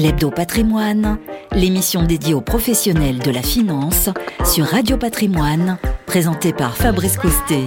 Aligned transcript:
L'Hebdo 0.00 0.30
Patrimoine, 0.30 1.18
l'émission 1.52 2.02
dédiée 2.02 2.32
aux 2.32 2.40
professionnels 2.40 3.18
de 3.18 3.30
la 3.30 3.42
finance 3.42 4.08
sur 4.46 4.64
Radio 4.64 4.96
Patrimoine, 4.96 5.76
présentée 6.06 6.54
par 6.54 6.74
Fabrice 6.74 7.18
Coustet. 7.18 7.66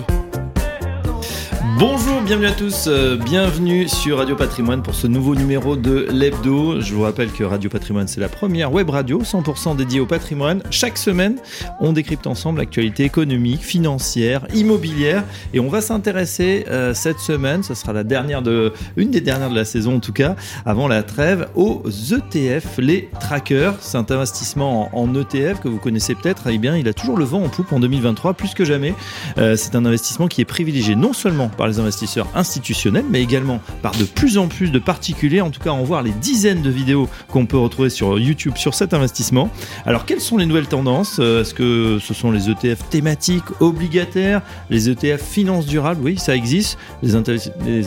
Bonjour, 1.79 2.21
bienvenue 2.21 2.45
à 2.45 2.51
tous, 2.51 2.85
euh, 2.85 3.17
bienvenue 3.17 3.87
sur 3.87 4.19
Radio 4.19 4.35
Patrimoine 4.35 4.83
pour 4.83 4.93
ce 4.93 5.07
nouveau 5.07 5.33
numéro 5.33 5.75
de 5.75 6.07
l'Hebdo. 6.11 6.79
Je 6.79 6.93
vous 6.93 7.01
rappelle 7.01 7.31
que 7.31 7.43
Radio 7.43 7.67
Patrimoine, 7.67 8.07
c'est 8.07 8.21
la 8.21 8.29
première 8.29 8.71
web 8.71 8.91
radio 8.91 9.23
100% 9.23 9.75
dédiée 9.75 9.99
au 9.99 10.05
patrimoine. 10.05 10.61
Chaque 10.69 10.99
semaine, 10.99 11.37
on 11.79 11.91
décrypte 11.91 12.27
ensemble 12.27 12.59
l'actualité 12.59 13.05
économique, 13.05 13.61
financière, 13.63 14.45
immobilière 14.53 15.23
et 15.55 15.59
on 15.59 15.67
va 15.67 15.81
s'intéresser 15.81 16.63
euh, 16.69 16.93
cette 16.93 17.17
semaine, 17.17 17.63
ce 17.63 17.73
sera 17.73 17.91
la 17.91 18.03
dernière 18.03 18.43
de, 18.43 18.71
une 18.95 19.09
des 19.09 19.21
dernières 19.21 19.49
de 19.49 19.55
la 19.55 19.65
saison 19.65 19.95
en 19.95 19.99
tout 19.99 20.13
cas, 20.13 20.35
avant 20.67 20.87
la 20.87 21.01
trêve, 21.01 21.47
aux 21.55 21.81
ETF, 21.89 22.77
les 22.77 23.09
trackers. 23.19 23.77
C'est 23.79 23.97
un 23.97 24.05
investissement 24.09 24.95
en, 24.95 25.13
ETF 25.15 25.59
que 25.59 25.69
vous 25.69 25.79
connaissez 25.79 26.13
peut-être, 26.13 26.43
eh 26.51 26.59
bien 26.59 26.77
il 26.77 26.87
a 26.87 26.93
toujours 26.93 27.17
le 27.17 27.25
vent 27.25 27.41
en 27.43 27.49
poupe 27.49 27.73
en 27.73 27.79
2023, 27.79 28.35
plus 28.35 28.53
que 28.53 28.63
jamais. 28.63 28.93
Euh, 29.39 29.55
c'est 29.55 29.75
un 29.75 29.85
investissement 29.85 30.27
qui 30.27 30.41
est 30.41 30.45
privilégié 30.45 30.95
non 30.95 31.13
seulement 31.13 31.49
par 31.49 31.62
les 31.67 31.79
investisseurs 31.79 32.27
institutionnels, 32.35 33.05
mais 33.09 33.21
également 33.21 33.61
par 33.81 33.93
de 33.97 34.03
plus 34.03 34.37
en 34.37 34.47
plus 34.47 34.71
de 34.71 34.79
particuliers. 34.79 35.41
En 35.41 35.49
tout 35.49 35.59
cas, 35.59 35.71
en 35.71 35.83
voir 35.83 36.03
les 36.03 36.11
dizaines 36.11 36.61
de 36.61 36.69
vidéos 36.69 37.09
qu'on 37.29 37.45
peut 37.45 37.57
retrouver 37.57 37.89
sur 37.89 38.19
YouTube 38.19 38.53
sur 38.55 38.73
cet 38.73 38.93
investissement. 38.93 39.49
Alors, 39.85 40.05
quelles 40.05 40.21
sont 40.21 40.37
les 40.37 40.45
nouvelles 40.45 40.67
tendances? 40.67 41.17
Euh, 41.19 41.41
Est-ce 41.41 41.53
que 41.53 41.99
ce 42.01 42.13
sont 42.13 42.31
les 42.31 42.49
ETF 42.49 42.89
thématiques, 42.89 43.43
obligataires, 43.59 44.41
les 44.69 44.89
ETF 44.89 45.21
finances 45.21 45.65
durables? 45.65 46.01
Oui, 46.03 46.17
ça 46.17 46.35
existe. 46.35 46.77
Les, 47.01 47.15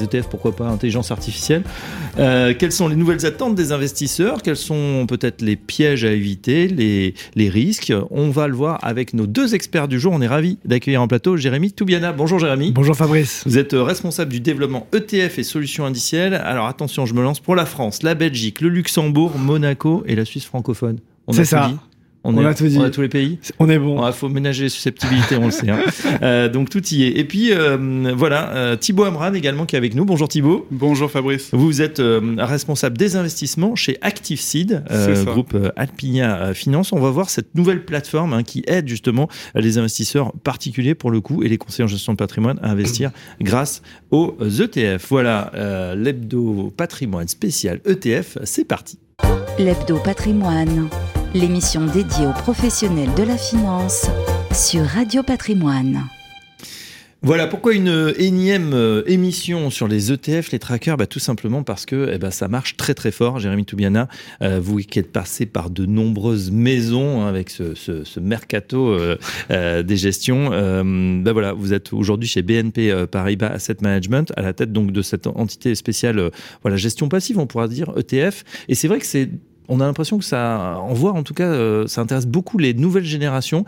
ETF, 0.03 0.29
pourquoi 0.29 0.55
pas, 0.55 0.69
intelligence 0.69 1.11
artificielle? 1.11 1.63
Euh, 2.19 2.55
quelles 2.59 2.73
sont 2.73 2.89
les 2.89 2.97
nouvelles 2.97 3.27
attentes 3.27 3.55
des 3.55 3.73
investisseurs? 3.73 4.43
Quels 4.43 4.57
sont 4.57 5.07
peut-être 5.07 5.43
les 5.43 5.57
pièges 5.57 6.05
à 6.05 6.13
éviter, 6.13 6.69
les, 6.69 7.15
les 7.35 7.49
risques? 7.49 7.93
On 8.11 8.31
va 8.31 8.49
le 8.49 8.55
voir 8.55 8.79
avec 8.83 9.15
nos 9.15 9.27
deux 9.27 9.55
experts 9.55 9.89
du 9.89 10.01
jour. 10.01 10.13
On 10.13 10.21
est 10.21 10.27
ravis 10.27 10.59
d'accueillir 10.65 11.03
en 11.03 11.09
plateau 11.09 11.37
Jérémy 11.37 11.73
Toubiana. 11.73 12.13
Bonjour 12.13 12.39
Jérémy. 12.39 12.73
Bonjour 12.73 12.97
Fabrice. 12.97 13.43
Vous 13.47 13.59
êtes 13.59 13.66
responsable 13.75 14.31
du 14.31 14.41
développement 14.41 14.87
ETF 14.93 15.39
et 15.39 15.43
solutions 15.43 15.85
indicielles. 15.85 16.35
Alors 16.35 16.67
attention, 16.67 17.07
je 17.07 17.15
me 17.15 17.23
lance 17.23 17.41
pour 17.41 17.55
la 17.57 17.67
France, 17.67 18.03
la 18.03 18.15
Belgique, 18.15 18.61
le 18.61 18.69
Luxembourg, 18.69 19.39
Monaco 19.39 20.03
et 20.07 20.15
la 20.15 20.25
Suisse 20.25 20.45
francophone. 20.45 20.99
C'est 21.33 21.45
ça. 21.45 21.71
On, 22.27 22.45
a 22.45 22.55
tout 22.55 22.67
dit. 22.67 22.79
On 22.79 22.83
a 22.83 22.91
tous 22.91 23.03
les 23.03 23.09
pays. 23.09 23.39
On 23.59 23.69
est 23.69 23.79
bon. 23.79 24.07
Il 24.07 24.13
faut 24.13 24.29
ménager 24.29 24.65
les 24.65 24.69
susceptibilités, 24.69 25.37
on 25.37 25.47
le 25.47 25.51
sait. 25.51 25.71
Hein. 25.71 25.79
Euh, 26.23 26.49
donc 26.49 26.71
tout 26.71 26.83
y 26.89 27.05
est. 27.05 27.19
Et 27.19 27.25
puis 27.25 27.53
euh, 27.53 28.15
voilà, 28.17 28.51
euh, 28.51 28.77
Thibaut 28.77 29.05
Amran 29.05 29.35
également 29.35 29.67
qui 29.67 29.77
est 29.77 29.79
avec 29.79 29.95
nous. 29.95 30.05
Bonjour 30.05 30.29
Thibaut. 30.29 30.67
Bonjour 30.71 31.11
Fabrice. 31.11 31.51
Vous 31.53 31.83
êtes 31.83 32.01
responsable 32.39 32.97
des 32.97 33.17
investissements 33.17 33.75
chez 33.75 33.99
ActiveSeed, 34.01 34.85
groupe 35.27 35.57
Alpinia 35.77 36.55
Finance. 36.55 36.93
On 36.93 37.01
va 37.01 37.11
voir 37.11 37.29
cette 37.29 37.55
nouvelle 37.55 37.85
plateforme 37.85 38.33
hein, 38.33 38.43
qui 38.43 38.65
aide 38.67 38.89
justement 38.89 39.29
les 39.55 39.79
investisseurs 39.79 40.33
particuliers 40.43 40.95
pour 40.95 41.11
le 41.11 41.21
coup 41.21 41.43
et 41.43 41.49
les 41.49 41.59
conseillers 41.59 41.85
en 41.85 41.89
gestion 41.89 42.13
de 42.13 42.19
patrimoine 42.19 42.59
à 42.63 42.71
investir 42.71 43.11
grâce 43.41 43.83
aux 44.11 44.37
ETF. 44.41 45.07
Voilà, 45.09 45.53
l'hebdo 45.95 46.73
patrimoine 46.77 47.29
spécial 47.29 47.81
ETF, 47.85 48.39
c'est 48.45 48.65
parti. 48.65 48.99
L'hebdo 49.59 49.99
patrimoine 49.99 50.89
l'émission 51.35 51.87
dédiée 51.87 52.27
aux 52.27 52.33
professionnels 52.33 53.13
de 53.17 53.23
la 53.23 53.37
finance 53.37 54.07
sur 54.53 54.85
Radio 54.85 55.23
Patrimoine. 55.23 56.05
Voilà 57.23 57.49
pourquoi 57.49 57.75
une 57.75 58.15
énième 58.19 58.73
euh, 58.73 59.03
émission 59.07 59.71
sur 59.71 59.89
les 59.89 60.13
ETF, 60.13 60.53
les 60.53 60.59
trackers, 60.59 60.97
bah, 60.97 61.07
tout 61.07 61.19
simplement 61.19 61.65
parce 61.65 61.85
que 61.85 62.11
eh 62.13 62.19
ben, 62.19 62.31
ça 62.31 62.47
marche 62.47 62.77
très 62.77 62.95
très 62.95 63.11
fort. 63.11 63.41
Jérémy 63.41 63.65
Toubiana, 63.65 64.07
euh, 64.43 64.61
vous 64.63 64.79
qui 64.79 64.99
êtes 64.99 65.11
passé 65.11 65.45
par 65.45 65.71
de 65.71 65.87
nombreuses 65.87 66.53
maisons 66.53 67.23
hein, 67.23 67.27
avec 67.27 67.51
ce, 67.51 68.21
mercato 68.21 68.97
euh, 69.51 69.83
des 69.83 69.97
gestions, 69.97 70.51
bah, 71.23 71.33
voilà, 71.33 71.53
vous 71.53 71.73
êtes 71.73 71.93
aujourd'hui 71.93 72.29
chez 72.29 72.43
BNP 72.43 73.07
Paribas 73.11 73.49
Asset 73.49 73.79
Management 73.81 74.33
à 74.37 74.43
la 74.43 74.53
tête 74.53 74.73
donc 74.73 74.93
de 74.93 75.03
cette 75.03 75.27
entité 75.27 75.75
spéciale, 75.75 76.31
voilà, 76.63 76.77
gestion 76.77 77.09
passive, 77.09 77.39
on 77.39 77.47
pourra 77.47 77.67
dire 77.67 77.93
ETF. 77.97 78.45
Et 78.69 78.75
c'est 78.75 78.89
vrai 78.89 79.01
que 79.01 79.07
c'est 79.07 79.31
on 79.69 79.81
a 79.81 79.87
l'impression 79.87 80.19
que 80.19 80.25
ça, 80.25 80.81
on 80.89 80.95
voit 80.95 81.13
en 81.13 81.23
tout 81.23 81.35
cas, 81.35 81.49
euh, 81.49 81.87
ça 81.87 82.01
intéresse 82.01 82.27
beaucoup 82.27 82.59
les 82.59 82.75
nouvelles 82.75 83.05
générations. 83.05 83.65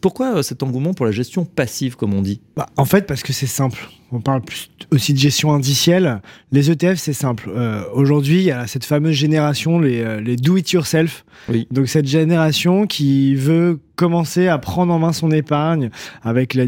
Pourquoi 0.00 0.38
euh, 0.38 0.42
cet 0.42 0.62
engouement 0.62 0.94
pour 0.94 1.06
la 1.06 1.12
gestion 1.12 1.44
passive, 1.44 1.96
comme 1.96 2.14
on 2.14 2.22
dit? 2.22 2.40
Bah, 2.56 2.66
En 2.76 2.86
fait, 2.86 3.06
parce 3.06 3.22
que 3.22 3.32
c'est 3.32 3.46
simple. 3.46 3.88
On 4.12 4.20
parle 4.20 4.40
plus 4.40 4.70
aussi 4.92 5.12
de 5.12 5.18
gestion 5.18 5.52
indicielle. 5.52 6.22
Les 6.52 6.70
ETF, 6.70 6.96
c'est 6.96 7.12
simple. 7.12 7.50
Euh, 7.54 7.82
aujourd'hui, 7.92 8.36
il 8.36 8.44
y 8.44 8.52
a 8.52 8.66
cette 8.68 8.84
fameuse 8.84 9.14
génération, 9.14 9.80
les, 9.80 10.36
do-it-yourself. 10.36 11.24
Donc, 11.70 11.88
cette 11.88 12.06
génération 12.06 12.86
qui 12.86 13.34
veut 13.34 13.80
commencer 13.96 14.46
à 14.46 14.58
prendre 14.58 14.94
en 14.94 14.98
main 14.98 15.12
son 15.12 15.30
épargne 15.30 15.90
avec 16.22 16.54
le, 16.54 16.66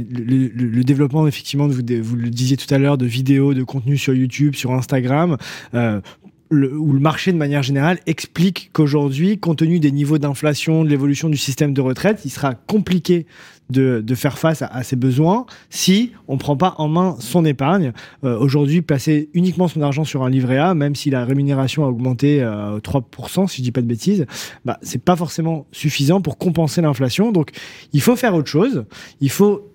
développement, 0.83 1.27
effectivement, 1.29 1.69
vous, 1.69 1.81
vous, 2.03 2.17
le 2.17 2.31
disiez 2.31 2.57
tout 2.57 2.73
à 2.75 2.79
l'heure, 2.79 2.99
de 2.99 3.07
vidéos, 3.07 3.55
de 3.55 3.63
contenu 3.63 3.97
sur 3.97 4.15
YouTube, 4.15 4.55
sur 4.55 4.73
Instagram, 4.73 5.37
le, 6.51 6.77
où 6.77 6.93
le 6.93 7.01
marché 7.01 7.33
de 7.33 7.37
manière 7.37 7.63
générale 7.63 7.99
explique 8.07 8.71
qu'aujourd'hui, 8.73 9.39
compte 9.39 9.59
tenu 9.59 9.81
des 9.81 9.93
niveaux 9.93 10.19
d'inflation, 10.19 10.85
de 10.85 10.89
l'évolution 10.89 11.29
du 11.29 11.37
système 11.37 11.75
de 11.75 11.81
retraite, 11.81 12.23
il 12.25 12.31
sera 12.31 12.55
compliqué 12.55 13.27
de, 13.71 14.01
de 14.01 14.15
faire 14.15 14.39
face 14.39 14.63
à, 14.63 14.67
à, 14.67 14.83
ses 14.83 14.97
besoins 14.97 15.45
si 15.69 16.13
on 16.27 16.35
ne 16.35 16.39
prend 16.39 16.57
pas 16.57 16.75
en 16.79 16.89
main 16.89 17.17
son 17.21 17.45
épargne. 17.45 17.93
Euh, 18.25 18.39
aujourd'hui, 18.39 18.81
placer 18.81 19.29
uniquement 19.35 19.69
son 19.69 19.83
argent 19.83 20.05
sur 20.05 20.23
un 20.23 20.31
livret 20.31 20.57
A, 20.57 20.75
même 20.75 20.95
si 20.95 21.11
la 21.11 21.25
rémunération 21.25 21.85
a 21.85 21.89
augmenté 21.89 22.43
euh, 22.43 22.79
3%, 22.79 23.47
si 23.47 23.59
je 23.59 23.63
dis 23.63 23.73
pas 23.73 23.83
de 23.83 23.87
bêtises, 23.87 24.27
bah, 24.65 24.79
c'est 24.83 25.03
pas 25.03 25.17
forcément 25.17 25.67
suffisant 25.73 26.21
pour 26.21 26.39
compenser 26.39 26.81
l'inflation. 26.81 27.31
Donc, 27.31 27.51
il 27.93 28.01
faut 28.01 28.17
faire 28.17 28.35
autre 28.35 28.49
chose. 28.49 28.85
Il 29.21 29.31
faut 29.31 29.71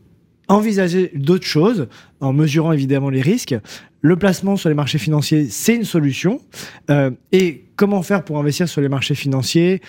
envisager 0.48 1.12
d'autres 1.16 1.46
choses 1.46 1.88
en 2.20 2.34
mesurant 2.34 2.72
évidemment 2.72 3.10
les 3.10 3.22
risques. 3.22 3.56
Le 4.04 4.18
placement 4.18 4.58
sur 4.58 4.68
les 4.68 4.76
marchés 4.76 4.98
financiers, 4.98 5.48
c'est 5.50 5.76
une 5.76 5.86
solution. 5.86 6.42
Euh, 6.90 7.12
et 7.32 7.64
comment 7.78 8.04
faire 8.04 8.26
pour 8.26 8.38
investir 8.38 8.68
sur 8.68 8.82
les 8.82 8.90
marchés 8.90 9.16
financiers 9.16 9.82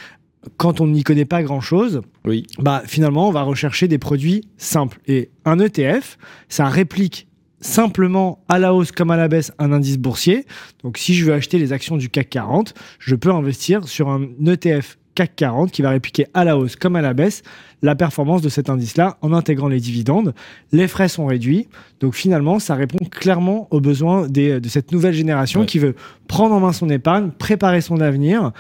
quand 0.56 0.80
on 0.80 0.86
n'y 0.86 1.02
connaît 1.02 1.24
pas 1.24 1.42
grand-chose? 1.42 2.00
Oui. 2.24 2.46
Bah, 2.60 2.84
finalement, 2.86 3.28
on 3.28 3.32
va 3.32 3.42
rechercher 3.42 3.88
des 3.88 3.98
produits 3.98 4.48
simples. 4.56 5.00
Et 5.08 5.30
un 5.44 5.58
ETF, 5.58 6.16
ça 6.48 6.66
réplique 6.68 7.26
simplement 7.60 8.44
à 8.48 8.60
la 8.60 8.72
hausse 8.72 8.92
comme 8.92 9.10
à 9.10 9.16
la 9.16 9.26
baisse 9.26 9.50
un 9.58 9.72
indice 9.72 9.98
boursier. 9.98 10.46
Donc 10.84 10.96
si 10.96 11.14
je 11.14 11.24
veux 11.24 11.32
acheter 11.32 11.58
les 11.58 11.72
actions 11.72 11.96
du 11.96 12.08
CAC 12.08 12.30
40, 12.30 12.74
je 13.00 13.16
peux 13.16 13.32
investir 13.32 13.88
sur 13.88 14.10
un 14.10 14.28
ETF 14.46 14.96
CAC 15.14 15.36
40 15.36 15.70
qui 15.70 15.82
va 15.82 15.90
répliquer 15.90 16.26
à 16.34 16.44
la 16.44 16.56
hausse 16.56 16.76
comme 16.76 16.96
à 16.96 17.02
la 17.02 17.14
baisse 17.14 17.42
la 17.82 17.94
performance 17.94 18.42
de 18.42 18.48
cet 18.48 18.70
indice-là 18.70 19.18
en 19.20 19.32
intégrant 19.32 19.68
les 19.68 19.80
dividendes. 19.80 20.34
Les 20.72 20.88
frais 20.88 21.08
sont 21.08 21.26
réduits. 21.26 21.68
Donc 22.00 22.14
finalement, 22.14 22.58
ça 22.58 22.74
répond 22.74 23.04
clairement 23.10 23.68
aux 23.70 23.80
besoins 23.80 24.26
de 24.28 24.68
cette 24.68 24.90
nouvelle 24.92 25.14
génération 25.14 25.64
qui 25.66 25.78
veut 25.78 25.94
prendre 26.26 26.54
en 26.54 26.60
main 26.60 26.72
son 26.72 26.88
épargne, 26.88 27.30
préparer 27.30 27.80
son 27.80 28.00
avenir 28.00 28.52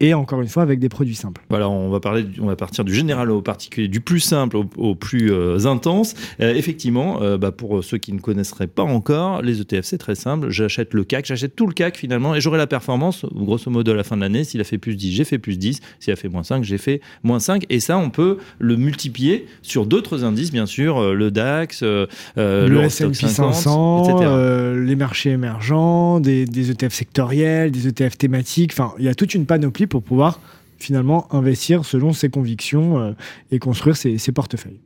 et 0.00 0.14
encore 0.14 0.40
une 0.40 0.48
fois 0.48 0.62
avec 0.62 0.78
des 0.78 0.88
produits 0.88 1.14
simples. 1.14 1.42
Voilà, 1.50 1.68
on 1.68 1.90
va 1.90 2.00
parler, 2.00 2.24
on 2.40 2.46
va 2.46 2.56
partir 2.56 2.84
du 2.84 2.94
général 2.94 3.30
au 3.30 3.42
particulier, 3.42 3.86
du 3.86 4.00
plus 4.00 4.20
simple 4.20 4.56
au, 4.56 4.94
plus 4.94 5.30
euh, 5.30 5.66
intense. 5.66 6.14
Euh, 6.40 6.54
effectivement, 6.54 7.22
euh, 7.22 7.36
bah, 7.36 7.52
pour 7.52 7.84
ceux 7.84 7.98
qui 7.98 8.12
ne 8.12 8.18
connaisseraient 8.18 8.66
pas 8.66 8.82
encore, 8.82 9.42
les 9.42 9.60
ETF 9.60 9.84
c'est 9.84 9.98
très 9.98 10.14
simple. 10.14 10.48
J'achète 10.48 10.94
le 10.94 11.04
CAC, 11.04 11.26
j'achète 11.26 11.54
tout 11.54 11.66
le 11.66 11.74
CAC 11.74 11.96
finalement, 11.96 12.34
et 12.34 12.40
j'aurai 12.40 12.56
la 12.56 12.66
performance 12.66 13.26
grosso 13.34 13.70
modo 13.70 13.92
à 13.92 13.94
la 13.94 14.02
fin 14.02 14.16
de 14.16 14.22
l'année. 14.22 14.44
S'il 14.44 14.60
a 14.60 14.64
fait 14.64 14.78
plus 14.78 14.96
10, 14.96 15.12
j'ai 15.12 15.24
fait 15.24 15.38
plus 15.38 15.58
10. 15.58 15.80
S'il 16.00 16.12
a 16.12 16.16
fait 16.16 16.28
moins 16.28 16.42
5, 16.42 16.64
j'ai 16.64 16.78
fait 16.78 17.02
moins 17.22 17.38
5. 17.38 17.66
Et 17.68 17.80
ça, 17.80 17.98
on 17.98 18.08
peut 18.08 18.38
le 18.58 18.76
multiplier 18.76 19.46
sur 19.60 19.84
d'autres 19.84 20.24
indices, 20.24 20.50
bien 20.50 20.66
sûr, 20.66 21.12
le 21.12 21.30
DAX, 21.30 21.82
le 21.82 22.08
S&P 22.36 23.12
500, 23.12 24.04
etc. 24.04 24.30
les 24.76 24.96
marchés 24.96 25.30
émergents, 25.30 26.20
des, 26.20 26.46
des 26.46 26.70
ETF 26.70 26.92
sectoriels, 26.92 27.70
des 27.70 27.88
ETF 27.88 28.16
thématiques. 28.16 28.72
Enfin, 28.72 28.94
il 28.98 29.04
y 29.04 29.08
a 29.08 29.14
toute 29.14 29.34
une 29.34 29.44
panoplie 29.44 29.86
pour 29.90 30.02
pouvoir 30.02 30.40
finalement 30.78 31.32
investir 31.34 31.84
selon 31.84 32.14
ses 32.14 32.30
convictions 32.30 32.98
euh, 32.98 33.12
et 33.50 33.58
construire 33.58 33.96
ses, 33.96 34.18
portefeuilles. 34.32 34.80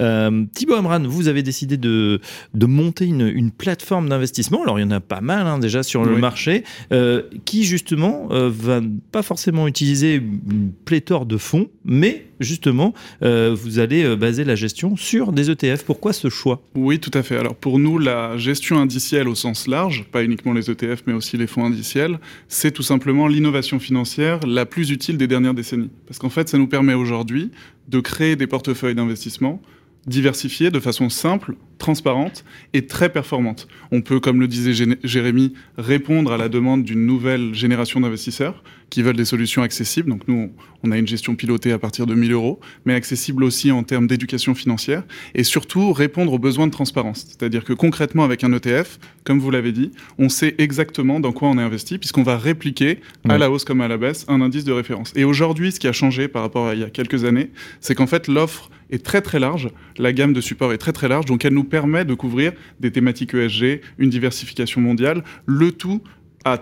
Euh, 0.00 0.44
Thibaut 0.52 0.74
Amran, 0.74 1.02
vous 1.04 1.28
avez 1.28 1.42
décidé 1.44 1.76
de, 1.76 2.20
de 2.54 2.66
monter 2.66 3.04
une, 3.06 3.50
plateforme 3.52 4.08
d'investissement. 4.08 4.62
Alors, 4.62 4.80
il 4.80 4.82
y 4.82 4.84
en 4.84 4.90
a 4.90 5.00
pas 5.00 5.20
mal 5.20 5.46
hein, 5.46 5.58
déjà 5.58 5.82
sur 5.84 6.04
le 6.04 6.16
marché, 6.16 6.64
euh, 6.92 7.22
qui 7.44 7.64
justement 7.64 8.28
va 8.30 8.80
pas 9.12 9.22
forcément 9.22 9.68
utiliser 9.68 10.16
une 10.16 10.72
pléthore 10.84 11.26
de 11.26 11.36
fonds, 11.36 11.68
mais 11.84 12.27
justement, 12.40 12.94
euh, 13.22 13.54
vous 13.58 13.78
allez 13.78 14.16
baser 14.16 14.44
la 14.44 14.54
gestion 14.54 14.96
sur 14.96 15.32
des 15.32 15.50
ETF. 15.50 15.84
Pourquoi 15.84 16.12
ce 16.12 16.28
choix? 16.28 16.62
Oui, 16.74 16.98
tout 16.98 17.10
à 17.14 17.22
fait. 17.22 17.36
Alors, 17.36 17.54
pour 17.54 17.78
nous, 17.78 17.98
la 17.98 18.36
gestion 18.36 18.78
indicielle 18.78 19.28
au 19.28 19.34
sens 19.34 19.66
large, 19.66 20.04
pas 20.10 20.24
uniquement 20.24 20.52
les 20.52 20.70
ETF, 20.70 21.02
mais 21.06 21.12
aussi 21.12 21.36
les 21.36 21.46
fonds 21.46 21.64
indiciels, 21.64 22.18
c'est 22.48 22.70
tout 22.70 22.82
simplement 22.82 23.28
l'innovation 23.28 23.78
financière 23.78 24.40
la 24.46 24.66
plus 24.66 24.90
utile 24.90 25.16
des 25.16 25.26
dernières 25.26 25.54
décennies. 25.54 25.90
Parce 26.06 26.18
qu'en 26.18 26.30
fait, 26.30 26.48
ça 26.48 26.58
nous 26.58 26.68
permet 26.68 26.94
aujourd'hui 26.94 27.50
de 27.88 28.00
créer 28.00 28.36
des 28.36 28.46
portefeuilles 28.46 28.94
d'investissement 28.94 29.60
diversifiée 30.08 30.70
de 30.70 30.80
façon 30.80 31.10
simple, 31.10 31.54
transparente 31.78 32.44
et 32.72 32.86
très 32.86 33.10
performante. 33.10 33.68
On 33.92 34.00
peut, 34.00 34.20
comme 34.20 34.40
le 34.40 34.48
disait 34.48 34.96
Jérémy, 35.04 35.52
répondre 35.76 36.32
à 36.32 36.36
la 36.36 36.48
demande 36.48 36.84
d'une 36.84 37.06
nouvelle 37.06 37.54
génération 37.54 38.00
d'investisseurs 38.00 38.62
qui 38.90 39.02
veulent 39.02 39.16
des 39.16 39.24
solutions 39.24 39.62
accessibles. 39.62 40.10
Donc 40.10 40.26
nous, 40.28 40.52
on 40.82 40.90
a 40.90 40.98
une 40.98 41.06
gestion 41.06 41.34
pilotée 41.34 41.72
à 41.72 41.78
partir 41.78 42.06
de 42.06 42.14
1000 42.14 42.32
euros, 42.32 42.60
mais 42.84 42.94
accessible 42.94 43.44
aussi 43.44 43.70
en 43.70 43.82
termes 43.82 44.06
d'éducation 44.06 44.54
financière 44.54 45.02
et 45.34 45.44
surtout 45.44 45.92
répondre 45.92 46.32
aux 46.32 46.38
besoins 46.38 46.66
de 46.66 46.72
transparence. 46.72 47.26
C'est-à-dire 47.28 47.64
que 47.64 47.72
concrètement, 47.72 48.24
avec 48.24 48.44
un 48.44 48.52
ETF, 48.52 48.98
comme 49.24 49.40
vous 49.40 49.50
l'avez 49.50 49.72
dit, 49.72 49.92
on 50.18 50.28
sait 50.28 50.54
exactement 50.58 51.20
dans 51.20 51.32
quoi 51.32 51.48
on 51.48 51.58
est 51.58 51.62
investi 51.62 51.98
puisqu'on 51.98 52.22
va 52.22 52.38
répliquer 52.38 53.00
à 53.28 53.38
la 53.38 53.50
hausse 53.50 53.64
comme 53.64 53.80
à 53.80 53.88
la 53.88 53.96
baisse 53.96 54.24
un 54.28 54.40
indice 54.40 54.64
de 54.64 54.72
référence. 54.72 55.12
Et 55.16 55.24
aujourd'hui, 55.24 55.72
ce 55.72 55.80
qui 55.80 55.88
a 55.88 55.92
changé 55.92 56.28
par 56.28 56.42
rapport 56.42 56.66
à 56.66 56.74
il 56.74 56.80
y 56.80 56.84
a 56.84 56.90
quelques 56.90 57.24
années, 57.24 57.50
c'est 57.80 57.94
qu'en 57.94 58.06
fait, 58.06 58.28
l'offre 58.28 58.70
est 58.90 59.04
très 59.04 59.20
très 59.20 59.38
large, 59.38 59.68
la 59.98 60.12
gamme 60.12 60.32
de 60.32 60.40
support 60.40 60.72
est 60.72 60.78
très 60.78 60.92
très 60.92 61.08
large, 61.08 61.26
donc 61.26 61.44
elle 61.44 61.52
nous 61.52 61.64
permet 61.64 62.04
de 62.04 62.14
couvrir 62.14 62.52
des 62.80 62.90
thématiques 62.90 63.34
ESG, 63.34 63.80
une 63.98 64.10
diversification 64.10 64.80
mondiale, 64.80 65.24
le 65.46 65.72
tout 65.72 66.00
à 66.44 66.58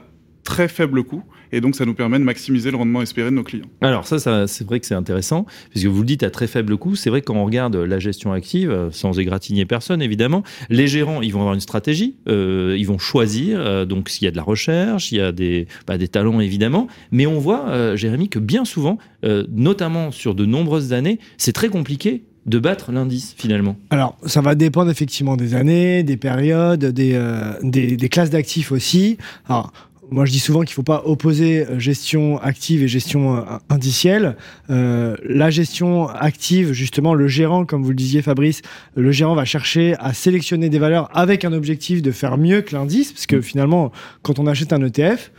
très 0.46 0.68
faible 0.68 1.02
coût. 1.02 1.22
Et 1.52 1.60
donc, 1.60 1.76
ça 1.76 1.84
nous 1.84 1.94
permet 1.94 2.18
de 2.18 2.24
maximiser 2.24 2.70
le 2.70 2.76
rendement 2.76 3.02
espéré 3.02 3.30
de 3.30 3.34
nos 3.36 3.42
clients. 3.42 3.66
Alors, 3.80 4.06
ça, 4.06 4.18
ça 4.18 4.46
c'est 4.46 4.66
vrai 4.66 4.80
que 4.80 4.86
c'est 4.86 4.94
intéressant, 4.94 5.46
puisque 5.70 5.86
vous 5.86 6.00
le 6.00 6.06
dites 6.06 6.22
à 6.22 6.30
très 6.30 6.46
faible 6.46 6.76
coût. 6.76 6.96
C'est 6.96 7.10
vrai 7.10 7.20
que 7.20 7.26
quand 7.26 7.36
on 7.36 7.44
regarde 7.44 7.76
la 7.76 7.98
gestion 7.98 8.32
active, 8.32 8.70
euh, 8.70 8.90
sans 8.90 9.18
égratigner 9.18 9.66
personne, 9.66 10.00
évidemment, 10.00 10.42
les 10.70 10.86
gérants, 10.86 11.20
ils 11.22 11.32
vont 11.32 11.40
avoir 11.40 11.54
une 11.54 11.60
stratégie, 11.60 12.16
euh, 12.28 12.74
ils 12.78 12.86
vont 12.86 12.98
choisir. 12.98 13.58
Euh, 13.60 13.84
donc, 13.84 14.08
s'il 14.08 14.24
y 14.24 14.28
a 14.28 14.30
de 14.30 14.36
la 14.36 14.42
recherche, 14.42 15.12
il 15.12 15.18
y 15.18 15.20
a 15.20 15.32
des, 15.32 15.66
bah, 15.86 15.98
des 15.98 16.08
talents, 16.08 16.40
évidemment. 16.40 16.86
Mais 17.10 17.26
on 17.26 17.38
voit, 17.38 17.96
Jérémy, 17.96 18.28
que 18.28 18.38
bien 18.38 18.64
souvent, 18.64 18.98
notamment 19.22 20.10
sur 20.10 20.34
de 20.34 20.46
nombreuses 20.46 20.92
années, 20.92 21.18
c'est 21.36 21.52
très 21.52 21.68
compliqué 21.68 22.24
de 22.46 22.60
battre 22.60 22.92
l'indice 22.92 23.34
finalement 23.36 23.76
Alors, 23.90 24.16
ça 24.24 24.40
va 24.40 24.54
dépendre 24.54 24.90
effectivement 24.90 25.36
des 25.36 25.54
années, 25.54 26.04
des 26.04 26.16
périodes, 26.16 26.84
des, 26.84 27.20
des, 27.62 27.96
des 27.96 28.08
classes 28.08 28.30
d'actifs 28.30 28.70
aussi. 28.70 29.18
Alors, 29.48 29.72
moi, 30.10 30.24
je 30.24 30.32
dis 30.32 30.38
souvent 30.38 30.60
qu'il 30.60 30.72
ne 30.72 30.76
faut 30.76 30.82
pas 30.82 31.02
opposer 31.04 31.66
euh, 31.66 31.78
gestion 31.78 32.38
active 32.38 32.82
et 32.82 32.88
gestion 32.88 33.36
euh, 33.36 33.40
indicielle. 33.68 34.36
Euh, 34.70 35.16
la 35.24 35.50
gestion 35.50 36.08
active, 36.08 36.72
justement, 36.72 37.14
le 37.14 37.26
gérant, 37.26 37.64
comme 37.64 37.82
vous 37.82 37.90
le 37.90 37.96
disiez, 37.96 38.22
Fabrice, 38.22 38.62
le 38.94 39.10
gérant 39.10 39.34
va 39.34 39.44
chercher 39.44 39.94
à 39.98 40.12
sélectionner 40.12 40.68
des 40.68 40.78
valeurs 40.78 41.08
avec 41.16 41.44
un 41.44 41.52
objectif 41.52 42.02
de 42.02 42.12
faire 42.12 42.38
mieux 42.38 42.62
que 42.62 42.74
l'indice, 42.74 43.12
parce 43.12 43.26
que 43.26 43.40
finalement, 43.40 43.90
quand 44.22 44.38
on 44.38 44.46
achète 44.46 44.72
un 44.72 44.82
ETF, 44.82 45.32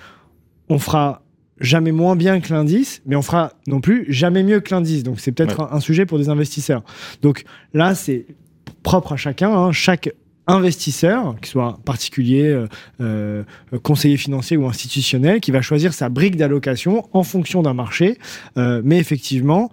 on 0.69 0.79
fera 0.79 1.23
jamais 1.59 1.91
moins 1.91 2.15
bien 2.15 2.39
que 2.39 2.53
l'indice, 2.53 3.01
mais 3.05 3.15
on 3.15 3.21
fera 3.21 3.53
non 3.67 3.79
plus 3.79 4.05
jamais 4.09 4.43
mieux 4.43 4.59
que 4.59 4.73
l'indice. 4.73 5.03
Donc, 5.03 5.19
c'est 5.19 5.31
peut-être 5.31 5.61
un, 5.71 5.79
sujet 5.79 6.05
pour 6.05 6.17
des 6.17 6.29
investisseurs. 6.29 6.83
Donc 7.21 7.45
là, 7.73 7.95
c'est 7.95 8.25
propre 8.83 9.13
à 9.13 9.17
chacun. 9.17 9.51
Hein. 9.51 9.71
Chaque 9.71 10.09
investisseur, 10.47 11.35
qu'il 11.37 11.47
soit 11.47 11.77
particulier, 11.85 12.47
euh, 12.47 12.67
euh, 13.01 13.43
conseiller 13.83 14.17
financier 14.17 14.57
ou 14.57 14.65
institutionnel, 14.67 15.41
qui 15.41 15.51
va 15.51 15.61
choisir 15.61 15.93
sa 15.93 16.09
brique 16.09 16.37
d'allocation 16.37 17.07
en 17.13 17.23
fonction 17.23 17.61
d'un 17.61 17.73
marché. 17.73 18.17
Euh, 18.57 18.81
mais 18.83 18.97
effectivement, 18.97 19.69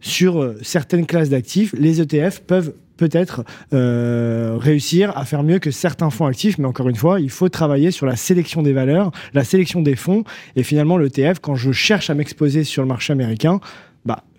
sur 0.00 0.54
certaines 0.62 1.06
classes 1.06 1.28
d'actifs, 1.28 1.74
les 1.78 2.00
ETF 2.00 2.40
peuvent 2.40 2.72
peut-être 2.96 3.44
réussir 3.72 5.16
à 5.16 5.24
faire 5.24 5.42
mieux 5.42 5.58
que 5.58 5.70
certains 5.70 6.10
fonds 6.10 6.26
actifs. 6.26 6.58
Mais 6.58 6.66
encore 6.66 6.88
une 6.88 6.96
fois, 6.96 7.20
il 7.20 7.30
faut 7.30 7.48
travailler 7.48 7.90
sur 7.90 8.06
la 8.06 8.16
sélection 8.16 8.62
des 8.62 8.72
valeurs, 8.72 9.10
la 9.32 9.44
sélection 9.44 9.80
des 9.80 9.96
fonds. 9.96 10.24
Et 10.56 10.62
finalement, 10.62 10.96
l'ETF, 10.96 11.38
quand 11.40 11.54
je 11.54 11.72
cherche 11.72 12.10
à 12.10 12.14
m'exposer 12.14 12.64
sur 12.64 12.82
le 12.82 12.88
marché 12.88 13.12
américain, 13.12 13.60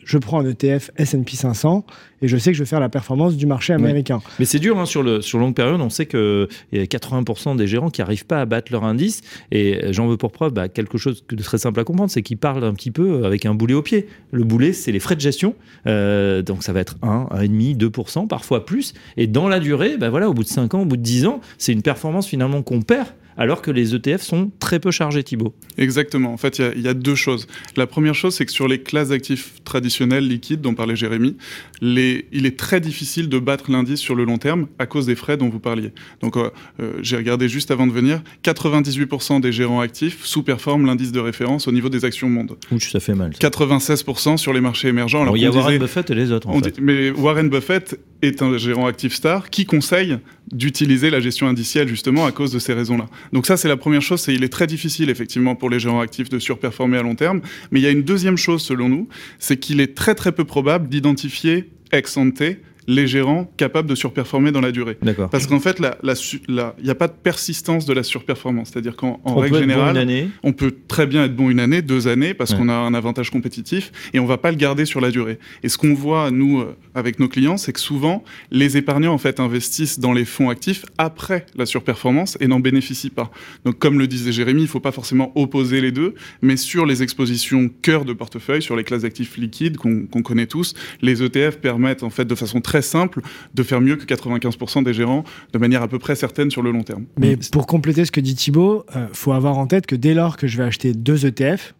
je 0.05 0.17
prends 0.17 0.39
un 0.39 0.49
ETF 0.49 0.91
S&P 0.97 1.35
500 1.35 1.85
et 2.21 2.27
je 2.27 2.37
sais 2.37 2.51
que 2.51 2.57
je 2.57 2.63
vais 2.63 2.67
faire 2.67 2.79
la 2.79 2.89
performance 2.89 3.35
du 3.35 3.45
marché 3.45 3.73
américain. 3.73 4.21
Mais 4.39 4.45
c'est 4.45 4.59
dur 4.59 4.79
hein, 4.79 4.85
sur, 4.85 5.03
le, 5.03 5.21
sur 5.21 5.37
longue 5.37 5.53
période. 5.55 5.81
On 5.81 5.89
sait 5.89 6.05
qu'il 6.05 6.47
y 6.71 6.79
a 6.79 6.83
80% 6.83 7.57
des 7.57 7.67
gérants 7.67 7.89
qui 7.89 8.01
n'arrivent 8.01 8.25
pas 8.25 8.39
à 8.39 8.45
battre 8.45 8.71
leur 8.71 8.85
indice. 8.85 9.21
Et 9.51 9.91
j'en 9.91 10.07
veux 10.07 10.15
pour 10.17 10.31
preuve 10.31 10.53
bah, 10.53 10.69
quelque 10.69 10.97
chose 10.97 11.25
de 11.27 11.43
très 11.43 11.57
simple 11.57 11.79
à 11.79 11.83
comprendre 11.83 12.09
c'est 12.09 12.21
qu'ils 12.21 12.37
parlent 12.37 12.63
un 12.63 12.73
petit 12.73 12.91
peu 12.91 13.25
avec 13.25 13.45
un 13.45 13.53
boulet 13.53 13.73
au 13.73 13.81
pied. 13.81 14.07
Le 14.31 14.43
boulet, 14.43 14.73
c'est 14.73 14.91
les 14.91 14.99
frais 14.99 15.15
de 15.15 15.21
gestion. 15.21 15.55
Euh, 15.87 16.41
donc 16.41 16.63
ça 16.63 16.71
va 16.71 16.79
être 16.79 16.95
1, 17.01 17.27
1,5, 17.31 17.77
2%, 17.77 18.27
parfois 18.27 18.65
plus. 18.65 18.93
Et 19.17 19.27
dans 19.27 19.47
la 19.47 19.59
durée, 19.59 19.97
bah, 19.97 20.09
voilà, 20.09 20.29
au 20.29 20.33
bout 20.33 20.43
de 20.43 20.49
5 20.49 20.73
ans, 20.75 20.81
au 20.81 20.85
bout 20.85 20.97
de 20.97 21.01
10 21.01 21.25
ans, 21.25 21.41
c'est 21.57 21.73
une 21.73 21.81
performance 21.81 22.27
finalement 22.27 22.61
qu'on 22.61 22.81
perd 22.81 23.07
alors 23.37 23.61
que 23.61 23.71
les 23.71 23.95
ETF 23.95 24.21
sont 24.21 24.51
très 24.59 24.79
peu 24.79 24.91
chargés, 24.91 25.23
Thibault. 25.23 25.53
Exactement. 25.77 26.33
En 26.33 26.37
fait, 26.37 26.59
il 26.75 26.81
y, 26.81 26.87
a 26.87 26.93
deux 26.93 27.15
choses. 27.15 27.47
La 27.75 27.87
première 27.87 28.15
chose, 28.15 28.35
c'est 28.35 28.45
que 28.45 28.51
sur 28.51 28.67
les 28.67 28.81
classes 28.81 29.09
d'actifs 29.09 29.63
traditionnels, 29.63 30.27
liquides, 30.27 30.61
dont 30.61 30.73
parlait 30.73 30.95
Jérémy, 30.95 31.35
les, 31.81 32.27
il 32.31 32.45
est 32.45 32.57
très 32.57 32.79
difficile 32.79 33.29
de 33.29 33.39
battre 33.39 33.71
l'indice 33.71 33.99
sur 33.99 34.15
le 34.15 34.23
long 34.23 34.37
terme 34.37 34.67
à 34.79 34.85
cause 34.85 35.05
des 35.05 35.15
frais 35.15 35.37
dont 35.37 35.49
vous 35.49 35.59
parliez. 35.59 35.91
Donc, 36.21 36.37
euh, 36.37 36.49
euh, 36.79 36.93
j'ai 37.01 37.17
regardé 37.17 37.49
juste 37.49 37.71
avant 37.71 37.87
de 37.87 37.91
venir, 37.91 38.21
98% 38.43 39.41
des 39.41 39.51
gérants 39.51 39.81
actifs 39.81 40.25
sous-performent 40.25 40.85
l'indice 40.85 41.11
de 41.11 41.19
référence 41.19 41.67
au 41.67 41.71
niveau 41.71 41.89
des 41.89 42.05
actions 42.05 42.29
monde. 42.29 42.57
Ouch, 42.71 42.91
ça 42.91 42.99
fait 42.99 43.15
mal. 43.15 43.31
96% 43.31 44.37
sur 44.37 44.53
les 44.53 44.61
marchés 44.61 44.87
émergents. 44.87 45.21
Alors, 45.23 45.37
il 45.37 45.43
y 45.43 45.45
a 45.45 45.51
Warren 45.51 45.79
Buffett 45.79 46.09
et 46.09 46.15
les 46.15 46.31
autres. 46.31 46.49
En 46.49 46.61
fait. 46.61 46.79
mais 46.79 47.11
Warren 47.11 47.49
Buffett 47.49 47.99
est 48.21 48.41
un 48.41 48.57
gérant 48.57 48.87
actif 48.87 49.13
star 49.13 49.49
qui 49.49 49.65
conseille 49.65 50.17
d'utiliser 50.51 51.09
la 51.09 51.19
gestion 51.19 51.47
indicielle 51.47 51.87
justement 51.87 52.25
à 52.25 52.31
cause 52.31 52.51
de 52.51 52.59
ces 52.59 52.73
raisons-là. 52.73 53.07
Donc 53.33 53.45
ça, 53.45 53.57
c'est 53.57 53.67
la 53.67 53.77
première 53.77 54.01
chose, 54.01 54.21
c'est 54.21 54.33
il 54.33 54.43
est 54.43 54.49
très 54.49 54.67
difficile 54.67 55.09
effectivement 55.09 55.55
pour 55.55 55.69
les 55.69 55.79
gérants 55.79 56.01
actifs 56.01 56.29
de 56.29 56.39
surperformer 56.39 56.97
à 56.97 57.01
long 57.01 57.15
terme. 57.15 57.41
Mais 57.71 57.79
il 57.79 57.83
y 57.83 57.87
a 57.87 57.91
une 57.91 58.03
deuxième 58.03 58.37
chose 58.37 58.61
selon 58.61 58.89
nous, 58.89 59.07
c'est 59.39 59.57
qu'il 59.57 59.79
est 59.81 59.95
très 59.95 60.15
très 60.15 60.31
peu 60.31 60.45
probable 60.45 60.89
d'identifier 60.89 61.69
ex 61.91 62.17
ante 62.17 62.43
les 62.87 63.07
gérants 63.07 63.49
capables 63.57 63.89
de 63.89 63.95
surperformer 63.95 64.51
dans 64.51 64.61
la 64.61 64.71
durée. 64.71 64.97
Parce 65.31 65.47
qu'en 65.47 65.59
fait, 65.59 65.79
il 65.79 66.83
n'y 66.83 66.89
a 66.89 66.95
pas 66.95 67.07
de 67.07 67.13
persistance 67.13 67.85
de 67.85 67.93
la 67.93 68.03
surperformance. 68.03 68.69
C'est-à-dire 68.71 68.95
qu'en 68.95 69.19
règle 69.35 69.59
générale, 69.59 70.07
on 70.43 70.53
peut 70.53 70.75
très 70.87 71.07
bien 71.07 71.25
être 71.25 71.35
bon 71.35 71.49
une 71.49 71.59
année, 71.59 71.81
deux 71.81 72.07
années, 72.07 72.33
parce 72.33 72.53
qu'on 72.53 72.69
a 72.69 72.73
un 72.73 72.93
avantage 72.93 73.29
compétitif, 73.31 73.91
et 74.13 74.19
on 74.19 74.23
ne 74.23 74.27
va 74.27 74.37
pas 74.37 74.51
le 74.51 74.57
garder 74.57 74.85
sur 74.85 75.01
la 75.01 75.11
durée. 75.11 75.39
Et 75.63 75.69
ce 75.69 75.77
qu'on 75.77 75.93
voit, 75.93 76.31
nous, 76.31 76.61
euh, 76.61 76.75
avec 76.93 77.19
nos 77.19 77.27
clients, 77.27 77.57
c'est 77.57 77.73
que 77.73 77.79
souvent, 77.79 78.23
les 78.51 78.77
épargnants, 78.77 79.13
en 79.13 79.17
fait, 79.17 79.39
investissent 79.39 79.99
dans 79.99 80.13
les 80.13 80.25
fonds 80.25 80.49
actifs 80.49 80.85
après 80.97 81.45
la 81.55 81.65
surperformance 81.65 82.37
et 82.39 82.47
n'en 82.47 82.59
bénéficient 82.59 83.09
pas. 83.09 83.31
Donc, 83.65 83.79
comme 83.79 83.99
le 83.99 84.07
disait 84.07 84.31
Jérémy, 84.31 84.61
il 84.61 84.65
ne 84.65 84.69
faut 84.69 84.79
pas 84.79 84.91
forcément 84.91 85.31
opposer 85.35 85.81
les 85.81 85.91
deux, 85.91 86.15
mais 86.41 86.57
sur 86.57 86.85
les 86.85 87.03
expositions 87.03 87.69
cœur 87.81 88.05
de 88.05 88.13
portefeuille, 88.13 88.61
sur 88.61 88.75
les 88.75 88.83
classes 88.83 89.03
d'actifs 89.03 89.37
liquides 89.37 89.77
qu'on 89.77 90.21
connaît 90.21 90.47
tous, 90.47 90.73
les 91.01 91.23
ETF 91.23 91.57
permettent, 91.57 92.03
en 92.03 92.09
fait, 92.09 92.25
de 92.25 92.35
façon 92.35 92.61
très 92.61 92.74
simple 92.81 93.21
de 93.53 93.63
faire 93.63 93.81
mieux 93.81 93.95
que 93.95 94.05
95% 94.05 94.83
des 94.83 94.93
gérants 94.93 95.23
de 95.53 95.57
manière 95.57 95.81
à 95.81 95.87
peu 95.87 95.99
près 95.99 96.15
certaine 96.15 96.51
sur 96.51 96.61
le 96.61 96.71
long 96.71 96.83
terme. 96.83 97.05
Mais 97.17 97.37
pour 97.51 97.67
compléter 97.67 98.05
ce 98.05 98.11
que 98.11 98.21
dit 98.21 98.35
Thibault, 98.35 98.85
il 98.93 98.97
euh, 98.97 99.07
faut 99.13 99.33
avoir 99.33 99.57
en 99.57 99.67
tête 99.67 99.85
que 99.85 99.95
dès 99.95 100.13
lors 100.13 100.37
que 100.37 100.47
je 100.47 100.57
vais 100.57 100.63
acheter 100.63 100.93
deux 100.93 101.25
ETF, 101.25 101.73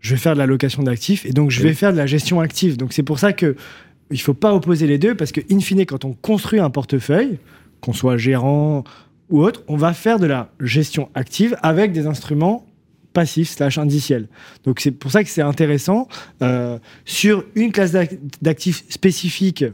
je 0.00 0.14
vais 0.14 0.20
faire 0.20 0.34
de 0.34 0.38
la 0.38 0.46
location 0.46 0.82
d'actifs 0.82 1.24
et 1.24 1.32
donc 1.32 1.50
je 1.50 1.62
vais 1.62 1.72
faire 1.72 1.92
de 1.92 1.96
la 1.96 2.06
gestion 2.06 2.40
active. 2.40 2.76
Donc 2.76 2.92
c'est 2.92 3.02
pour 3.02 3.18
ça 3.18 3.32
que 3.32 3.56
il 4.10 4.20
faut 4.20 4.34
pas 4.34 4.54
opposer 4.54 4.86
les 4.86 4.98
deux 4.98 5.14
parce 5.14 5.32
que 5.32 5.40
in 5.50 5.60
fine 5.60 5.86
quand 5.86 6.04
on 6.04 6.12
construit 6.12 6.60
un 6.60 6.70
portefeuille, 6.70 7.38
qu'on 7.80 7.94
soit 7.94 8.18
gérant 8.18 8.84
ou 9.30 9.42
autre, 9.42 9.62
on 9.66 9.76
va 9.76 9.94
faire 9.94 10.18
de 10.18 10.26
la 10.26 10.52
gestion 10.60 11.08
active 11.14 11.56
avec 11.62 11.92
des 11.92 12.06
instruments 12.06 12.66
passifs 13.14 13.50
slash 13.50 13.78
indiciels. 13.78 14.28
Donc 14.64 14.80
c'est 14.80 14.90
pour 14.90 15.10
ça 15.10 15.24
que 15.24 15.30
c'est 15.30 15.42
intéressant 15.42 16.08
euh, 16.42 16.78
sur 17.06 17.44
une 17.54 17.72
classe 17.72 17.92
d'actifs 18.42 18.84
spécifique 18.90 19.64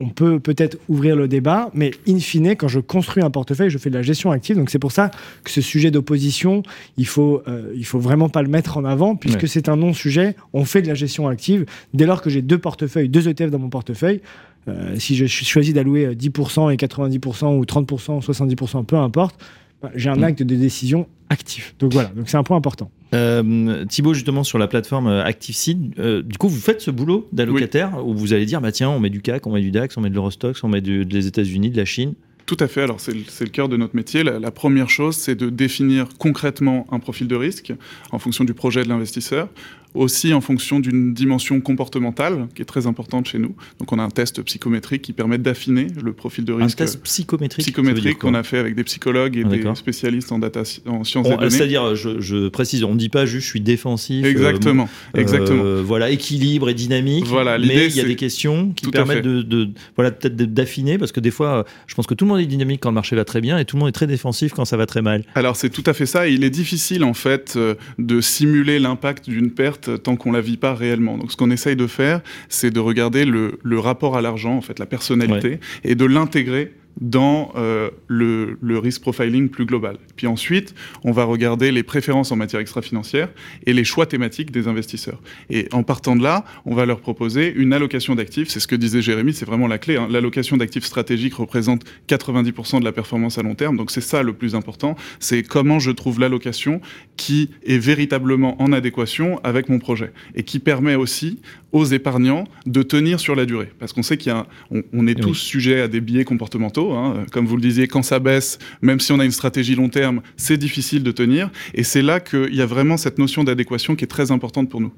on 0.00 0.08
peut 0.08 0.40
peut-être 0.40 0.78
ouvrir 0.88 1.14
le 1.16 1.28
débat, 1.28 1.70
mais 1.72 1.92
in 2.08 2.18
fine, 2.18 2.56
quand 2.56 2.68
je 2.68 2.80
construis 2.80 3.22
un 3.22 3.30
portefeuille, 3.30 3.70
je 3.70 3.78
fais 3.78 3.90
de 3.90 3.94
la 3.94 4.02
gestion 4.02 4.32
active. 4.32 4.56
Donc 4.56 4.70
c'est 4.70 4.78
pour 4.78 4.92
ça 4.92 5.10
que 5.44 5.50
ce 5.50 5.60
sujet 5.60 5.90
d'opposition, 5.90 6.62
il 6.96 7.06
faut, 7.06 7.42
euh, 7.46 7.72
il 7.76 7.86
faut 7.86 8.00
vraiment 8.00 8.28
pas 8.28 8.42
le 8.42 8.48
mettre 8.48 8.76
en 8.76 8.84
avant, 8.84 9.14
puisque 9.14 9.46
c'est 9.46 9.68
un 9.68 9.76
non-sujet. 9.76 10.34
On 10.52 10.64
fait 10.64 10.82
de 10.82 10.88
la 10.88 10.94
gestion 10.94 11.28
active. 11.28 11.64
Dès 11.94 12.06
lors 12.06 12.22
que 12.22 12.30
j'ai 12.30 12.42
deux 12.42 12.58
portefeuilles, 12.58 13.08
deux 13.08 13.28
ETF 13.28 13.50
dans 13.50 13.58
mon 13.58 13.70
portefeuille, 13.70 14.20
euh, 14.66 14.96
si 14.98 15.14
je 15.14 15.26
choisis 15.26 15.74
d'allouer 15.74 16.14
10% 16.14 16.72
et 16.72 16.76
90% 16.76 17.56
ou 17.56 17.64
30%, 17.64 18.24
70%, 18.24 18.84
peu 18.84 18.96
importe, 18.96 19.38
bah, 19.82 19.90
j'ai 19.94 20.10
un 20.10 20.16
mm. 20.16 20.24
acte 20.24 20.42
de 20.42 20.56
décision 20.56 21.06
actif. 21.34 21.74
Donc 21.78 21.92
voilà, 21.92 22.08
donc 22.08 22.28
c'est 22.28 22.38
un 22.38 22.42
point 22.42 22.56
important. 22.56 22.90
Euh, 23.12 23.84
Thibaut, 23.84 24.14
justement, 24.14 24.44
sur 24.44 24.58
la 24.58 24.66
plateforme 24.66 25.08
euh, 25.08 25.24
ActiveSeed, 25.24 25.98
euh, 25.98 26.22
du 26.22 26.38
coup, 26.38 26.48
vous 26.48 26.60
faites 26.60 26.80
ce 26.80 26.90
boulot 26.90 27.28
d'allocataire 27.32 28.04
où 28.06 28.14
vous 28.14 28.32
allez 28.32 28.46
dire, 28.46 28.60
bah 28.60 28.72
tiens, 28.72 28.88
on 28.88 29.00
met 29.00 29.10
du 29.10 29.20
CAC, 29.20 29.46
on 29.46 29.52
met 29.52 29.60
du 29.60 29.70
DAX, 29.70 29.96
on 29.96 30.00
met 30.00 30.08
de 30.08 30.14
l'Eurostox, 30.14 30.64
on 30.64 30.68
met 30.68 30.80
des 30.80 31.26
États-Unis, 31.26 31.70
de 31.70 31.76
la 31.76 31.84
Chine. 31.84 32.14
Tout 32.46 32.56
à 32.60 32.68
fait. 32.68 32.82
Alors, 32.82 33.00
c'est 33.00 33.12
le, 33.14 33.50
cœur 33.50 33.68
de 33.68 33.76
notre 33.76 33.96
métier. 33.96 34.22
La, 34.22 34.38
la 34.38 34.50
première 34.50 34.90
chose, 34.90 35.16
c'est 35.16 35.34
de 35.34 35.48
définir 35.48 36.08
concrètement 36.18 36.86
un 36.90 36.98
profil 36.98 37.26
de 37.26 37.36
risque 37.36 37.72
en 38.12 38.18
fonction 38.18 38.44
du 38.44 38.54
projet 38.54 38.84
de 38.84 38.88
l'investisseur 38.88 39.48
aussi 39.94 40.34
en 40.34 40.40
fonction 40.40 40.80
d'une 40.80 41.14
dimension 41.14 41.60
comportementale 41.60 42.48
qui 42.54 42.62
est 42.62 42.66
très 42.66 42.86
importante 42.86 43.26
chez 43.28 43.38
nous. 43.38 43.54
Donc 43.78 43.92
on 43.92 43.98
a 43.98 44.02
un 44.02 44.10
test 44.10 44.42
psychométrique 44.42 45.02
qui 45.02 45.12
permet 45.12 45.38
d'affiner 45.38 45.86
le 46.02 46.12
profil 46.12 46.44
de 46.44 46.52
risque. 46.52 46.80
Un 46.80 46.84
test 46.84 47.02
psychométrique 47.02 47.64
Psychométrique 47.64 48.18
qu'on 48.18 48.34
a 48.34 48.42
fait 48.42 48.58
avec 48.58 48.74
des 48.74 48.84
psychologues 48.84 49.36
et 49.36 49.44
des 49.44 49.62
spécialistes 49.74 50.32
en, 50.32 50.38
data, 50.38 50.62
en 50.86 51.04
sciences 51.04 51.28
des 51.28 51.36
données. 51.36 51.50
C'est-à-dire, 51.50 51.94
je, 51.94 52.48
précise, 52.48 52.84
on 52.84 52.94
ne 52.94 52.98
dit 52.98 53.08
pas 53.08 53.26
juste 53.26 53.44
je 53.44 53.50
suis 53.50 53.60
défensif. 53.60 54.24
Exactement. 54.24 54.88
Euh, 55.14 55.20
exactement. 55.20 55.82
voilà, 55.82 56.10
équilibre 56.10 56.68
et 56.68 56.74
dynamique. 56.74 57.26
Voilà, 57.26 57.58
mais 57.58 57.86
il 57.86 57.96
y 57.96 58.00
a 58.00 58.04
des 58.04 58.16
questions 58.16 58.72
qui 58.74 58.90
permettent 58.90 59.24
de, 59.24 59.68
voilà, 59.96 60.10
peut-être 60.10 60.36
d'affiner 60.36 60.98
parce 60.98 61.12
que 61.12 61.20
des 61.20 61.30
fois, 61.30 61.64
je 61.86 61.94
pense 61.94 62.06
que 62.06 62.14
tout 62.14 62.24
le 62.24 62.30
monde 62.30 62.40
est 62.40 62.46
dynamique 62.46 62.80
quand 62.80 62.90
le 62.90 62.94
marché 62.94 63.16
va 63.16 63.24
très 63.24 63.40
bien 63.40 63.58
et 63.58 63.64
tout 63.64 63.76
le 63.76 63.80
monde 63.80 63.88
est 63.88 63.92
très 63.92 64.06
défensif 64.06 64.52
quand 64.52 64.64
ça 64.64 64.76
va 64.76 64.86
très 64.86 65.02
mal. 65.02 65.24
Alors 65.34 65.56
c'est 65.56 65.70
tout 65.70 65.82
à 65.86 65.92
fait 65.92 66.06
ça. 66.06 66.26
il 66.28 66.44
est 66.44 66.50
difficile 66.50 67.04
en 67.04 67.14
fait 67.14 67.54
euh, 67.56 67.74
de 67.98 68.20
simuler 68.20 68.78
l'impact 68.78 69.28
d'une 69.28 69.50
perte 69.50 69.83
tant 69.90 70.16
qu'on 70.16 70.32
la 70.32 70.40
vit 70.40 70.56
pas 70.56 70.74
réellement. 70.74 71.18
Donc 71.18 71.32
ce 71.32 71.36
qu'on 71.36 71.50
essaye 71.50 71.76
de 71.76 71.86
faire, 71.86 72.20
c'est 72.48 72.70
de 72.70 72.80
regarder 72.80 73.24
le, 73.24 73.58
le 73.62 73.78
rapport 73.78 74.16
à 74.16 74.22
l'argent, 74.22 74.56
en 74.56 74.60
fait, 74.60 74.78
la 74.78 74.86
personnalité, 74.86 75.60
et 75.84 75.94
de 75.94 76.04
l'intégrer 76.04 76.72
dans 77.00 77.52
euh, 77.56 77.90
le, 78.06 78.58
le, 78.60 78.78
risk 78.78 79.02
profiling 79.02 79.48
plus 79.48 79.66
global. 79.66 79.98
Puis 80.16 80.26
ensuite, 80.26 80.74
on 81.02 81.12
va 81.12 81.24
regarder 81.24 81.72
les 81.72 81.82
préférences 81.82 82.30
en 82.32 82.36
matière 82.36 82.60
extra-financière 82.60 83.28
et 83.66 83.72
les 83.72 83.84
choix 83.84 84.06
thématiques 84.06 84.50
des 84.50 84.68
investisseurs. 84.68 85.20
Et 85.50 85.68
en 85.72 85.82
partant 85.82 86.16
de 86.16 86.22
là, 86.22 86.44
on 86.64 86.74
va 86.74 86.86
leur 86.86 87.00
proposer 87.00 87.52
une 87.54 87.72
allocation 87.72 88.14
d'actifs. 88.14 88.48
C'est 88.48 88.60
ce 88.60 88.68
que 88.68 88.76
disait 88.76 89.02
Jérémy, 89.02 89.34
c'est 89.34 89.44
vraiment 89.44 89.66
la 89.66 89.78
clé. 89.78 89.96
Hein. 89.96 90.08
L'allocation 90.10 90.56
d'actifs 90.56 90.84
stratégiques 90.84 91.34
représente 91.34 91.84
90% 92.08 92.80
de 92.80 92.84
la 92.84 92.92
performance 92.92 93.38
à 93.38 93.42
long 93.42 93.54
terme. 93.54 93.76
Donc 93.76 93.90
c'est 93.90 94.00
ça 94.00 94.22
le 94.22 94.32
plus 94.32 94.54
important. 94.54 94.96
C'est 95.18 95.42
comment 95.42 95.78
je 95.78 95.90
trouve 95.90 96.20
l'allocation 96.20 96.80
qui 97.16 97.50
est 97.66 97.78
véritablement 97.78 98.60
en 98.62 98.72
adéquation 98.72 99.40
avec 99.42 99.68
mon 99.68 99.78
projet 99.78 100.12
et 100.34 100.42
qui 100.42 100.58
permet 100.58 100.94
aussi 100.94 101.40
aux 101.72 101.84
épargnants 101.84 102.44
de 102.66 102.82
tenir 102.82 103.18
sur 103.18 103.34
la 103.34 103.46
durée. 103.46 103.70
Parce 103.78 103.92
qu'on 103.92 104.04
sait 104.04 104.16
a, 104.30 104.46
on, 104.70 105.06
est 105.08 105.20
tous 105.20 105.34
sujets 105.34 105.80
à 105.80 105.88
des 105.88 106.00
biais 106.00 106.24
comportementaux. 106.24 106.83
Hein. 106.92 107.24
Comme 107.32 107.46
vous 107.46 107.56
le 107.56 107.62
disiez, 107.62 107.88
quand 107.88 108.02
ça 108.02 108.18
baisse, 108.18 108.58
même 108.82 109.00
si 109.00 109.12
on 109.12 109.18
a 109.18 109.24
une 109.24 109.30
stratégie 109.30 109.74
long 109.74 109.88
terme, 109.88 110.20
c'est 110.36 110.58
difficile 110.58 111.02
de 111.02 111.10
tenir. 111.10 111.50
Et 111.74 111.82
c'est 111.82 112.02
là 112.02 112.20
qu'il 112.20 112.54
y 112.54 112.62
a 112.62 112.66
vraiment 112.66 112.96
cette 112.96 113.18
notion 113.18 113.44
d'adéquation 113.44 113.96
qui 113.96 114.04
est 114.04 114.08
très 114.08 114.30
importante 114.30 114.68
pour 114.68 114.80
nous. 114.80 114.92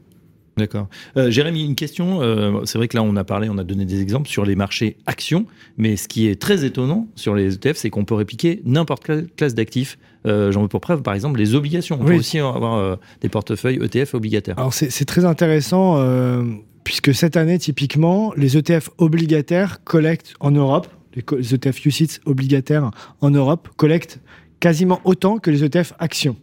D'accord. 0.57 0.88
Euh, 1.19 1.31
Jérémy, 1.31 1.66
une 1.66 1.75
question. 1.75 2.23
Euh, 2.23 2.64
c'est 2.64 2.78
vrai 2.78 2.88
que 2.88 2.97
là, 2.97 3.02
on 3.02 3.14
a 3.16 3.25
parlé, 3.25 3.50
on 3.50 3.59
a 3.59 3.64
donné 3.64 3.85
des 3.85 4.00
exemples 4.00 4.28
sur 4.28 4.47
les 4.47 4.57
marchés 4.57 4.97
actions, 5.05 5.45
mais 5.76 5.97
ce 5.97 6.09
qui 6.09 6.28
est 6.28 6.40
très 6.40 6.64
étonnant 6.64 7.09
sur 7.14 7.35
les 7.35 7.55
ETF, 7.55 7.76
c'est 7.76 7.90
qu'on 7.90 8.07
peut 8.07 8.14
répliquer 8.14 8.62
n'importe 8.64 9.05
quelle 9.05 9.28
classe 9.37 9.55
d'actifs. 9.55 9.99
Euh, 10.26 10.50
J'en 10.52 10.62
veux 10.62 10.69
pour 10.69 10.81
preuve, 10.81 11.02
par 11.02 11.14
exemple, 11.14 11.38
les 11.38 11.55
obligations. 11.55 11.99
On 12.00 12.05
peut 12.05 12.16
aussi 12.16 12.38
avoir 12.38 12.75
euh, 12.75 12.97
des 13.21 13.28
portefeuilles 13.28 13.78
ETF 13.83 14.14
obligataires. 14.14 14.59
Alors, 14.59 14.73
c'est 14.73 15.05
très 15.05 15.25
intéressant, 15.25 15.99
euh, 15.99 16.43
puisque 16.85 17.14
cette 17.14 17.37
année, 17.37 17.59
typiquement, 17.59 18.33
les 18.37 18.57
ETF 18.57 18.90
obligataires 18.99 19.85
collectent 19.85 20.35
en 20.40 20.50
Europe, 20.50 20.88
les, 21.16 21.54
ETF 21.54 21.85
UCITS 21.85 22.20
obligataires 22.26 22.90
en 23.20 23.30
Europe 23.30 23.68
collectent 23.76 24.20
quasiment 24.61 25.00
autant 25.04 25.38
que 25.38 25.50
les 25.50 25.64
ETF 25.64 25.94
actions. 25.99 26.37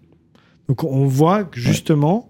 Donc, 0.68 0.84
on 0.84 1.06
voit 1.06 1.44
que 1.46 1.60
justement. 1.60 2.30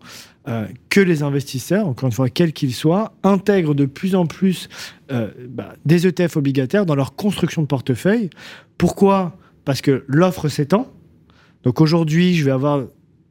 que 0.90 1.00
les 1.00 1.24
investisseurs, 1.24 1.88
encore 1.88 2.08
une 2.08 2.14
fois, 2.14 2.28
quels 2.28 2.52
qu'ils 2.52 2.74
soient, 2.74 3.14
intègrent 3.24 3.74
de 3.74 3.86
plus 3.86 4.14
en 4.14 4.26
plus 4.26 4.68
bah, 5.08 5.74
des 5.86 6.06
ETF 6.06 6.36
obligataires 6.36 6.86
dans 6.86 6.96
leur 6.96 7.16
construction 7.16 7.62
de 7.62 7.68
portefeuille. 7.68 8.30
Pourquoi? 8.78 9.38
Parce 9.64 9.80
que 9.80 10.04
l'offre 10.10 10.50
s'étend, 10.50 10.92
donc 11.64 11.80
aujourd'hui, 11.82 12.36
je 12.36 12.44
vais 12.46 12.52
avoir 12.52 12.84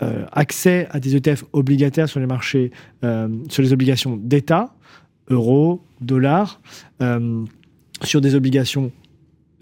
euh, 0.03 0.25
accès 0.33 0.89
à 0.91 0.99
des 0.99 1.17
ETF 1.17 1.45
obligataires 1.53 2.09
sur 2.09 2.19
les 2.19 2.27
marchés, 2.27 2.73
euh, 3.05 3.29
sur 3.49 3.63
les 3.63 3.73
obligations 3.73 4.17
d'État, 4.17 4.75
euros, 5.29 5.85
dollars, 6.01 6.61
euh, 7.03 7.45
sur 8.03 8.21
des 8.21 8.35
obligations 8.35 8.91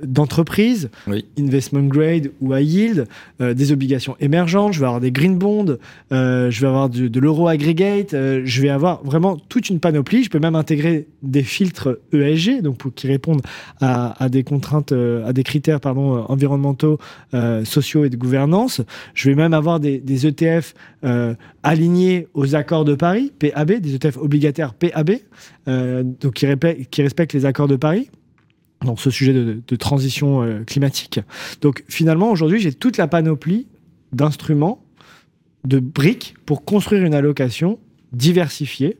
d'entreprise, 0.02 0.90
investment 1.38 1.88
grade 1.88 2.30
ou 2.40 2.54
high 2.54 2.66
yield, 2.66 3.06
euh, 3.40 3.54
des 3.54 3.72
obligations 3.72 4.16
émergentes, 4.20 4.72
je 4.72 4.80
vais 4.80 4.86
avoir 4.86 5.00
des 5.00 5.10
green 5.10 5.36
bonds, 5.36 5.76
euh, 6.12 6.50
je 6.50 6.60
vais 6.60 6.66
avoir 6.66 6.88
de, 6.88 7.20
l'euro 7.20 7.48
aggregate, 7.48 8.14
euh, 8.14 8.42
je 8.44 8.62
vais 8.62 8.68
avoir 8.68 9.02
vraiment 9.04 9.36
toute 9.36 9.68
une 9.70 9.80
panoplie. 9.80 10.24
Je 10.24 10.30
peux 10.30 10.38
même 10.38 10.56
intégrer 10.56 11.06
des 11.22 11.42
filtres 11.42 11.98
ESG, 12.12 12.62
donc 12.62 12.78
pour 12.78 12.94
qui 12.94 13.06
répondent 13.06 13.42
à, 13.80 14.28
des 14.28 14.42
contraintes, 14.42 14.92
à 14.92 15.32
des 15.32 15.42
critères 15.42 15.80
pardon 15.80 16.24
environnementaux, 16.28 16.98
sociaux 17.64 18.04
et 18.04 18.10
de 18.10 18.16
gouvernance. 18.16 18.80
Je 19.14 19.28
vais 19.28 19.34
même 19.34 19.54
avoir 19.54 19.80
des, 19.80 19.98
des 19.98 20.26
ETF 20.26 20.74
alignés 21.62 22.28
aux 22.34 22.54
accords 22.54 22.84
de 22.84 22.94
Paris, 22.94 23.32
PAB, 23.38 23.72
des 23.74 23.94
ETF 23.94 24.16
obligataires 24.18 24.74
PAB, 24.74 25.12
donc 25.66 26.34
qui, 26.34 26.46
qui 26.90 27.02
respectent 27.02 27.34
les 27.34 27.46
accords 27.46 27.68
de 27.68 27.76
Paris 27.76 28.10
dans 28.84 28.96
ce 28.96 29.10
sujet 29.10 29.32
de, 29.32 29.76
transition 29.76 30.42
euh, 30.42 30.64
climatique. 30.64 31.20
Donc 31.60 31.84
finalement, 31.88 32.30
aujourd'hui, 32.30 32.60
j'ai 32.60 32.72
toute 32.72 32.96
la 32.96 33.08
panoplie 33.08 33.66
d'instruments, 34.12 34.84
de 35.64 35.78
briques 35.78 36.34
pour 36.46 36.64
construire 36.64 37.04
une 37.04 37.14
allocation 37.14 37.78
diversifiée 38.12 38.98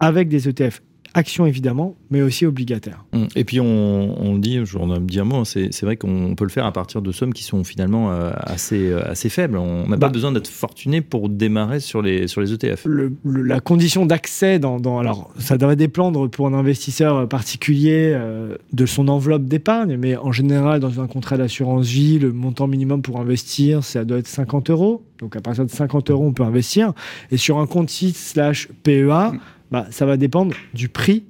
avec 0.00 0.28
des 0.28 0.48
ETF 0.48 0.82
action 1.18 1.46
évidemment, 1.46 1.96
mais 2.10 2.22
aussi 2.22 2.46
obligataire. 2.46 3.04
Hum. 3.12 3.28
Et 3.36 3.44
puis 3.44 3.60
on, 3.60 4.32
le 4.34 4.38
dit, 4.38 4.60
je 4.64 4.78
me 4.78 4.98
dit 5.00 5.20
un 5.20 5.24
mot, 5.24 5.44
c'est 5.44 5.82
vrai 5.82 5.96
qu'on 5.96 6.34
peut 6.34 6.44
le 6.44 6.50
faire 6.50 6.64
à 6.64 6.72
partir 6.72 7.02
de 7.02 7.12
sommes 7.12 7.34
qui 7.34 7.44
sont 7.44 7.64
finalement 7.64 8.10
euh, 8.10 8.30
assez, 8.38 8.90
euh, 8.90 9.10
assez 9.10 9.28
faibles. 9.28 9.58
On 9.58 9.88
n'a 9.88 9.96
pas 9.96 10.06
bah. 10.06 10.08
besoin 10.08 10.32
d'être 10.32 10.48
fortuné 10.48 11.00
pour 11.00 11.28
démarrer 11.28 11.80
sur 11.80 12.00
les, 12.00 12.28
sur 12.28 12.40
les 12.40 12.52
ETF. 12.52 12.86
la 13.24 13.60
condition 13.60 14.06
d'accès, 14.06 14.58
dans, 14.58 14.80
dans, 14.80 14.98
alors 14.98 15.30
ça 15.38 15.58
devrait 15.58 15.76
dépendre 15.76 16.30
pour 16.30 16.46
un 16.46 16.54
investisseur 16.54 17.28
particulier 17.28 18.12
euh, 18.14 18.56
de 18.72 18.86
son 18.86 19.08
enveloppe 19.08 19.44
d'épargne, 19.44 19.96
mais 19.96 20.16
en 20.16 20.32
général 20.32 20.80
dans 20.80 21.00
un 21.00 21.06
contrat 21.06 21.36
d'assurance 21.36 21.86
vie, 21.86 22.18
le 22.18 22.32
montant 22.32 22.66
minimum 22.66 23.02
pour 23.02 23.20
investir, 23.20 23.84
ça 23.84 24.04
doit 24.04 24.18
être 24.18 24.28
50 24.28 24.70
euros. 24.70 25.02
Donc 25.18 25.34
à 25.36 25.40
partir 25.40 25.64
de 25.64 25.70
50 25.70 26.10
euros, 26.10 26.26
on 26.26 26.32
peut 26.32 26.44
investir. 26.44 26.92
Et 27.30 27.36
sur 27.36 27.58
un 27.58 27.66
compte 27.66 27.90
site 27.90 28.16
slash 28.16 28.68
PEA, 28.82 29.32
bah, 29.70 29.86
ça 29.90 30.06
va 30.06 30.16
dépendre 30.16 30.54
du 30.74 30.88
prix 30.88 31.24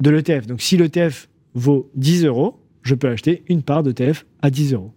de 0.00 0.10
l'ETF. 0.10 0.46
Donc 0.46 0.60
si 0.60 0.76
l'ETF 0.76 1.28
vaut 1.54 1.90
10 1.94 2.24
euros, 2.24 2.60
je 2.82 2.94
peux 2.94 3.08
acheter 3.08 3.42
une 3.48 3.62
part 3.62 3.82
d'ETF 3.82 4.26
à 4.42 4.50
10 4.50 4.74
euros. 4.74 4.92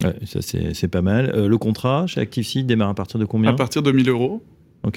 ça 0.00 0.40
c'est 0.42 0.88
pas 0.88 1.02
mal. 1.02 1.30
Euh, 1.34 1.48
le 1.48 1.58
contrat 1.58 2.06
chez 2.06 2.20
ActiveSeed 2.20 2.66
démarre 2.66 2.90
à 2.90 2.94
partir 2.94 3.18
de 3.18 3.24
combien 3.24 3.50
À 3.50 3.54
partir 3.54 3.82
de 3.82 3.92
1000 3.92 4.08
euros. 4.08 4.42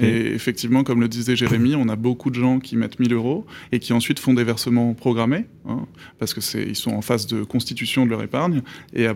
Et 0.01 0.33
effectivement, 0.33 0.83
comme 0.83 0.99
le 0.99 1.07
disait 1.07 1.37
Jérémy, 1.37 1.75
on 1.75 1.87
a 1.87 1.95
beaucoup 1.95 2.29
de 2.29 2.35
gens 2.35 2.59
qui 2.59 2.75
mettent 2.75 2.99
1000 2.99 3.13
euros 3.13 3.45
et 3.71 3.79
qui 3.79 3.93
ensuite 3.93 4.19
font 4.19 4.33
des 4.33 4.43
versements 4.43 4.93
programmés, 4.93 5.45
hein, 5.65 5.85
parce 6.19 6.33
que 6.33 6.41
c'est 6.41 6.61
ils 6.61 6.75
sont 6.75 6.91
en 6.91 7.01
phase 7.01 7.25
de 7.25 7.43
constitution 7.43 8.05
de 8.05 8.09
leur 8.09 8.21
épargne. 8.21 8.63
Et 8.93 9.07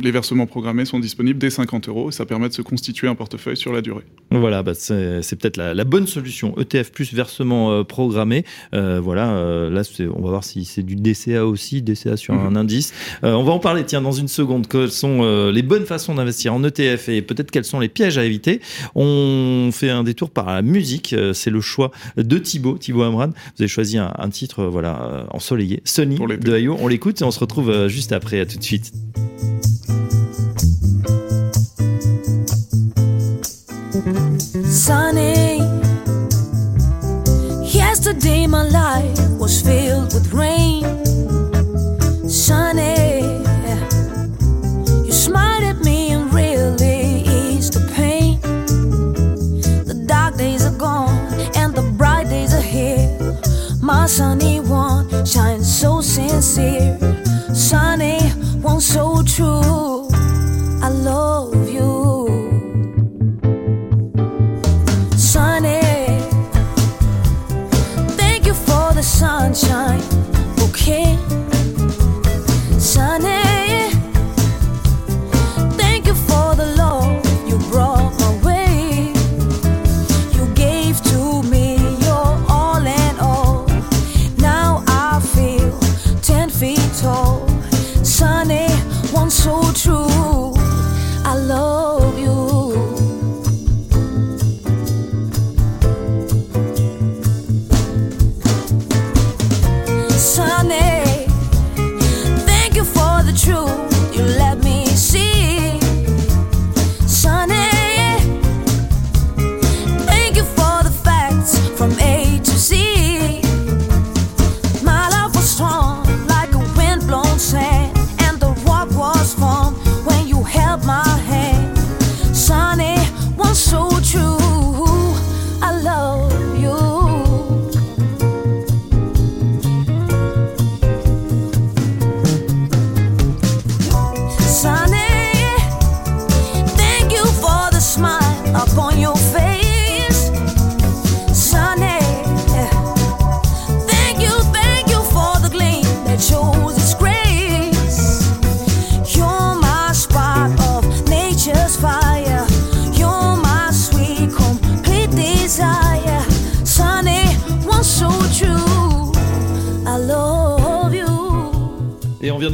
les 0.00 0.10
versements 0.10 0.46
programmés 0.46 0.84
sont 0.84 1.00
disponibles 1.00 1.38
dès 1.38 1.50
50 1.50 1.88
euros. 1.88 2.08
Et 2.08 2.12
ça 2.12 2.26
permet 2.26 2.48
de 2.48 2.54
se 2.54 2.62
constituer 2.62 3.08
un 3.08 3.14
portefeuille 3.14 3.56
sur 3.56 3.72
la 3.72 3.80
durée. 3.80 4.04
Voilà, 4.30 4.62
bah 4.62 4.72
c'est 4.74 5.36
peut-être 5.36 5.56
la, 5.56 5.84
bonne 5.84 6.06
solution. 6.06 6.54
ETF 6.58 6.92
plus 6.92 7.12
versement 7.12 7.72
euh, 7.72 7.84
programmé. 7.84 8.44
Euh, 8.74 9.00
voilà, 9.02 9.32
euh, 9.32 9.70
là, 9.70 9.82
on 10.14 10.22
va 10.22 10.30
voir 10.30 10.44
si 10.44 10.64
c'est 10.64 10.82
du 10.82 10.96
DCA 10.96 11.46
aussi, 11.46 11.82
DCA 11.82 12.16
sur 12.16 12.34
un 12.34 12.50
mhm. 12.50 12.56
indice. 12.56 12.92
on 13.22 13.42
va 13.42 13.52
en 13.52 13.58
parler, 13.58 13.84
tiens, 13.84 14.02
dans 14.02 14.12
une 14.12 14.28
seconde. 14.28 14.66
Quelles 14.68 14.90
sont 14.90 15.50
les 15.50 15.62
bonnes 15.62 15.86
façons 15.86 16.14
d'investir 16.14 16.54
en 16.54 16.62
ETF 16.64 17.08
et 17.08 17.22
peut-être 17.22 17.50
quels 17.50 17.64
sont 17.64 17.80
les 17.80 17.88
pièges 17.88 18.18
à 18.18 18.24
éviter? 18.24 18.60
On 18.94 19.70
fait 19.72 19.90
un 19.90 20.04
détour 20.04 20.30
par 20.30 20.46
la 20.46 20.62
musique. 20.62 21.14
c'est 21.32 21.50
le 21.50 21.60
choix 21.60 21.90
de 22.16 22.38
Thibaut, 22.38 22.78
Thibaut 22.78 23.02
Amran. 23.02 23.28
Vous 23.28 23.62
avez 23.62 23.68
choisi 23.68 23.98
un, 23.98 24.12
titre 24.30 24.64
voilà, 24.64 25.26
ensoleillé, 25.30 25.82
Sunny 25.84 26.18
de 26.18 26.52
Ayo. 26.54 26.76
On 26.80 26.88
l'écoute 26.88 27.20
et 27.20 27.24
on 27.24 27.30
se 27.30 27.40
retrouve 27.40 27.88
juste 27.88 28.12
après. 28.12 28.40
À 28.40 28.46
tout 28.46 28.58
de 28.58 28.62
suite. 28.62 28.92
Yesterday, 38.12 38.46
my 38.46 38.64
life 38.64 39.18
was 39.40 39.62
filled 39.62 40.12
with 40.12 40.34
rain. 40.34 40.84
Sunny, 42.28 43.22
you 45.06 45.12
smiled 45.12 45.64
at 45.64 45.78
me 45.80 46.10
and 46.10 46.30
really 46.30 47.22
eased 47.22 47.72
the 47.72 47.90
pain. 47.96 48.38
The 49.86 49.94
dark 50.06 50.36
days 50.36 50.66
are 50.66 50.76
gone 50.76 51.16
and 51.56 51.74
the 51.74 51.90
bright 51.96 52.28
days 52.28 52.52
are 52.52 52.60
here. 52.60 53.08
My 53.80 54.04
sunny 54.04 54.60
one 54.60 55.08
shines 55.24 55.74
so 55.80 56.02
sincere. 56.02 56.98
Sunny 57.54 58.20
one 58.60 58.82
so 58.82 59.22
true. 59.22 59.81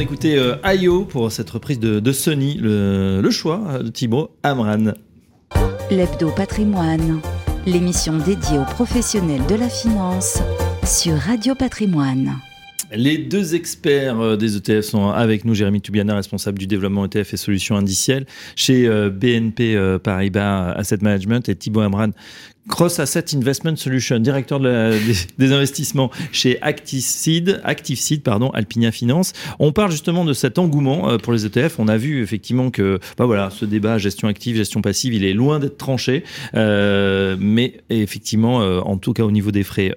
Vient 0.09 0.17
d'écouter 0.17 0.39
euh, 0.39 0.75
IO 0.75 1.05
pour 1.05 1.31
cette 1.31 1.51
reprise 1.51 1.79
de, 1.79 2.13
Sony, 2.13 2.59
le, 2.61 3.31
choix 3.31 3.83
de 3.83 3.89
Thibaut 3.89 4.31
Amran. 4.43 4.93
L'Hebdo 5.91 6.31
Patrimoine, 6.31 7.21
l'émission 7.67 8.19
dédiée 8.19 8.59
aux 8.59 8.65
professionnels 8.65 9.45
de 9.47 9.55
la 9.55 9.69
finance 9.69 10.39
sur 10.85 11.15
Radio 11.15 11.55
Patrimoine. 11.55 12.37
Les 12.91 13.19
deux 13.19 13.55
experts 13.55 14.19
euh, 14.19 14.37
des 14.37 14.57
ETF 14.57 14.81
sont 14.81 15.11
avec 15.11 15.45
nous. 15.45 15.55
Jérémy 15.55 15.83
Toubiana, 15.83 16.15
responsable 16.15 16.59
du 16.59 16.67
développement 16.67 17.05
ETF 17.05 17.35
et 17.35 17.37
solutions 17.37 17.77
indicielles 17.77 18.25
chez 18.57 18.87
euh, 18.87 19.11
BNP 19.11 19.77
euh, 19.77 19.99
Paribas 19.99 20.73
Asset 20.73 20.99
Management 21.03 21.49
et 21.51 21.55
Thibaut 21.55 21.81
Amran, 21.81 22.11
Cross 22.69 22.99
Asset 22.99 23.25
Investment 23.35 23.77
Solution, 23.77 24.19
directeur 24.19 24.61
des, 24.61 25.53
investissements 25.53 26.11
chez 26.33 26.61
ActiveSeed, 26.63 28.23
pardon, 28.23 28.51
Alpinia 28.51 28.91
Finance. 28.91 29.33
On 29.59 29.73
parle 29.73 29.91
justement 29.91 30.25
de 30.25 30.33
cet 30.33 30.59
engouement 30.59 31.19
pour 31.19 31.33
les 31.33 31.45
ETF. 31.45 31.79
On 31.79 31.89
a 31.89 31.97
vu 31.97 32.23
effectivement 32.23 32.71
que, 32.71 32.99
bah 33.17 33.27
voilà, 33.27 33.51
ce 33.51 33.65
débat 33.65 33.99
gestion 33.99 34.29
active, 34.29 34.57
gestion 34.57 34.81
passive, 34.81 35.15
il 35.15 35.25
est 35.25 35.35
loin 35.35 35.59
d'être 35.59 35.77
tranché, 35.77 36.25
mais 36.55 37.81
effectivement, 37.91 38.59
en 38.59 38.97
tout 38.97 39.13
cas 39.13 39.25
au 39.25 39.31
niveau 39.31 39.51
des 39.51 39.63
frais, 39.63 39.95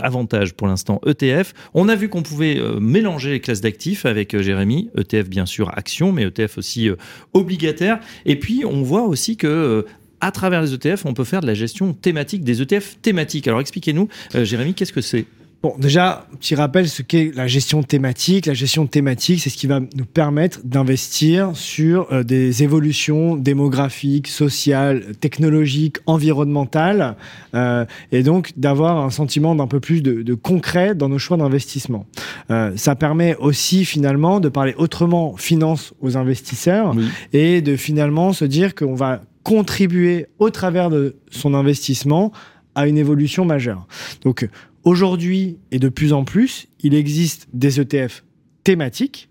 avantage 0.00 0.54
pour 0.54 0.66
l'instant 0.66 1.00
ETF. 1.06 1.54
On 1.74 1.88
a 1.88 1.96
vu 1.96 2.08
qu'on 2.08 2.20
on 2.20 2.22
pouvait 2.22 2.58
euh, 2.58 2.78
mélanger 2.80 3.30
les 3.30 3.40
classes 3.40 3.62
d'actifs 3.62 4.04
avec 4.04 4.34
euh, 4.34 4.42
Jérémy, 4.42 4.90
ETF 4.94 5.30
bien 5.30 5.46
sûr 5.46 5.70
action, 5.74 6.12
mais 6.12 6.24
ETF 6.24 6.58
aussi 6.58 6.90
euh, 6.90 6.96
obligataire. 7.32 7.98
Et 8.26 8.38
puis 8.38 8.66
on 8.66 8.82
voit 8.82 9.04
aussi 9.04 9.38
que 9.38 9.86
à 10.20 10.30
travers 10.30 10.62
les 10.62 10.74
ETF, 10.74 11.06
on 11.06 11.14
peut 11.14 11.24
faire 11.24 11.40
de 11.40 11.46
la 11.46 11.54
gestion 11.54 11.92
thématique 11.92 12.44
des 12.44 12.62
ETF 12.62 12.96
thématiques. 13.02 13.48
Alors 13.48 13.60
expliquez-nous, 13.60 14.08
Jérémy, 14.34 14.74
qu'est-ce 14.74 14.92
que 14.92 15.00
c'est? 15.00 15.26
Bon, 15.62 15.74
déjà, 15.76 16.26
petit 16.40 16.54
rappel 16.54 16.88
ce 16.88 17.02
qu'est 17.02 17.32
la 17.34 17.46
gestion 17.46 17.82
thématique. 17.82 18.46
La 18.46 18.54
gestion 18.54 18.86
thématique, 18.86 19.40
c'est 19.40 19.50
ce 19.50 19.58
qui 19.58 19.66
va 19.66 19.80
nous 19.80 20.06
permettre 20.06 20.60
d'investir 20.64 21.50
sur 21.52 22.10
euh, 22.12 22.22
des 22.22 22.62
évolutions 22.62 23.36
démographiques, 23.36 24.28
sociales, 24.28 25.14
technologiques, 25.20 25.98
environnementales, 26.06 27.14
euh, 27.54 27.84
et 28.10 28.22
donc 28.22 28.52
d'avoir 28.56 29.04
un 29.04 29.10
sentiment 29.10 29.54
d'un 29.54 29.66
peu 29.66 29.80
plus 29.80 30.00
de, 30.00 30.32
concret 30.32 30.94
dans 30.94 31.10
nos 31.10 31.18
choix 31.18 31.36
d'investissement. 31.36 32.06
Euh, 32.50 32.72
ça 32.76 32.94
permet 32.94 33.36
aussi 33.36 33.84
finalement 33.84 34.40
de 34.40 34.48
parler 34.48 34.74
autrement 34.78 35.36
finance 35.36 35.92
aux 36.00 36.16
investisseurs 36.16 36.94
et 37.34 37.60
de 37.60 37.76
finalement 37.76 38.32
se 38.32 38.46
dire 38.46 38.74
qu'on 38.74 38.94
va 38.94 39.20
contribuer 39.42 40.26
au 40.38 40.50
travers 40.50 40.90
de 40.90 41.16
son 41.30 41.54
investissement 41.54 42.32
à 42.74 42.86
une 42.86 42.98
évolution 42.98 43.44
majeure. 43.44 43.86
Donc 44.22 44.48
Aujourd'hui, 44.84 45.58
et 45.72 45.78
de 45.78 45.88
plus 45.88 46.12
en 46.12 46.24
plus, 46.24 46.66
il 46.82 46.94
existe 46.94 47.48
des 47.52 47.80
ETF 47.80 48.24
thématiques 48.64 49.28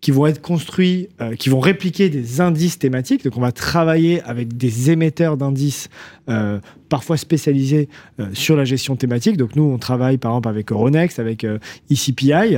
qui 0.00 0.10
vont 0.10 0.26
être 0.26 0.40
construits, 0.40 1.08
euh, 1.20 1.36
qui 1.36 1.48
vont 1.48 1.60
répliquer 1.60 2.08
des 2.08 2.40
indices 2.40 2.78
thématiques. 2.78 3.22
Donc, 3.22 3.36
on 3.36 3.40
va 3.40 3.52
travailler 3.52 4.20
avec 4.22 4.56
des 4.56 4.90
émetteurs 4.90 5.36
d'indices, 5.36 5.88
euh, 6.28 6.58
parfois 6.88 7.16
spécialisés 7.16 7.88
euh, 8.18 8.26
sur 8.32 8.56
la 8.56 8.64
gestion 8.64 8.96
thématique. 8.96 9.36
Donc, 9.36 9.54
nous, 9.54 9.62
on 9.62 9.78
travaille 9.78 10.16
par 10.16 10.32
exemple 10.32 10.48
avec 10.48 10.72
Euronext, 10.72 11.18
avec 11.18 11.46
ECPI. 11.90 12.56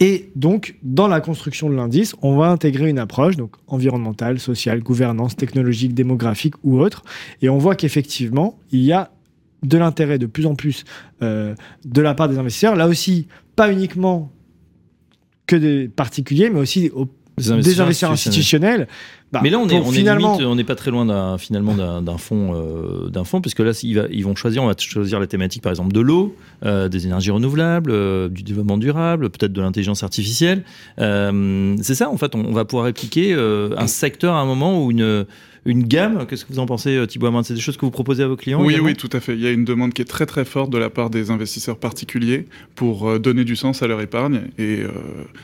Et 0.00 0.30
donc, 0.34 0.76
dans 0.82 1.08
la 1.08 1.20
construction 1.20 1.68
de 1.68 1.74
l'indice, 1.74 2.14
on 2.22 2.36
va 2.36 2.48
intégrer 2.48 2.88
une 2.88 2.98
approche 2.98 3.36
donc 3.36 3.56
environnementale, 3.66 4.38
sociale, 4.38 4.80
gouvernance, 4.80 5.36
technologique, 5.36 5.94
démographique 5.94 6.54
ou 6.64 6.80
autre. 6.80 7.02
Et 7.42 7.48
on 7.48 7.58
voit 7.58 7.74
qu'effectivement, 7.74 8.58
il 8.72 8.80
y 8.80 8.92
a 8.92 9.10
de 9.62 9.78
l'intérêt 9.78 10.18
de 10.18 10.26
plus 10.26 10.46
en 10.46 10.54
plus 10.54 10.84
euh, 11.22 11.54
de 11.84 12.00
la 12.00 12.14
part 12.14 12.28
des 12.28 12.38
investisseurs. 12.38 12.76
Là 12.76 12.86
aussi, 12.86 13.26
pas 13.56 13.72
uniquement 13.72 14.32
que 15.46 15.56
des 15.56 15.88
particuliers, 15.88 16.50
mais 16.50 16.60
aussi 16.60 16.90
des 17.36 17.52
investisseurs, 17.52 18.10
institutionnels. 18.10 18.88
Bah, 19.32 19.40
mais 19.42 19.50
là, 19.50 19.58
on 19.58 19.68
est, 19.68 19.82
finalement... 19.92 20.36
on 20.36 20.54
n'est 20.54 20.64
pas 20.64 20.74
très 20.74 20.90
loin 20.90 21.04
d'un, 21.04 21.36
finalement 21.36 21.74
d'un, 21.74 22.18
fonds, 22.18 22.54
euh, 22.54 23.08
d'un 23.10 23.24
fonds, 23.24 23.42
puisque 23.42 23.60
là, 23.60 23.72
ils, 23.82 24.24
vont 24.24 24.34
choisir, 24.34 24.62
on 24.62 24.66
va 24.66 24.74
choisir 24.78 25.20
la 25.20 25.26
thématique, 25.26 25.62
par 25.62 25.70
exemple, 25.70 25.92
de 25.92 26.00
l'eau, 26.00 26.34
euh, 26.64 26.88
des 26.88 27.06
énergies 27.06 27.30
renouvelables, 27.30 28.30
du 28.30 28.42
développement 28.42 28.78
durable, 28.78 29.28
peut-être 29.28 29.52
de 29.52 29.60
l'intelligence 29.60 30.02
artificielle. 30.02 30.64
c'est 30.96 31.94
ça, 31.94 32.08
en 32.08 32.16
fait, 32.16 32.34
on, 32.34 32.44
on 32.46 32.52
va 32.52 32.64
pouvoir 32.64 32.86
répliquer 32.86 33.34
un 33.34 33.86
secteur 33.86 34.34
à 34.34 34.40
un 34.40 34.46
moment 34.46 34.82
où 34.82 34.90
une 34.90 35.26
une 35.64 35.84
gamme. 35.84 36.26
Qu'est-ce 36.26 36.44
que 36.44 36.52
vous 36.52 36.58
en 36.58 36.66
pensez, 36.66 36.96
euh, 36.96 37.06
Thibaut 37.06 37.26
Amand? 37.26 37.42
C'est 37.42 37.54
des 37.54 37.60
choses 37.60 37.76
que 37.76 37.84
vous 37.84 37.90
proposez 37.90 38.22
à 38.22 38.28
vos 38.28 38.36
clients 38.36 38.62
Oui, 38.62 38.78
oui, 38.80 38.94
tout 38.94 39.10
à 39.12 39.20
fait. 39.20 39.34
Il 39.34 39.40
y 39.40 39.46
a 39.46 39.50
une 39.50 39.64
demande 39.64 39.92
qui 39.92 40.02
est 40.02 40.06
très 40.06 40.26
très 40.26 40.44
forte 40.44 40.70
de 40.70 40.78
la 40.78 40.90
part 40.90 41.10
des 41.10 41.30
investisseurs 41.30 41.78
particuliers 41.78 42.46
pour 42.74 43.08
euh, 43.08 43.18
donner 43.18 43.44
du 43.44 43.56
sens 43.56 43.82
à 43.82 43.86
leur 43.86 44.00
épargne 44.00 44.42
et 44.58 44.80
euh, 44.80 44.90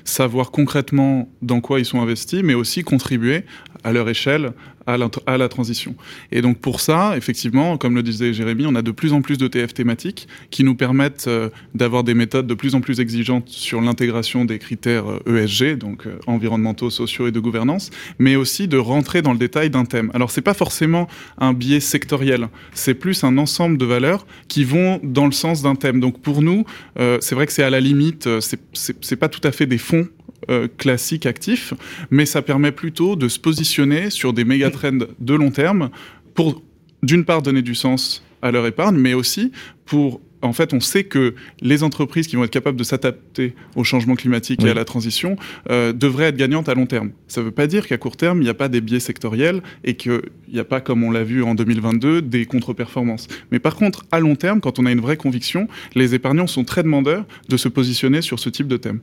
savoir 0.05 0.51
concrètement 0.51 1.29
dans 1.43 1.61
quoi 1.61 1.79
ils 1.79 1.85
sont 1.85 2.01
investis, 2.01 2.43
mais 2.43 2.55
aussi 2.55 2.83
contribuer 2.83 3.45
à 3.83 3.93
leur 3.93 4.09
échelle 4.09 4.53
à 4.87 4.97
la, 4.97 5.49
transition. 5.49 5.95
Et 6.33 6.43
donc 6.43 6.59
pour 6.59 6.81
ça, 6.81 7.17
effectivement, 7.17 7.77
comme 7.77 7.95
le 7.95 8.03
disait 8.03 8.33
Jérémy, 8.33 8.67
on 8.67 8.75
a 8.75 8.83
de 8.83 8.91
plus 8.91 9.13
en 9.13 9.23
plus 9.23 9.39
de 9.39 9.47
TF 9.47 9.75
thématiques 9.75 10.29
qui 10.51 10.65
nous 10.65 10.75
permettent 10.75 11.29
d'avoir 11.75 12.05
des 12.05 12.15
méthodes 12.15 12.47
de 12.47 12.55
plus 12.55 12.75
en 12.75 12.81
plus 12.81 13.01
exigeantes 13.01 13.49
sur 13.49 13.81
l'intégration 13.81 14.45
des 14.45 14.59
critères 14.59 15.05
ESG, 15.27 15.77
donc 15.77 16.07
environnementaux, 16.27 16.91
sociaux 16.91 17.27
et 17.27 17.33
de 17.33 17.41
gouvernance, 17.41 17.91
mais 18.19 18.37
aussi 18.37 18.69
de 18.69 18.77
rentrer 18.77 19.23
dans 19.23 19.33
le 19.33 19.39
détail 19.39 19.71
d'un 19.71 19.85
thème. 19.85 20.11
Alors 20.15 20.31
c'est 20.31 20.43
pas 20.43 20.55
forcément 20.55 21.09
un 21.39 21.53
biais 21.53 21.81
sectoriel, 21.81 22.49
c'est 22.73 22.95
plus 22.95 23.25
un 23.25 23.39
ensemble 23.39 23.79
de 23.79 23.85
valeurs 23.85 24.27
qui 24.49 24.65
vont 24.65 25.01
dans 25.03 25.27
le 25.27 25.33
sens 25.33 25.63
d'un 25.63 25.75
thème. 25.75 26.01
Donc 26.01 26.21
pour 26.21 26.43
nous, 26.43 26.65
euh, 26.99 27.19
c'est 27.21 27.35
vrai 27.35 27.47
que 27.47 27.53
c'est 27.53 27.63
à 27.63 27.71
la 27.71 27.81
limite, 27.81 28.27
euh, 28.27 28.41
c'est 28.73 29.17
pas 29.17 29.29
tout 29.29 29.47
à 29.47 29.53
fait 29.53 29.67
des 29.67 29.79
fonds 29.79 30.09
euh, 30.51 30.69
classiques 30.77 31.27
actifs, 31.27 31.75
mais 32.11 32.27
ça 32.27 32.43
permet 32.43 32.73
plutôt 32.73 33.17
de 33.17 33.29
se 33.29 33.39
positionner 33.39 34.11
sur 34.11 34.33
des 34.33 34.45
méga 34.45 34.71
trends 34.71 35.07
de 35.19 35.35
long 35.35 35.51
terme 35.51 35.91
pour 36.35 36.63
d'une 37.03 37.25
part 37.25 37.43
donner 37.43 37.63
du 37.63 37.75
sens 37.75 38.25
à 38.43 38.51
leur 38.51 38.67
épargne, 38.67 38.97
mais 38.97 39.15
aussi 39.15 39.53
pour 39.85 40.21
en 40.45 40.53
fait, 40.53 40.75
on 40.75 40.81
sait 40.81 41.05
que 41.05 41.35
les 41.61 41.83
entreprises 41.83 42.27
qui 42.27 42.37
vont 42.37 42.45
être 42.45 42.51
capables 42.51 42.77
de 42.77 42.85
s'adapter 42.85 43.55
au 43.77 43.85
changement 43.85 44.15
climatique 44.15 44.63
et 44.63 44.71
à 44.71 44.75
la 44.75 44.85
transition 44.85 45.37
euh, 45.71 45.93
devraient 45.93 46.27
être 46.27 46.37
gagnantes 46.37 46.69
à 46.69 46.75
long 46.75 46.87
terme. 46.87 47.13
Ça 47.29 47.41
ne 47.41 47.47
veut 47.47 47.51
pas 47.51 47.67
dire 47.67 47.87
qu'à 47.87 47.97
court 47.97 48.17
terme, 48.17 48.41
il 48.41 48.45
n'y 48.45 48.51
a 48.51 48.55
pas 48.55 48.69
des 48.69 48.81
biais 48.81 49.01
sectoriels 49.01 49.63
et 49.85 49.95
qu'il 49.95 50.21
n'y 50.53 50.59
a 50.59 50.65
pas, 50.65 50.81
comme 50.81 51.03
on 51.03 51.11
l'a 51.11 51.25
vu 51.25 51.43
en 51.43 51.55
2022, 51.55 52.23
des 52.23 52.45
contre-performances. 52.45 53.29
Mais 53.51 53.59
par 53.59 53.77
contre, 53.77 54.05
à 54.13 54.21
long 54.21 54.37
terme, 54.37 54.61
quand 54.61 54.79
on 54.79 54.87
a 54.87 54.93
une 54.93 55.01
vraie 55.01 55.17
conviction, 55.17 55.67
les 55.95 56.15
épargnants 56.15 56.47
sont 56.47 56.65
très 56.65 56.83
demandeurs 56.83 57.25
de 57.49 57.57
se 57.57 57.69
positionner 57.69 58.21
sur 58.21 58.39
ce 58.39 58.51
type 58.51 58.69
de 58.69 58.77
thème. 58.77 59.01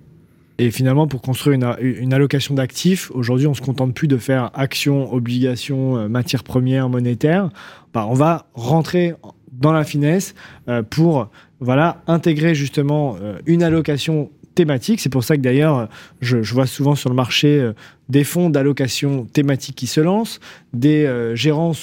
Et 0.62 0.70
finalement, 0.70 1.08
pour 1.08 1.24
construire 1.24 1.58
une, 1.82 2.14
allocation 2.14 2.54
d'actifs, 2.54 3.10
aujourd'hui, 3.16 3.48
on 3.48 3.52
ne 3.52 3.56
se 3.56 3.62
contente 3.62 3.96
plus 3.96 4.08
de 4.08 4.18
faire 4.18 4.52
actions, 4.54 5.12
obligations, 5.12 5.98
euh, 5.98 6.08
matières 6.08 6.44
premières, 6.44 6.88
monétaires. 6.88 7.50
Bah, 7.96 8.06
on 8.08 8.14
va 8.14 8.46
rentrer 8.54 9.16
dans 9.52 9.72
la 9.72 9.84
finesse 9.84 10.36
euh, 10.68 10.84
pour 10.84 11.32
voilà, 11.62 12.04
intégrer 12.06 12.54
justement 12.54 13.18
euh, 13.20 13.40
une 13.48 13.64
allocation 13.64 14.30
thématique. 14.54 15.00
C'est 15.00 15.10
pour 15.10 15.24
ça 15.24 15.36
que 15.36 15.42
d'ailleurs, 15.42 15.90
je, 16.22 16.38
vois 16.54 16.68
souvent 16.68 16.94
sur 16.94 17.10
le 17.10 17.16
marché 17.16 17.72
des 18.10 18.24
fonds 18.24 18.52
d'allocation 18.52 19.26
thématique 19.26 19.76
qui 19.76 19.88
se 19.88 20.00
lancent, 20.00 20.40
des 20.74 21.10
gérants 21.34 21.74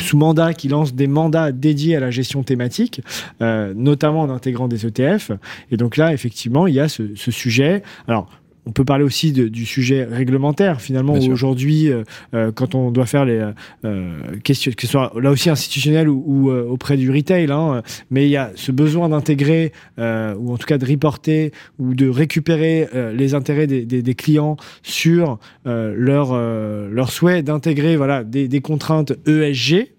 sous, 0.00 0.16
mandat 0.16 0.54
qui 0.54 0.68
lancent 0.68 0.94
des 0.94 1.06
mandats 1.06 1.52
dédiés 1.52 1.96
à 1.96 2.00
la 2.00 2.10
gestion 2.10 2.42
thématique, 2.42 3.02
notamment 3.40 4.22
en 4.22 4.30
intégrant 4.30 4.68
des 4.68 4.86
ETF. 4.86 5.32
Et 5.70 5.76
donc 5.76 5.96
là, 5.96 6.12
effectivement, 6.12 6.66
il 6.66 6.74
y 6.74 6.80
a 6.80 6.88
ce, 6.88 7.14
ce 7.14 7.30
sujet. 7.30 7.82
Alors, 8.06 8.28
on 8.66 8.72
peut 8.72 8.84
parler 8.84 9.04
aussi 9.04 9.32
du 9.32 9.66
sujet 9.66 10.04
réglementaire, 10.04 10.80
finalement, 10.80 11.14
aujourd'hui, 11.14 11.90
euh, 11.90 12.04
euh, 12.34 12.52
quand 12.52 12.74
on 12.74 12.90
doit 12.90 13.06
faire 13.06 13.24
les 13.24 13.42
euh, 13.84 14.20
questions, 14.44 14.72
que 14.72 14.82
ce 14.82 14.88
soit 14.88 15.12
là 15.20 15.30
aussi 15.30 15.50
institutionnel 15.50 16.08
ou, 16.08 16.50
auprès 16.50 16.96
du 16.96 17.10
retail, 17.10 17.50
hein, 17.50 17.82
mais 18.10 18.26
il 18.26 18.30
y 18.30 18.36
a 18.36 18.52
ce 18.54 18.72
besoin 18.72 19.08
d'intégrer, 19.08 19.72
ou 19.98 20.52
en 20.52 20.56
tout 20.58 20.66
cas 20.66 20.78
de 20.78 20.86
reporter, 20.86 21.52
ou 21.78 21.94
de 21.94 22.08
récupérer 22.08 22.88
les 23.14 23.34
intérêts 23.34 23.66
des, 23.66 24.14
clients 24.14 24.56
sur 24.82 25.38
leur, 25.64 26.34
leur 26.34 27.10
souhait 27.10 27.42
d'intégrer 27.42 27.96
voilà, 27.96 28.24
des, 28.24 28.48
des 28.48 28.60
contraintes 28.60 29.12
ESG, 29.26 29.92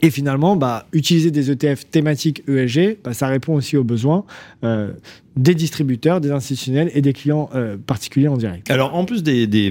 et 0.00 0.10
finalement, 0.10 0.56
bah, 0.56 0.86
utiliser 0.92 1.30
des 1.30 1.50
ETF 1.50 1.84
thématiques 1.90 2.42
ESG, 2.48 2.98
bah, 3.04 3.12
ça 3.12 3.26
répond 3.26 3.54
aussi 3.54 3.76
aux 3.76 3.84
besoins 3.84 4.24
euh, 4.64 4.92
des 5.36 5.54
distributeurs, 5.54 6.22
des 6.22 6.30
institutionnels 6.30 6.90
et 6.94 7.02
des 7.02 7.12
clients 7.12 7.50
euh, 7.54 7.76
particuliers 7.76 8.28
en 8.28 8.38
direct. 8.38 8.70
Alors, 8.70 8.94
en 8.94 9.04
plus 9.04 9.22
des, 9.22 9.46
des 9.46 9.70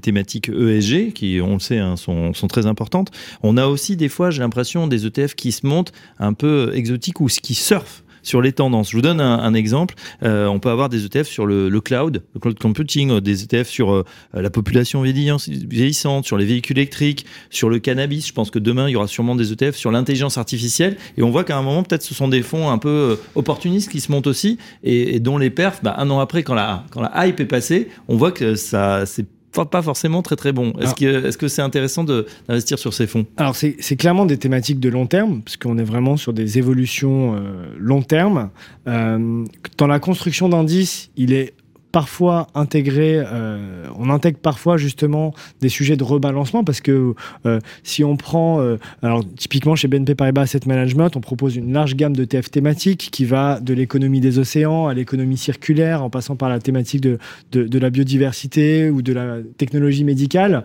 thématiques 0.00 0.48
ESG, 0.48 1.12
qui, 1.12 1.40
on 1.40 1.54
le 1.54 1.60
sait, 1.60 1.78
hein, 1.78 1.96
sont, 1.96 2.34
sont, 2.34 2.48
très 2.48 2.66
importantes, 2.66 3.12
on 3.44 3.56
a 3.56 3.66
aussi 3.66 3.96
des 3.96 4.08
fois, 4.08 4.30
j'ai 4.30 4.40
l'impression, 4.40 4.88
des 4.88 5.06
ETF 5.06 5.36
qui 5.36 5.52
se 5.52 5.64
montent 5.64 5.92
un 6.18 6.32
peu 6.32 6.72
exotiques 6.74 7.20
ou 7.20 7.26
qui 7.26 7.54
surfent 7.54 8.02
sur 8.28 8.42
les 8.42 8.52
tendances. 8.52 8.90
Je 8.90 8.96
vous 8.96 9.02
donne 9.02 9.20
un, 9.20 9.54
exemple. 9.54 9.94
on 10.22 10.58
peut 10.60 10.70
avoir 10.70 10.88
des 10.88 11.04
ETF 11.04 11.26
sur 11.26 11.46
le, 11.46 11.80
cloud, 11.80 12.22
le 12.34 12.40
cloud 12.40 12.58
computing, 12.58 13.20
des 13.20 13.42
ETF 13.42 13.68
sur 13.68 14.04
la 14.34 14.50
population 14.50 15.02
vieillissante, 15.02 16.26
sur 16.26 16.36
les 16.36 16.44
véhicules 16.44 16.78
électriques, 16.78 17.26
sur 17.50 17.70
le 17.70 17.78
cannabis. 17.78 18.28
Je 18.28 18.32
pense 18.32 18.50
que 18.50 18.58
demain, 18.58 18.88
il 18.88 18.92
y 18.92 18.96
aura 18.96 19.08
sûrement 19.08 19.34
des 19.34 19.52
ETF 19.52 19.76
sur 19.76 19.90
l'intelligence 19.90 20.38
artificielle. 20.38 20.96
Et 21.16 21.22
on 21.22 21.30
voit 21.30 21.44
qu'à 21.44 21.56
un 21.56 21.62
moment, 21.62 21.82
peut-être, 21.82 22.02
ce 22.02 22.14
sont 22.14 22.28
des 22.28 22.42
fonds 22.42 22.70
un 22.70 22.78
peu 22.78 23.18
opportunistes 23.34 23.90
qui 23.90 24.00
se 24.00 24.12
montent 24.12 24.26
aussi 24.26 24.58
et, 24.84 25.20
dont 25.20 25.38
les 25.38 25.50
perfs, 25.50 25.82
bah, 25.82 25.94
un 25.98 26.10
an 26.10 26.20
après, 26.20 26.42
quand 26.42 26.54
la, 26.54 26.84
quand 26.90 27.00
la 27.00 27.26
hype 27.26 27.40
est 27.40 27.46
passée, 27.46 27.88
on 28.08 28.16
voit 28.16 28.32
que 28.32 28.54
ça, 28.54 29.06
c'est 29.06 29.26
pas 29.52 29.82
forcément 29.82 30.22
très 30.22 30.36
très 30.36 30.52
bon. 30.52 30.72
Est-ce 30.80 30.94
que 30.94 31.26
est-ce 31.26 31.38
que 31.38 31.48
c'est 31.48 31.62
intéressant 31.62 32.04
d'investir 32.04 32.78
sur 32.78 32.94
ces 32.94 33.06
fonds? 33.06 33.26
Alors 33.36 33.56
c'est 33.56 33.96
clairement 33.96 34.26
des 34.26 34.38
thématiques 34.38 34.80
de 34.80 34.88
long 34.88 35.06
terme, 35.06 35.42
puisqu'on 35.42 35.78
est 35.78 35.84
vraiment 35.84 36.16
sur 36.16 36.32
des 36.32 36.58
évolutions 36.58 37.34
euh, 37.34 37.74
long 37.78 38.02
terme. 38.02 38.50
Euh, 38.86 39.44
dans 39.76 39.86
la 39.86 39.98
construction 39.98 40.48
d'indices, 40.48 41.10
il 41.16 41.32
est 41.32 41.54
parfois 41.92 42.48
intégrer, 42.54 43.22
euh, 43.24 43.86
on 43.98 44.10
intègre 44.10 44.38
parfois 44.38 44.76
justement 44.76 45.34
des 45.60 45.68
sujets 45.68 45.96
de 45.96 46.04
rebalancement 46.04 46.64
parce 46.64 46.80
que 46.80 47.14
euh, 47.46 47.60
si 47.82 48.04
on 48.04 48.16
prend, 48.16 48.60
euh, 48.60 48.76
alors 49.02 49.24
typiquement 49.36 49.74
chez 49.74 49.88
BNP 49.88 50.14
Paribas 50.14 50.42
Asset 50.42 50.60
Management, 50.66 51.16
on 51.16 51.20
propose 51.20 51.56
une 51.56 51.72
large 51.72 51.94
gamme 51.96 52.14
de 52.14 52.24
TF 52.24 52.50
thématiques 52.50 53.08
qui 53.10 53.24
va 53.24 53.60
de 53.60 53.74
l'économie 53.74 54.20
des 54.20 54.38
océans 54.38 54.86
à 54.86 54.94
l'économie 54.94 55.38
circulaire 55.38 56.02
en 56.02 56.10
passant 56.10 56.36
par 56.36 56.48
la 56.48 56.58
thématique 56.58 57.00
de, 57.00 57.18
de, 57.52 57.78
la 57.78 57.90
biodiversité 57.90 58.90
ou 58.90 59.02
de 59.02 59.12
la 59.12 59.38
technologie 59.56 60.04
médicale. 60.04 60.64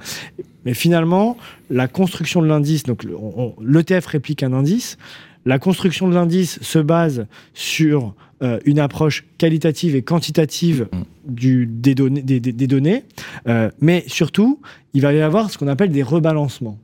Mais 0.66 0.74
finalement, 0.74 1.38
la 1.70 1.88
construction 1.88 2.42
de 2.42 2.48
l'indice, 2.48 2.84
donc 2.84 3.06
l'ETF 3.62 4.06
réplique 4.06 4.44
un 4.44 4.54
indice, 4.54 4.98
la 5.46 5.60
construction 5.60 6.08
de 6.08 6.14
l'indice 6.14 6.60
se 6.62 6.80
base 6.80 7.28
sur 7.54 8.16
euh, 8.44 8.60
une 8.66 8.80
approche 8.80 9.26
qualitative 9.38 9.96
et 9.96 10.02
quantitative 10.02 10.88
mm. 10.92 11.04
du, 11.32 11.66
des, 11.66 11.96
données, 11.96 12.22
des, 12.22 12.68
données 12.68 13.06
euh, 13.48 13.70
mais 13.80 14.04
surtout, 14.08 14.60
il 14.94 15.02
va 15.02 15.14
y 15.14 15.22
avoir 15.22 15.50
ce 15.50 15.58
qu'on 15.58 15.68
appelle 15.68 15.92
des 15.92 16.04
rebalancements. 16.04 16.78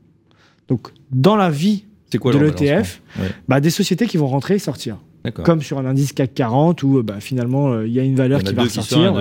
Donc, 0.69 0.89
dans 1.11 1.35
la 1.35 1.49
vie 1.49 1.85
de 2.11 2.37
l'ETF, 2.37 3.01
bah, 3.47 3.59
des 3.59 3.69
sociétés 3.69 4.07
qui 4.07 4.17
vont 4.17 4.27
rentrer 4.27 4.55
et 4.55 4.59
sortir. 4.59 4.97
Comme 5.43 5.61
sur 5.61 5.77
un 5.77 5.85
indice 5.85 6.13
CAC 6.13 6.33
40 6.33 6.81
où 6.83 7.03
bah, 7.03 7.19
finalement 7.19 7.71
euh, 7.71 7.87
il 7.87 7.93
y 7.93 7.99
a 7.99 8.03
une 8.03 8.15
valeur 8.15 8.41
qui 8.41 8.53
va 8.53 8.69
sortir. 8.69 9.13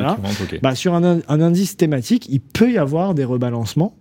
Bah, 0.62 0.74
sur 0.74 0.94
un, 0.94 1.20
indice 1.28 1.76
thématique, 1.76 2.26
il 2.30 2.40
peut 2.40 2.70
y 2.70 2.78
avoir 2.78 3.14
des 3.14 3.24
rebalancements 3.24 3.96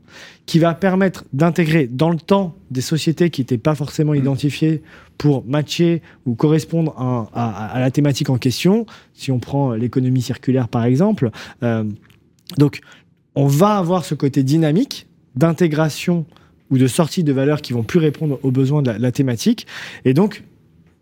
qui 0.46 0.60
va 0.60 0.76
permettre 0.76 1.26
d'intégrer 1.34 1.88
dans 1.88 2.10
le 2.10 2.18
temps 2.18 2.56
des 2.70 2.82
sociétés 2.82 3.32
qui 3.32 3.42
n'étaient 3.42 3.58
pas 3.58 3.74
forcément 3.74 4.14
mm. 4.14 4.18
identifiées 4.18 4.84
pour 5.18 5.44
matcher 5.46 6.04
ou 6.26 6.36
correspondre 6.36 6.94
à, 7.34 7.80
la 7.80 7.90
thématique 7.90 8.30
en 8.30 8.38
question. 8.38 8.86
Si 9.14 9.32
on 9.32 9.40
prend 9.40 9.72
l'économie 9.74 10.22
circulaire 10.22 10.68
par 10.68 10.86
exemple. 10.86 11.32
Euh, 11.64 11.84
donc 12.58 12.82
on 13.34 13.48
va 13.48 13.78
avoir 13.78 14.06
ce 14.06 14.14
côté 14.14 14.44
dynamique 14.44 15.08
d'intégration 15.36 16.26
ou 16.70 16.78
de 16.78 16.88
sortie 16.88 17.24
de 17.24 17.34
valeurs 17.34 17.62
qui 17.62 17.74
vont 17.74 17.84
plus 17.84 18.00
répondre 18.00 18.40
aux 18.44 18.52
besoins 18.52 18.82
de 18.82 18.92
la 18.92 19.12
thématique. 19.12 19.68
Et 20.06 20.14
donc, 20.14 20.44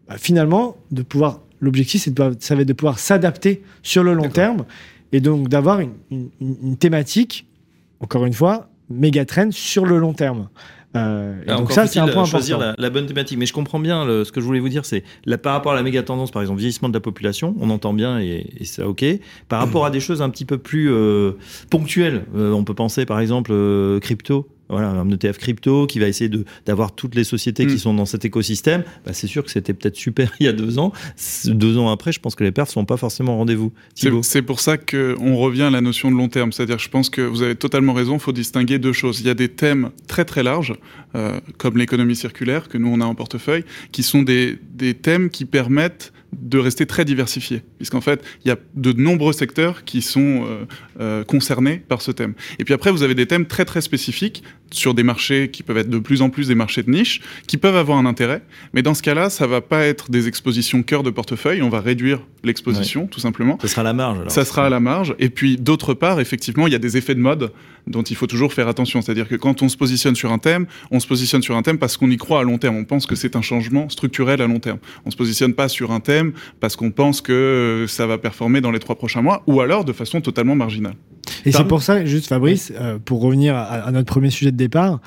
bah, 0.07 0.15
finalement, 0.17 0.77
de 0.91 1.01
pouvoir, 1.01 1.41
l'objectif, 1.59 2.03
c'est 2.03 2.13
de, 2.13 2.35
ça 2.39 2.55
va 2.55 2.61
être 2.61 2.67
de 2.67 2.73
pouvoir 2.73 2.99
s'adapter 2.99 3.63
sur 3.83 4.03
le 4.03 4.13
long 4.13 4.29
terme 4.29 4.65
et 5.11 5.19
donc 5.19 5.47
d'avoir 5.47 5.79
une, 5.79 6.77
thématique, 6.77 7.47
encore 7.99 8.25
une 8.25 8.33
fois, 8.33 8.69
méga 8.89 9.25
trend 9.25 9.51
sur 9.51 9.85
le 9.85 9.97
long 9.97 10.13
terme. 10.13 10.49
Euh, 10.95 11.43
donc 11.45 11.73
ça, 11.73 11.87
c'est 11.87 11.99
un 11.99 12.07
point 12.07 12.23
choisir 12.23 12.57
la, 12.57 12.73
la, 12.77 12.89
bonne 12.89 13.05
thématique. 13.05 13.37
Mais 13.37 13.45
je 13.45 13.53
comprends 13.53 13.79
bien 13.79 14.05
ce 14.23 14.31
que 14.31 14.39
je 14.39 14.45
voulais 14.45 14.61
vous 14.61 14.69
dire, 14.69 14.85
c'est 14.85 15.03
par 15.41 15.53
rapport 15.53 15.73
à 15.73 15.75
la 15.75 15.83
méga 15.83 16.03
tendance, 16.03 16.31
par 16.31 16.41
exemple, 16.41 16.59
vieillissement 16.59 16.87
de 16.87 16.93
la 16.93 17.01
population, 17.01 17.53
on 17.59 17.69
entend 17.69 17.93
bien 17.93 18.19
et, 18.19 18.47
et 18.57 18.65
c'est 18.65 18.83
ok. 18.83 19.03
Par 19.49 19.59
rapport 19.59 19.85
à 19.85 19.89
des 19.89 19.99
choses 19.99 20.21
un 20.21 20.29
petit 20.29 20.45
peu 20.45 20.57
plus 20.57 20.89
euh, 20.91 21.33
ponctuelles, 21.69 22.25
euh, 22.35 22.53
on 22.53 22.63
peut 22.63 22.73
penser 22.73 23.05
par 23.05 23.19
exemple 23.19 23.51
euh, 23.53 23.99
crypto 23.99 24.47
voilà, 24.69 24.89
un 24.89 25.09
ETF 25.09 25.37
crypto 25.37 25.85
qui 25.85 25.99
va 25.99 26.07
essayer 26.07 26.29
d'avoir 26.65 26.93
toutes 26.93 27.15
les 27.15 27.23
sociétés 27.23 27.67
qui 27.67 27.75
mm. 27.75 27.79
sont 27.79 27.93
dans 27.93 28.05
cet 28.05 28.25
écosystème, 28.25 28.83
bah 29.05 29.13
c'est 29.13 29.27
sûr 29.27 29.43
que 29.43 29.51
c'était 29.51 29.73
peut-être 29.73 29.95
super 29.95 30.31
il 30.39 30.45
y 30.45 30.49
a 30.49 30.53
deux 30.53 30.79
ans. 30.79 30.91
Deux 31.45 31.77
ans 31.77 31.89
après, 31.89 32.11
je 32.11 32.19
pense 32.19 32.35
que 32.35 32.43
les 32.43 32.51
pertes 32.51 32.69
ne 32.69 32.73
sont 32.73 32.85
pas 32.85 32.97
forcément 32.97 33.35
au 33.35 33.37
rendez-vous. 33.37 33.71
C'est 34.21 34.41
pour 34.41 34.59
ça 34.59 34.77
qu'on 34.77 35.35
revient 35.35 35.63
à 35.63 35.69
la 35.69 35.81
notion 35.81 36.11
de 36.11 36.15
long 36.15 36.29
terme. 36.29 36.51
C'est-à-dire, 36.51 36.79
je 36.79 36.89
pense 36.89 37.09
que 37.09 37.21
vous 37.21 37.41
avez 37.41 37.55
totalement 37.55 37.93
raison, 37.93 38.15
il 38.15 38.19
faut 38.19 38.31
distinguer 38.31 38.79
deux 38.79 38.93
choses. 38.93 39.19
Il 39.19 39.27
y 39.27 39.29
a 39.29 39.33
des 39.33 39.49
thèmes 39.49 39.91
très 40.07 40.25
très 40.25 40.43
larges, 40.43 40.73
euh, 41.15 41.39
comme 41.57 41.77
l'économie 41.77 42.15
circulaire, 42.15 42.67
que 42.67 42.77
nous 42.77 42.89
on 42.89 43.01
a 43.01 43.05
en 43.05 43.15
portefeuille, 43.15 43.65
qui 43.91 44.03
sont 44.03 44.23
des, 44.23 44.57
des 44.73 44.93
thèmes 44.93 45.29
qui 45.29 45.45
permettent 45.45 46.11
de 46.41 46.57
rester 46.57 46.85
très 46.85 47.05
diversifié, 47.05 47.63
puisqu'en 47.77 48.01
fait, 48.01 48.23
il 48.43 48.49
y 48.49 48.51
a 48.51 48.57
de 48.75 48.93
nombreux 48.93 49.33
secteurs 49.33 49.83
qui 49.83 50.01
sont 50.01 50.45
euh, 50.45 50.65
euh, 50.99 51.23
concernés 51.23 51.77
par 51.77 52.01
ce 52.01 52.11
thème. 52.11 52.33
Et 52.59 52.65
puis 52.65 52.73
après, 52.73 52.91
vous 52.91 53.03
avez 53.03 53.15
des 53.15 53.25
thèmes 53.25 53.45
très 53.45 53.65
très 53.65 53.81
spécifiques 53.81 54.43
sur 54.71 54.93
des 54.93 55.03
marchés 55.03 55.49
qui 55.49 55.63
peuvent 55.63 55.77
être 55.77 55.89
de 55.89 55.99
plus 55.99 56.21
en 56.21 56.29
plus 56.29 56.47
des 56.47 56.55
marchés 56.55 56.83
de 56.83 56.91
niche, 56.91 57.21
qui 57.47 57.57
peuvent 57.57 57.75
avoir 57.77 57.97
un 57.97 58.05
intérêt, 58.05 58.41
mais 58.73 58.81
dans 58.81 58.93
ce 58.93 59.01
cas-là, 59.01 59.29
ça 59.29 59.47
va 59.47 59.61
pas 59.61 59.85
être 59.85 60.11
des 60.11 60.27
expositions 60.27 60.83
cœur 60.83 61.03
de 61.03 61.09
portefeuille, 61.09 61.61
on 61.61 61.69
va 61.69 61.81
réduire 61.81 62.21
l'exposition, 62.43 63.07
tout 63.07 63.19
simplement. 63.19 63.57
Ça 63.61 63.67
sera 63.67 63.81
à 63.81 63.83
la 63.85 63.93
marge. 63.93 64.19
Alors. 64.19 64.31
Ça 64.31 64.45
sera 64.45 64.65
à 64.65 64.69
la 64.69 64.79
marge. 64.79 65.15
Et 65.19 65.29
puis 65.29 65.57
d'autre 65.57 65.93
part, 65.93 66.19
effectivement, 66.19 66.67
il 66.67 66.73
y 66.73 66.75
a 66.75 66.79
des 66.79 66.97
effets 66.97 67.15
de 67.15 67.19
mode 67.19 67.51
dont 67.87 68.03
il 68.03 68.15
faut 68.15 68.27
toujours 68.27 68.53
faire 68.53 68.67
attention. 68.67 69.01
C'est-à-dire 69.01 69.27
que 69.27 69.35
quand 69.35 69.61
on 69.61 69.69
se 69.69 69.77
positionne 69.77 70.15
sur 70.15 70.31
un 70.31 70.37
thème, 70.37 70.65
on 70.91 70.99
se 70.99 71.07
positionne 71.07 71.41
sur 71.41 71.55
un 71.55 71.61
thème 71.61 71.77
parce 71.77 71.97
qu'on 71.97 72.09
y 72.09 72.17
croit 72.17 72.39
à 72.39 72.43
long 72.43 72.57
terme. 72.57 72.75
On 72.77 72.85
pense 72.85 73.05
que 73.05 73.15
c'est 73.15 73.35
un 73.35 73.41
changement 73.41 73.89
structurel 73.89 74.41
à 74.41 74.47
long 74.47 74.59
terme. 74.59 74.79
On 75.05 75.11
se 75.11 75.15
positionne 75.15 75.53
pas 75.53 75.69
sur 75.69 75.91
un 75.91 75.99
thème 75.99 76.33
parce 76.59 76.75
qu'on 76.75 76.91
pense 76.91 77.21
que 77.21 77.85
ça 77.87 78.07
va 78.07 78.17
performer 78.17 78.61
dans 78.61 78.71
les 78.71 78.79
trois 78.79 78.95
prochains 78.95 79.21
mois, 79.21 79.43
ou 79.47 79.61
alors 79.61 79.85
de 79.85 79.93
façon 79.93 80.21
totalement 80.21 80.55
marginale. 80.55 80.95
Et 81.45 81.51
c'est 81.51 81.63
pour 81.65 81.81
ça, 81.81 82.05
juste 82.05 82.27
Fabrice, 82.27 82.71
euh, 82.79 82.97
pour 83.03 83.21
revenir 83.21 83.55
à, 83.55 83.91
notre 83.91 84.07
premier 84.07 84.29
sujet 84.29 84.51
de 84.51 84.57
départ, 84.57 84.99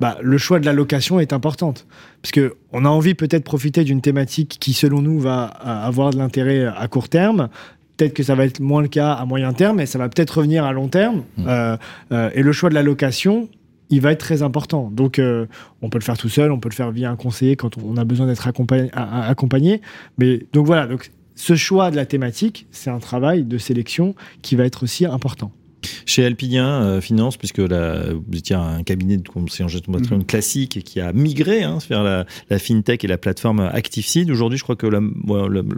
bah, 0.00 0.18
le 0.22 0.38
choix 0.38 0.58
de 0.58 0.66
la 0.66 0.72
location 0.72 1.20
est 1.20 1.32
importante. 1.32 1.86
Parce 2.22 2.32
qu'on 2.32 2.84
a 2.84 2.88
envie 2.88 3.14
peut-être 3.14 3.44
profiter 3.44 3.84
d'une 3.84 4.00
thématique 4.00 4.56
qui, 4.60 4.72
selon 4.72 5.02
nous, 5.02 5.18
va 5.20 5.44
avoir 5.44 6.10
de 6.10 6.18
l'intérêt 6.18 6.66
à 6.66 6.88
court 6.88 7.08
terme. 7.08 7.48
Peut-être 7.96 8.14
que 8.14 8.22
ça 8.22 8.34
va 8.34 8.44
être 8.44 8.60
moins 8.60 8.82
le 8.82 8.88
cas 8.88 9.12
à 9.12 9.24
moyen 9.24 9.52
terme, 9.52 9.76
mais 9.76 9.86
ça 9.86 9.98
va 9.98 10.08
peut-être 10.08 10.38
revenir 10.38 10.64
à 10.64 10.72
long 10.72 10.88
terme. 10.88 11.22
Mmh. 11.36 11.44
Euh, 11.46 11.76
euh, 12.12 12.30
et 12.34 12.42
le 12.42 12.52
choix 12.52 12.68
de 12.68 12.74
la 12.74 12.82
location, 12.82 13.48
il 13.90 14.00
va 14.00 14.10
être 14.10 14.18
très 14.18 14.42
important. 14.42 14.90
Donc, 14.92 15.20
on 15.82 15.88
peut 15.88 15.98
le 15.98 16.04
faire 16.04 16.18
tout 16.18 16.30
seul, 16.30 16.50
on 16.50 16.58
peut 16.58 16.70
le 16.70 16.74
faire 16.74 16.90
via 16.90 17.10
un 17.10 17.16
conseiller 17.16 17.54
quand 17.54 17.78
on 17.78 17.96
a 17.96 18.04
besoin 18.04 18.26
d'être 18.26 18.48
accompagné, 18.48 18.90
accompagné. 18.94 19.82
Mais 20.18 20.40
donc 20.52 20.66
voilà, 20.66 20.86
donc 20.86 21.12
ce 21.34 21.56
choix 21.56 21.90
de 21.90 21.96
la 21.96 22.06
thématique, 22.06 22.66
c'est 22.70 22.90
un 22.90 22.98
travail 22.98 23.44
de 23.44 23.58
sélection 23.58 24.14
qui 24.42 24.56
va 24.56 24.64
être 24.64 24.84
aussi 24.84 25.04
important. 25.04 25.52
Chez 26.06 26.24
Alpidien 26.24 26.66
euh, 26.66 27.00
Finance, 27.00 27.36
puisque 27.36 27.58
la, 27.58 28.12
vous 28.12 28.38
étiez 28.38 28.56
un 28.56 28.82
cabinet 28.82 29.16
de 29.16 29.28
conseil 29.28 29.64
en 29.64 29.68
gestion 29.68 29.92
de 29.92 29.98
patrimoine 29.98 30.22
mm. 30.22 30.26
classique 30.26 30.82
qui 30.84 31.00
a 31.00 31.12
migré 31.12 31.62
hein, 31.62 31.78
vers 31.88 32.02
la, 32.02 32.26
la, 32.50 32.58
fintech 32.58 33.04
et 33.04 33.08
la 33.08 33.18
plateforme 33.18 33.60
ActiveSeed. 33.60 34.30
Aujourd'hui, 34.30 34.58
je 34.58 34.64
crois 34.64 34.76
que 34.76 34.86
le, 34.86 35.00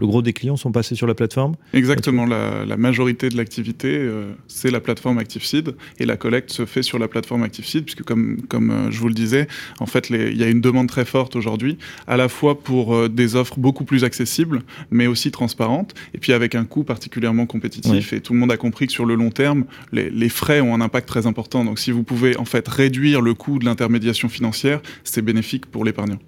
gros 0.06 0.22
des 0.22 0.32
clients 0.32 0.56
sont 0.56 0.72
passés 0.72 0.94
sur 0.94 1.06
la 1.06 1.14
plateforme. 1.14 1.54
Exactement. 1.72 2.26
La, 2.26 2.76
majorité 2.76 3.30
de 3.30 3.36
l'activité, 3.36 3.96
euh, 3.96 4.32
c'est 4.48 4.70
la 4.70 4.80
plateforme 4.80 5.18
ActiveSeed 5.18 5.74
et 5.98 6.04
la 6.04 6.16
collecte 6.16 6.50
se 6.50 6.66
fait 6.66 6.82
sur 6.82 6.98
la 6.98 7.08
plateforme 7.08 7.42
ActiveSeed, 7.42 7.84
puisque 7.84 8.02
comme, 8.02 8.42
comme 8.48 8.70
euh, 8.70 8.90
je 8.90 9.00
vous 9.00 9.08
le 9.08 9.14
disais, 9.14 9.48
en 9.80 9.86
fait, 9.86 10.10
il 10.10 10.36
y 10.36 10.44
a 10.44 10.48
une 10.48 10.60
demande 10.60 10.88
très 10.88 11.04
forte 11.04 11.36
aujourd'hui, 11.36 11.78
à 12.06 12.16
la 12.16 12.28
fois 12.28 12.60
pour 12.60 13.08
des 13.08 13.34
offres 13.34 13.58
beaucoup 13.58 13.84
plus 13.84 14.04
accessibles, 14.04 14.62
mais 14.90 15.06
aussi 15.06 15.30
transparentes, 15.30 15.94
et 16.14 16.18
puis 16.18 16.32
avec 16.32 16.54
un 16.54 16.64
coût 16.64 16.84
particulièrement 16.84 17.46
compétitif. 17.46 18.12
Et 18.12 18.20
tout 18.20 18.32
le 18.32 18.38
monde 18.38 18.52
a 18.52 18.56
compris 18.56 18.86
que 18.86 18.92
sur 18.92 19.04
le 19.04 19.14
long 19.14 19.30
terme, 19.30 19.64
les, 19.96 20.28
frais 20.28 20.61
ont 20.61 20.74
un 20.74 20.80
impact 20.80 21.09
très 21.09 21.26
important. 21.26 21.64
Donc 21.64 21.78
si 21.78 21.90
vous 21.90 22.02
pouvez 22.02 22.37
en 22.37 22.44
fait 22.44 22.66
réduire 22.68 23.20
le 23.20 23.35
coût 23.35 23.59
de 23.59 23.64
l'intermédiation 23.64 24.28
financière, 24.28 24.80
c'est 25.04 25.22
bénéfique 25.22 25.66
pour 25.66 25.85
l'épargnant. 25.85 26.18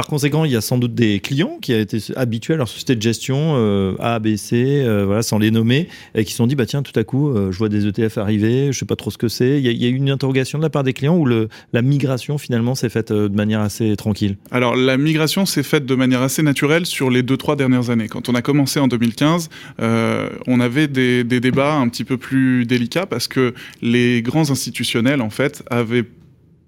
Par 0.00 0.06
conséquent, 0.06 0.46
il 0.46 0.50
y 0.50 0.56
a 0.56 0.62
sans 0.62 0.78
doute 0.78 0.94
des 0.94 1.20
clients 1.20 1.58
qui 1.60 1.74
été 1.74 1.98
habitués 2.16 2.54
à 2.54 2.56
leur 2.56 2.68
société 2.68 2.96
de 2.96 3.02
gestion 3.02 3.52
euh, 3.56 3.96
A, 3.98 4.18
B, 4.18 4.36
C, 4.36 4.82
euh, 4.82 5.04
voilà, 5.04 5.20
sans 5.20 5.38
les 5.38 5.50
nommer, 5.50 5.88
et 6.14 6.24
qui 6.24 6.30
se 6.30 6.38
sont 6.38 6.46
dit 6.46 6.54
bah 6.54 6.64
tiens, 6.64 6.82
tout 6.82 6.98
à 6.98 7.04
coup, 7.04 7.28
euh, 7.28 7.52
je 7.52 7.58
vois 7.58 7.68
des 7.68 7.86
ETF 7.86 8.16
arriver, 8.16 8.72
je 8.72 8.78
sais 8.78 8.86
pas 8.86 8.96
trop 8.96 9.10
ce 9.10 9.18
que 9.18 9.28
c'est. 9.28 9.60
Il 9.60 9.66
y, 9.66 9.84
a 9.84 9.88
eu 9.90 9.94
une 9.94 10.08
interrogation 10.08 10.56
de 10.56 10.62
la 10.62 10.70
part 10.70 10.84
des 10.84 10.94
clients 10.94 11.18
où 11.18 11.26
la 11.26 11.82
migration 11.82 12.38
finalement 12.38 12.74
s'est 12.74 12.88
faite 12.88 13.12
de 13.12 13.28
manière 13.28 13.60
assez 13.60 13.94
tranquille? 13.94 14.38
Alors 14.50 14.74
la 14.74 14.96
migration 14.96 15.44
s'est 15.44 15.62
faite 15.62 15.84
de 15.84 15.94
manière 15.94 16.22
assez 16.22 16.42
naturelle 16.42 16.86
sur 16.86 17.10
les 17.10 17.22
deux 17.22 17.36
trois 17.36 17.56
dernières 17.56 17.90
années. 17.90 18.08
Quand 18.08 18.30
on 18.30 18.34
a 18.34 18.40
commencé 18.40 18.80
en 18.80 18.88
2015, 18.88 19.50
on 19.80 20.60
avait 20.60 20.88
des, 20.88 21.24
des 21.24 21.40
débats 21.40 21.74
un 21.74 21.90
petit 21.90 22.04
peu 22.04 22.16
plus 22.16 22.64
délicats 22.64 23.04
parce 23.04 23.28
que 23.28 23.52
les 23.82 24.22
grands 24.22 24.50
institutionnels 24.50 25.20
en 25.20 25.28
fait 25.28 25.62
avaient 25.68 26.06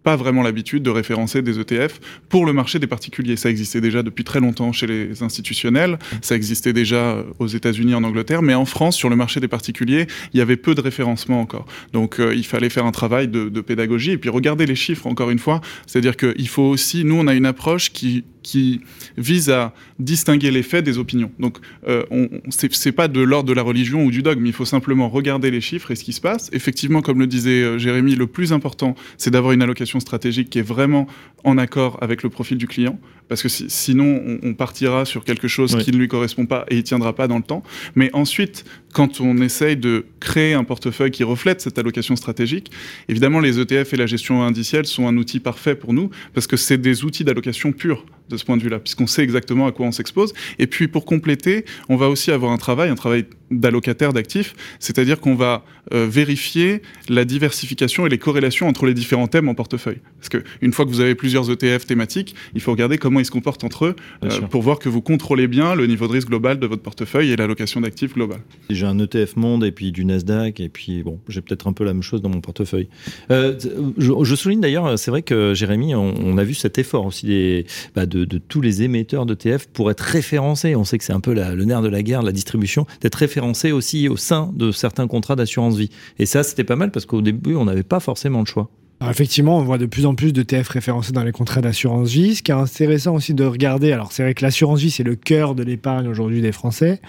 pas 0.03 0.17
vraiment 0.17 0.43
l'habitude 0.43 0.83
de 0.83 0.91
référencer 0.91 1.43
des 1.43 1.59
ETF 1.61 2.01
pour 2.29 2.47
le 2.47 2.53
marché 2.53 2.79
des 2.79 2.87
particuliers. 2.87 3.37
Ça 3.37 3.51
existait 3.51 3.81
déjà 3.81 4.03
depuis 4.03 4.25
très 4.25 4.41
longtemps 4.41 4.73
chez 4.73 4.87
les 4.87 5.23
institutionnels, 5.23 5.99
ça 6.21 6.35
existait 6.35 6.73
déjà 6.73 7.25
aux 7.39 7.47
États-Unis, 7.47 7.95
en 7.95 8.05
Angleterre, 8.05 8.43
mais 8.43 8.55
en 8.55 8.65
France, 8.65 8.97
sur 8.97 9.11
le 9.11 9.17
marché 9.17 9.41
des 9.41 9.49
particuliers, 9.49 10.07
il 10.33 10.39
y 10.39 10.41
avait 10.41 10.57
peu 10.57 10.75
de 10.75 10.81
référencement 10.81 11.41
encore. 11.41 11.67
Donc 11.93 12.21
euh, 12.21 12.35
il 12.35 12.45
fallait 12.45 12.71
faire 12.71 12.87
un 12.87 12.93
travail 12.93 13.29
de, 13.29 13.49
de 13.49 13.61
pédagogie 13.61 14.13
et 14.13 14.19
puis 14.19 14.31
regarder 14.31 14.67
les 14.67 14.75
chiffres 14.75 15.07
encore 15.07 15.31
une 15.31 15.39
fois. 15.39 15.61
C'est-à-dire 15.87 16.17
qu'il 16.17 16.49
faut 16.49 16.63
aussi, 16.63 17.05
nous, 17.05 17.17
on 17.17 17.27
a 17.27 17.35
une 17.35 17.47
approche 17.47 17.93
qui 17.93 18.25
qui 18.43 18.81
vise 19.17 19.51
à 19.51 19.75
distinguer 19.99 20.51
les 20.51 20.63
faits 20.63 20.85
des 20.85 20.99
opinions. 20.99 21.31
Donc, 21.39 21.59
euh, 21.89 22.03
c'est 22.51 22.93
pas 22.93 23.09
de 23.09 23.21
l'ordre 23.21 23.49
de 23.49 23.55
la 23.55 23.63
religion 23.63 24.05
ou 24.05 24.11
du 24.11 24.23
dogme. 24.23 24.45
Il 24.47 24.53
faut 24.53 24.65
simplement 24.65 25.09
regarder 25.09 25.51
les 25.51 25.61
chiffres 25.61 25.91
et 25.91 25.97
ce 25.97 26.05
qui 26.05 26.13
se 26.13 26.21
passe. 26.21 26.51
Effectivement, 26.53 27.03
comme 27.03 27.19
le 27.19 27.27
disait 27.27 27.63
euh, 27.63 27.79
Jérémy, 27.79 28.15
le 28.15 28.27
plus 28.27 28.53
important, 28.53 28.95
c'est 29.17 29.31
d'avoir 29.31 29.53
une 29.53 29.63
allocation 29.63 30.01
stratégique 30.01 30.51
qui 30.51 30.59
est 30.59 30.63
vraiment 30.63 31.07
en 31.45 31.59
accord 31.59 31.99
avec 32.01 32.23
le 32.23 32.31
profil 32.31 32.59
du 32.59 32.67
client, 32.67 32.99
parce 33.33 33.43
que 33.43 33.49
sinon, 33.49 34.39
on, 34.43 34.53
partira 34.53 35.07
sur 35.07 35.25
quelque 35.25 35.49
chose 35.49 35.75
qui 35.83 35.91
ne 35.91 35.97
lui 35.97 36.07
correspond 36.07 36.45
pas 36.45 36.67
et 36.69 36.77
il 36.77 36.83
tiendra 36.83 37.15
pas 37.15 37.29
dans 37.29 37.39
le 37.39 37.43
temps. 37.43 37.63
Mais 37.95 38.11
ensuite, 38.13 38.67
quand 38.93 39.23
on 39.23 39.39
essaye 39.39 39.79
de 39.79 40.05
créer 40.21 40.53
un 40.53 40.65
portefeuille 40.65 41.11
qui 41.11 41.25
reflète 41.25 41.63
cette 41.63 41.79
allocation 41.79 42.15
stratégique, 42.15 42.71
évidemment, 43.09 43.41
les 43.41 43.59
ETF 43.59 43.95
et 43.95 43.97
la 43.97 44.05
gestion 44.05 44.43
indicielle 44.43 44.85
sont 44.85 45.07
un 45.07 45.17
outil 45.17 45.41
parfait 45.41 45.75
pour 45.75 45.95
nous, 45.95 46.11
parce 46.35 46.47
que 46.47 46.59
c'est 46.59 46.77
des 46.77 47.05
outils 47.05 47.25
d'allocation 47.25 47.73
pure 47.73 48.05
de 48.29 48.37
ce 48.37 48.45
point 48.45 48.59
de 48.59 48.63
vue-là, 48.63 48.79
puisqu'on 48.79 49.07
sait 49.07 49.23
exactement 49.23 49.67
à 49.67 49.73
quoi 49.73 49.87
on 49.87 49.93
s'expose. 49.93 50.35
Et 50.59 50.67
puis 50.67 50.89
pour 50.89 51.07
compléter, 51.07 51.65
on 51.89 51.97
va 51.97 52.11
aussi 52.11 52.31
avoir 52.31 52.53
un 52.53 52.59
travail, 52.59 52.91
un 52.91 52.95
travail 52.95 53.25
d'allocataire 53.51 54.13
d'actifs, 54.13 54.55
c'est-à-dire 54.79 55.21
qu'on 55.21 55.35
va 55.35 55.65
euh, 55.93 56.07
vérifier 56.09 56.83
la 57.09 57.25
diversification 57.25 58.07
et 58.07 58.09
les 58.09 58.19
corrélations 58.19 58.69
entre 58.69 58.87
les 58.87 58.95
différents 58.95 59.27
thèmes 59.27 59.49
en 59.49 59.55
portefeuille. 59.55 60.01
Parce 60.19 60.29
qu'une 60.29 60.73
fois 60.73 60.85
que 60.85 60.91
vous 60.91 61.01
avez 61.01 61.15
plusieurs 61.15 61.51
ETF 61.51 61.87
thématiques, 61.87 62.35
il 62.55 62.61
faut 62.61 62.71
regarder 62.73 62.99
comment 62.99 63.21
ils 63.23 63.27
se 63.27 63.31
comportent 63.31 63.65
entre 63.65 63.87
eux 63.87 63.97
euh, 64.25 64.41
pour 64.51 64.63
voir 64.63 64.79
que 64.79 64.89
vous 64.89 65.03
contrôlez 65.03 65.49
bien 65.49 65.75
le 65.75 65.87
niveau 65.87 66.07
de 66.07 66.13
risque 66.13 66.29
global 66.29 66.59
de 66.59 66.67
votre 66.67 66.83
portefeuille 66.83 67.31
et 67.31 67.37
l'allocation 67.37 67.81
d'actifs 67.81 68.15
globale. 68.15 68.41
J'ai 68.71 68.87
un 68.87 68.99
ETF 68.99 69.37
monde 69.37 69.65
et 69.65 69.73
puis 69.73 69.93
du 69.93 70.05
Nasdaq 70.05 70.61
et 70.61 70.69
puis 70.69 71.03
bon, 71.03 71.19
j'ai 71.29 71.41
peut-être 71.41 71.67
un 71.67 71.73
peu 71.73 71.85
la 71.85 71.93
même 71.93 72.03
chose 72.03 72.23
dans 72.23 72.29
mon 72.29 72.41
portefeuille. 72.41 72.89
Euh, 73.31 73.59
je, 73.99 74.35
souligne 74.35 74.61
d'ailleurs, 74.61 74.99
c'est 74.99 75.11
vrai 75.11 75.23
que 75.23 75.55
Jérémy, 75.55 75.95
on, 75.95 76.39
a 76.39 76.45
vu 76.45 76.55
cet 76.55 76.79
effort 76.79 77.07
aussi 77.07 77.27
des, 77.27 77.67
bah, 77.95 78.07
de 78.07 78.23
de, 78.25 78.39
tous 78.39 78.61
les 78.61 78.83
émetteurs 78.83 79.27
d'ETF 79.27 79.67
pour 79.69 79.91
être 79.91 80.01
référencés. 80.01 80.77
On 80.77 80.85
sait 80.85 80.99
que 80.99 81.05
c'est 81.05 81.13
un 81.13 81.21
peu 81.21 81.35
le 81.35 81.65
nerf 81.65 81.83
de 81.83 81.89
la 81.89 82.03
guerre, 82.03 82.23
la 82.23 82.33
distribution, 82.33 82.87
d'être 83.01 83.17
référencés 83.17 83.73
aussi 83.73 84.09
au 84.09 84.17
sein 84.17 84.51
de 84.55 84.73
certains 84.73 85.07
contrats 85.07 85.37
d'assurance 85.37 85.77
vie. 85.77 85.91
Et 86.19 86.27
ça, 86.27 86.43
c'était 86.43 86.65
pas 86.65 86.77
mal 86.77 86.91
parce 86.91 87.07
qu'au 87.07 87.23
début, 87.23 87.55
on 87.55 87.65
n'avait 87.65 87.83
pas 87.83 88.01
forcément 88.01 88.43
de 88.43 88.49
choix 88.49 88.71
effectivement, 89.11 89.59
on 89.59 89.63
voit 89.63 89.79
de 89.79 89.87
plus 89.87 90.07
en 90.07 90.15
plus 90.15 90.33
de 90.33 90.43
TF 90.43 90.69
référencés 90.69 91.13
dans 91.13 91.25
les 91.25 91.33
contrats 91.33 91.61
d'assurance 91.61 92.11
vie. 92.11 92.37
Ce 92.37 92.43
qui 92.43 92.51
est 92.51 92.55
intéressant 92.55 93.15
aussi 93.15 93.35
de 93.35 93.45
regarder, 93.45 93.93
alors 93.93 94.13
c'est 94.13 94.23
vrai 94.23 94.35
que 94.35 94.45
l'assurance 94.45 94.81
vie, 94.81 94.91
c'est 94.91 95.03
le 95.03 95.15
cœur 95.15 95.55
de 95.55 95.63
l'épargne 95.63 96.09
aujourd'hui 96.09 96.41
des 96.41 96.53
Français. 96.53 97.01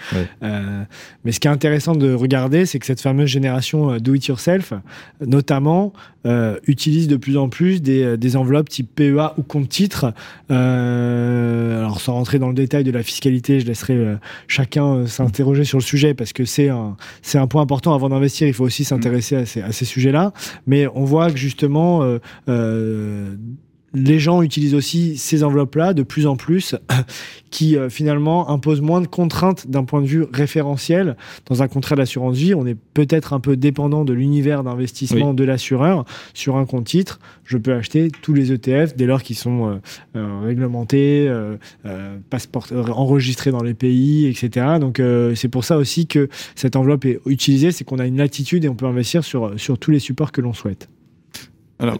Euh, 0.42 0.82
mais 1.24 1.32
ce 1.32 1.40
qui 1.40 1.48
est 1.48 1.50
intéressant 1.50 1.94
de 1.94 2.12
regarder, 2.12 2.66
c'est 2.66 2.78
que 2.78 2.86
cette 2.86 3.00
fameuse 3.00 3.28
génération 3.28 3.92
euh, 3.92 3.98
do 3.98 4.14
it 4.14 4.26
yourself, 4.26 4.72
notamment, 5.24 5.92
euh, 6.26 6.58
utilise 6.66 7.06
de 7.06 7.16
plus 7.16 7.36
en 7.36 7.48
plus 7.50 7.82
des, 7.82 8.16
des, 8.16 8.36
enveloppes 8.36 8.70
type 8.70 8.88
PEA 8.94 9.34
ou 9.36 9.42
compte 9.42 9.68
titre. 9.68 10.14
alors 10.48 12.00
sans 12.00 12.14
rentrer 12.14 12.38
dans 12.38 12.48
le 12.48 12.54
détail 12.54 12.82
de 12.82 12.90
la 12.90 13.02
fiscalité, 13.02 13.60
je 13.60 13.66
laisserai 13.66 14.16
chacun 14.48 15.06
s'interroger 15.06 15.64
sur 15.64 15.78
le 15.78 15.82
sujet 15.82 16.14
parce 16.14 16.32
que 16.32 16.46
c'est 16.46 16.70
un, 16.70 16.96
un 17.34 17.46
point 17.46 17.60
important. 17.60 17.94
Avant 17.94 18.08
d'investir, 18.08 18.48
il 18.48 18.54
faut 18.54 18.64
aussi 18.64 18.84
s'intéresser 18.84 19.36
à 19.36 19.46
ces, 19.46 19.60
à 19.60 19.72
ces 19.72 19.84
sujets-là. 19.84 20.32
Mais 20.66 20.86
on 20.94 21.04
voit 21.04 21.30
que 21.30 21.36
justement, 21.36 21.83
euh, 21.84 22.18
euh, 22.48 23.34
les 23.96 24.18
gens 24.18 24.42
utilisent 24.42 24.74
aussi 24.74 25.16
ces 25.16 25.44
enveloppes-là 25.44 25.94
de 25.94 26.02
plus 26.02 26.26
en 26.26 26.34
plus, 26.34 26.74
qui 27.50 27.76
euh, 27.76 27.88
finalement 27.88 28.50
imposent 28.50 28.80
moins 28.80 29.00
de 29.00 29.06
contraintes 29.06 29.70
d'un 29.70 29.84
point 29.84 30.00
de 30.00 30.06
vue 30.06 30.24
référentiel. 30.32 31.16
Dans 31.46 31.62
un 31.62 31.68
contrat 31.68 31.94
d'assurance 31.94 32.36
vie, 32.36 32.54
on 32.54 32.66
est 32.66 32.76
peut-être 32.94 33.32
un 33.32 33.38
peu 33.38 33.56
dépendant 33.56 34.04
de 34.04 34.12
l'univers 34.12 34.64
d'investissement 34.64 35.32
de 35.32 35.44
l'assureur. 35.44 36.04
Sur 36.32 36.56
un 36.56 36.66
compte 36.66 36.86
titre, 36.86 37.20
je 37.44 37.56
peux 37.56 37.72
acheter 37.72 38.10
tous 38.22 38.34
les 38.34 38.50
ETF 38.52 38.96
dès 38.96 39.06
lors 39.06 39.22
qu'ils 39.22 39.36
sont 39.36 39.80
réglementés, 40.14 41.32
enregistrés 42.64 43.52
dans 43.52 43.62
les 43.62 43.74
pays, 43.74 44.26
etc. 44.26 44.78
Donc 44.80 45.00
c'est 45.36 45.48
pour 45.48 45.64
ça 45.64 45.76
aussi 45.76 46.08
que 46.08 46.28
cette 46.56 46.74
enveloppe 46.74 47.04
est 47.04 47.20
utilisée, 47.26 47.70
c'est 47.70 47.84
qu'on 47.84 48.00
a 48.00 48.06
une 48.06 48.16
latitude 48.16 48.64
et 48.64 48.68
on 48.68 48.74
peut 48.74 48.86
investir 48.86 49.22
sur, 49.22 49.52
sur 49.58 49.78
tous 49.78 49.92
les 49.92 50.00
supports 50.00 50.32
que 50.32 50.40
l'on 50.40 50.52
souhaite. 50.52 50.88
Alors, 51.80 51.98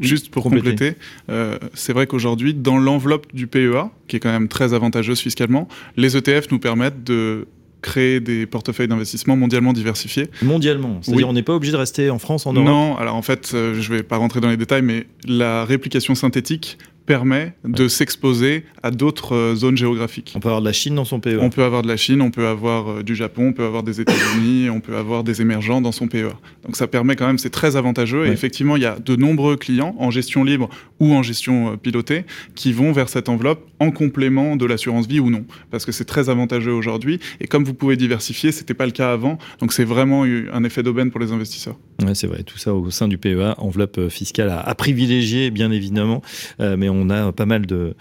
juste, 0.00 0.30
pour 0.30 0.42
compléter, 0.42 0.94
euh, 1.30 1.58
c'est 1.72 1.92
vrai 1.92 2.06
qu'aujourd'hui, 2.06 2.54
dans 2.54 2.78
l'enveloppe 2.78 3.34
du 3.34 3.46
PEA, 3.46 3.90
qui 4.06 4.16
est 4.16 4.20
quand 4.20 4.30
même 4.30 4.48
très 4.48 4.74
avantageuse 4.74 5.20
fiscalement, 5.20 5.68
les 5.96 6.16
ETF 6.16 6.50
nous 6.50 6.58
permettent 6.58 7.04
de 7.04 7.46
créer 7.84 8.20
des 8.20 8.46
portefeuilles 8.46 8.88
d'investissement 8.88 9.36
mondialement 9.36 9.74
diversifiés. 9.74 10.28
Mondialement. 10.42 11.00
C'est-à-dire 11.02 11.28
on 11.28 11.34
n'est 11.34 11.42
pas 11.42 11.54
obligé 11.54 11.72
de 11.72 11.76
rester 11.76 12.08
en 12.08 12.18
France, 12.18 12.46
en 12.46 12.54
Europe. 12.54 12.66
Non, 12.66 12.96
alors 12.96 13.14
en 13.14 13.22
fait, 13.22 13.52
euh, 13.52 13.74
je 13.78 13.92
ne 13.92 13.96
vais 13.98 14.02
pas 14.02 14.16
rentrer 14.16 14.40
dans 14.40 14.48
les 14.48 14.56
détails, 14.56 14.80
mais 14.80 15.06
la 15.26 15.66
réplication 15.66 16.14
synthétique 16.14 16.78
permet 17.06 17.54
de 17.64 17.88
s'exposer 17.88 18.64
à 18.82 18.90
d'autres 18.90 19.34
euh, 19.34 19.54
zones 19.54 19.76
géographiques. 19.76 20.32
On 20.36 20.40
peut 20.40 20.48
avoir 20.48 20.62
de 20.62 20.66
la 20.66 20.72
Chine 20.72 20.94
dans 20.94 21.04
son 21.04 21.20
PEA. 21.20 21.38
On 21.40 21.50
peut 21.50 21.62
avoir 21.62 21.82
de 21.82 21.88
la 21.88 21.96
Chine, 21.96 22.22
on 22.22 22.30
peut 22.30 22.46
avoir 22.46 22.90
euh, 22.90 23.02
du 23.02 23.14
Japon, 23.14 23.48
on 23.48 23.52
peut 23.52 23.64
avoir 23.64 23.82
des 23.82 24.00
États-Unis, 24.00 24.70
on 24.70 24.80
peut 24.80 24.96
avoir 24.96 25.22
des 25.22 25.42
émergents 25.42 25.80
dans 25.80 25.92
son 25.92 26.08
PEA. 26.08 26.32
Donc 26.64 26.76
ça 26.76 26.86
permet 26.86 27.16
quand 27.16 27.26
même, 27.26 27.38
c'est 27.38 27.50
très 27.50 27.76
avantageux. 27.76 28.26
Et 28.26 28.30
effectivement, 28.30 28.76
il 28.76 28.82
y 28.82 28.86
a 28.86 28.98
de 28.98 29.16
nombreux 29.16 29.56
clients 29.56 29.94
en 29.98 30.10
gestion 30.10 30.44
libre 30.44 30.70
ou 30.98 31.12
en 31.12 31.22
gestion 31.22 31.72
euh, 31.72 31.76
pilotée 31.76 32.24
qui 32.54 32.72
vont 32.72 32.92
vers 32.92 33.08
cette 33.08 33.28
enveloppe 33.28 33.68
en 33.80 33.90
complément 33.90 34.56
de 34.56 34.64
l'assurance 34.64 35.06
vie 35.06 35.20
ou 35.20 35.30
non, 35.30 35.44
parce 35.70 35.84
que 35.84 35.92
c'est 35.92 36.06
très 36.06 36.30
avantageux 36.30 36.72
aujourd'hui. 36.72 37.20
Et 37.40 37.46
comme 37.46 37.64
vous 37.64 37.74
pouvez 37.74 37.96
diversifier, 37.96 38.50
c'était 38.52 38.74
pas 38.74 38.86
le 38.86 38.92
cas 38.92 39.12
avant. 39.12 39.38
Donc 39.58 39.72
c'est 39.72 39.84
vraiment 39.84 40.22
un 40.24 40.64
effet 40.64 40.82
d'aubaine 40.82 41.10
pour 41.10 41.20
les 41.20 41.32
investisseurs. 41.32 41.76
Ouais, 42.04 42.14
c'est 42.14 42.26
vrai. 42.26 42.42
Tout 42.42 42.58
ça 42.58 42.74
au 42.74 42.90
sein 42.90 43.08
du 43.08 43.18
PEA, 43.18 43.54
enveloppe 43.58 44.08
fiscale 44.08 44.50
à, 44.50 44.74
privilégier, 44.74 45.50
bien 45.50 45.70
évidemment. 45.70 46.22
mais 46.58 46.88
on 46.88 47.10
a 47.10 47.32
pas 47.32 47.46
mal 47.46 47.66
de, 47.66 47.94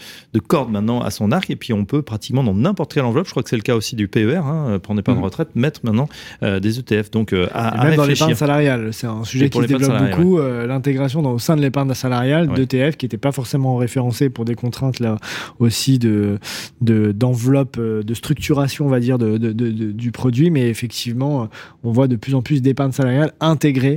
cordes 0.48 0.72
maintenant 0.72 1.02
à 1.02 1.10
son 1.10 1.32
arc 1.32 1.50
et 1.50 1.56
puis 1.56 1.74
on 1.74 1.86
peut 1.86 2.02
pratiquement 2.02 2.44
dans 2.44 2.54
n'importe 2.54 2.94
quelle 2.94 3.06
enveloppe, 3.06 3.28
je 3.28 3.32
crois 3.32 3.44
que 3.44 3.50
c'est 3.50 3.56
le 3.56 3.62
cas 3.62 3.76
aussi 3.76 3.96
du 3.96 4.08
PER, 4.08 4.38
hein, 4.38 4.80
pour 4.82 4.94
pas 5.02 5.12
de 5.14 5.18
mhm. 5.18 5.24
retraite, 5.24 5.50
mettre 5.56 5.82
maintenant 5.84 6.08
euh, 6.44 6.60
des 6.60 6.80
ETF. 6.80 7.12
Donc 7.12 7.34
euh, 7.34 7.48
à, 7.54 7.86
même 7.86 7.96
dans 7.96 8.06
l'épargne 8.06 8.36
salariale, 8.36 8.90
c'est 8.92 9.08
un 9.08 9.24
sujet 9.24 9.50
qui 9.50 9.60
se 9.60 9.66
développe 9.66 10.10
beaucoup. 10.10 10.40
Euh, 10.40 10.68
l'intégration 10.68 11.26
au 11.26 11.40
sein 11.40 11.56
de 11.56 11.62
l'épargne 11.62 11.94
salariale 11.94 12.48
d'ETF 12.48 12.98
qui 12.98 13.06
n'étaient 13.06 13.18
pas 13.18 13.32
forcément 13.32 13.78
référencés 13.78 14.30
pour 14.30 14.46
des 14.46 14.56
contraintes 14.56 15.00
là 15.00 15.18
aussi 15.60 16.00
de 16.00 16.40
d'enveloppe, 16.82 17.80
de, 17.80 18.14
structuration, 18.14 18.86
on 18.86 18.90
va 18.90 19.00
dire, 19.00 19.18
de, 19.18 19.38
du 19.38 20.12
produit, 20.12 20.50
mais 20.50 20.70
effectivement, 20.70 21.50
on 21.84 21.92
voit 21.92 22.08
de 22.08 22.16
plus 22.16 22.36
en 22.36 22.42
plus 22.42 22.62
d'épargne 22.62 22.92
salariale 22.92 23.34
intégrée 23.40 23.93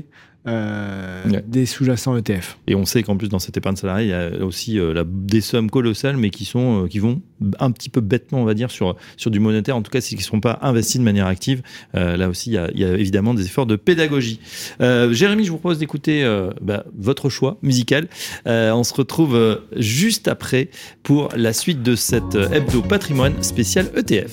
euh, 0.48 1.24
des 1.44 1.66
sous-jacents 1.66 2.16
ETF. 2.16 2.58
Et 2.68 2.76
on 2.76 2.84
sait 2.84 3.02
qu'en 3.02 3.16
plus 3.16 3.28
dans 3.28 3.40
cette 3.40 3.56
épargne 3.56 3.74
salariale, 3.74 4.04
il 4.04 4.10
y 4.10 4.42
a 4.42 4.44
aussi 4.44 4.78
euh, 4.78 5.02
des 5.04 5.40
sommes 5.40 5.70
colossales, 5.70 6.16
mais 6.16 6.30
qui 6.30 6.44
sont 6.44 6.84
euh, 6.84 6.86
qui 6.86 7.00
vont 7.00 7.20
un 7.58 7.72
petit 7.72 7.88
peu 7.88 8.00
bêtement, 8.00 8.42
on 8.42 8.44
va 8.44 8.54
dire, 8.54 8.70
sur 8.70 8.94
sur 9.16 9.32
du 9.32 9.40
monétaire. 9.40 9.76
En 9.76 9.82
tout 9.82 9.90
cas, 9.90 10.00
s'ils 10.00 10.18
ne 10.18 10.22
sont 10.22 10.38
pas 10.38 10.60
investis 10.62 11.00
de 11.00 11.04
manière 11.04 11.26
active, 11.26 11.62
là 11.94 12.28
aussi, 12.28 12.50
il 12.50 12.52
y, 12.52 12.58
a, 12.58 12.70
il 12.72 12.80
y, 12.80 12.84
a, 12.84 12.94
évidemment 12.94 13.34
des 13.34 13.44
efforts 13.44 13.66
de 13.66 13.74
pédagogie. 13.74 14.38
Jérémy, 14.78 15.44
je 15.44 15.50
vous 15.50 15.58
propose 15.58 15.78
d'écouter 15.78 16.24
bah, 16.62 16.84
votre 16.96 17.28
choix 17.28 17.58
musical. 17.62 18.08
on 18.46 18.84
se 18.84 18.94
retrouve 18.94 19.60
juste 19.76 20.28
après 20.28 20.70
pour 21.02 21.28
la 21.36 21.52
suite 21.52 21.82
de 21.82 21.96
cette 21.96 22.36
hebdo 22.36 22.82
patrimoine 22.82 23.42
spécial 23.42 23.90
ETF. 23.96 24.32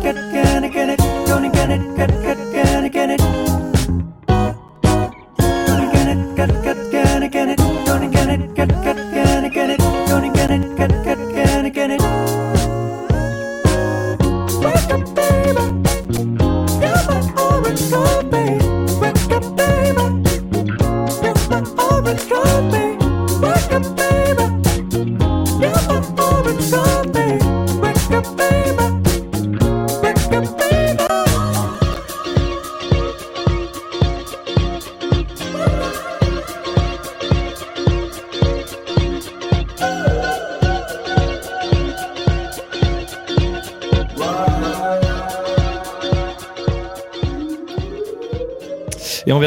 Get 0.00 0.16
get, 0.30 0.43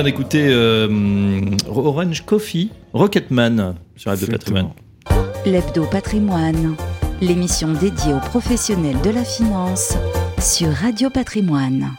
d'écouter 0.07 0.47
euh, 0.47 0.87
Orange 1.67 2.23
Coffee, 2.25 2.69
Rocketman 2.93 3.75
sur 3.97 4.09
Radio 4.09 4.27
Patrimoine. 4.29 4.69
L'Hebdo 5.45 5.83
Patrimoine, 5.83 6.77
l'émission 7.19 7.73
dédiée 7.73 8.13
aux 8.13 8.21
professionnels 8.29 8.95
de 9.03 9.09
la 9.09 9.25
finance 9.25 9.97
sur 10.39 10.69
Radio 10.69 11.09
Patrimoine. 11.09 11.89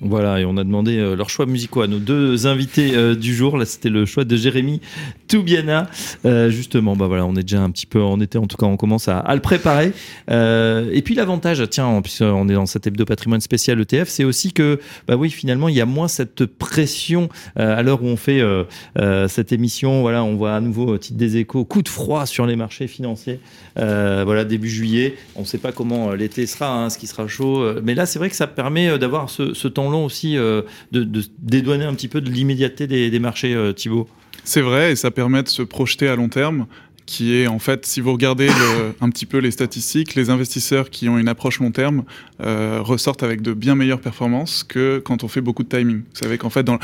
Voilà, 0.00 0.40
et 0.40 0.44
on 0.44 0.56
a 0.56 0.64
demandé 0.64 0.98
euh, 0.98 1.14
leurs 1.14 1.30
choix 1.30 1.46
musicaux 1.46 1.82
à 1.82 1.86
nos 1.86 2.00
deux 2.00 2.48
invités 2.48 2.96
euh, 2.96 3.14
du 3.14 3.32
jour. 3.32 3.56
Là, 3.56 3.66
c'était 3.66 3.88
le 3.88 4.04
choix 4.04 4.24
de 4.24 4.34
Jérémy 4.34 4.80
Toubiana. 5.28 5.88
Euh, 6.24 6.50
justement, 6.50 6.96
bah 6.96 7.06
voilà, 7.06 7.26
on 7.26 7.34
est 7.36 7.42
déjà 7.42 7.60
un 7.60 7.70
petit 7.70 7.86
peu 7.86 8.02
en 8.02 8.20
été, 8.20 8.38
en 8.38 8.46
tout 8.46 8.56
cas, 8.56 8.66
on 8.66 8.76
commence 8.76 9.08
à, 9.08 9.24
le 9.34 9.40
préparer. 9.40 9.92
Euh, 10.30 10.90
et 10.92 11.02
puis 11.02 11.14
l'avantage, 11.14 11.62
tiens, 11.70 11.86
en 11.86 12.02
plus, 12.02 12.20
on 12.20 12.48
est 12.48 12.54
dans 12.54 12.66
cet 12.66 12.86
hebdo 12.86 13.04
patrimoine 13.04 13.40
spécial 13.40 13.80
ETF, 13.80 14.08
c'est 14.08 14.24
aussi 14.24 14.52
que, 14.52 14.80
bah 15.06 15.16
oui, 15.16 15.30
finalement, 15.30 15.68
il 15.68 15.74
y 15.74 15.80
a 15.80 15.86
moins 15.86 16.08
cette 16.08 16.46
pression 16.46 17.28
euh, 17.58 17.76
à 17.76 17.82
l'heure 17.82 18.02
où 18.02 18.06
on 18.06 18.16
fait 18.16 18.40
euh, 18.40 18.64
euh, 18.98 19.28
cette 19.28 19.52
émission. 19.52 20.00
Voilà, 20.02 20.24
on 20.24 20.36
voit 20.36 20.54
à 20.54 20.60
nouveau, 20.60 20.86
au 20.86 20.98
titre 20.98 21.18
des 21.18 21.36
échos, 21.36 21.64
coup 21.64 21.82
de 21.82 21.88
froid 21.88 22.26
sur 22.26 22.46
les 22.46 22.56
marchés 22.56 22.86
financiers. 22.86 23.40
Euh, 23.78 24.22
voilà, 24.24 24.44
début 24.44 24.68
juillet. 24.68 25.16
On 25.36 25.40
ne 25.40 25.46
sait 25.46 25.58
pas 25.58 25.72
comment 25.72 26.10
euh, 26.10 26.16
l'été 26.16 26.46
sera, 26.46 26.72
hein, 26.72 26.90
ce 26.90 26.98
qui 26.98 27.06
sera 27.06 27.26
chaud. 27.26 27.62
Euh, 27.62 27.80
Mais 27.84 27.94
là, 27.94 28.06
c'est 28.06 28.18
vrai 28.18 28.30
que 28.30 28.36
ça 28.36 28.46
permet 28.46 28.88
euh, 28.88 28.98
d'avoir 28.98 29.30
ce, 29.30 29.68
temps 29.68 29.90
long 29.90 30.04
aussi, 30.04 30.36
euh, 30.36 30.62
de, 30.92 31.02
de 31.04 31.22
dédouaner 31.40 31.84
un 31.84 31.94
petit 31.94 32.08
peu 32.08 32.20
de 32.20 32.30
l'immédiateté 32.30 32.86
des, 32.86 33.10
des 33.10 33.18
marchés, 33.18 33.54
euh, 33.54 33.72
Thibaut. 33.72 34.08
C'est 34.42 34.60
vrai, 34.62 34.92
et 34.92 34.96
ça 34.96 35.10
permet 35.10 35.42
de 35.42 35.48
se 35.48 35.62
projeter 35.62 36.08
à 36.08 36.16
long 36.16 36.28
terme, 36.28 36.66
qui 37.06 37.34
est 37.34 37.46
en 37.48 37.58
fait, 37.58 37.84
si 37.84 38.00
vous 38.00 38.12
regardez 38.12 38.46
le- 38.46 38.94
un 39.02 39.10
petit 39.10 39.26
peu 39.26 39.36
les 39.36 39.50
statistiques, 39.50 40.14
les 40.14 40.30
investisseurs 40.30 40.88
qui 40.88 41.06
ont 41.10 41.18
une 41.18 41.28
approche 41.28 41.60
long 41.60 41.70
terme 41.70 42.04
euh, 42.42 42.78
ressortent 42.80 43.22
avec 43.22 43.42
de 43.42 43.52
bien 43.52 43.74
meilleures 43.74 44.00
performances 44.00 44.64
que 44.64 45.00
quand 45.04 45.22
on 45.22 45.28
fait 45.28 45.42
beaucoup 45.42 45.62
de 45.64 45.68
timing. 45.68 45.98
Vous 45.98 46.04
savez 46.22 46.38
qu'en 46.38 46.48
fait, 46.48 46.62
dans, 46.62 46.78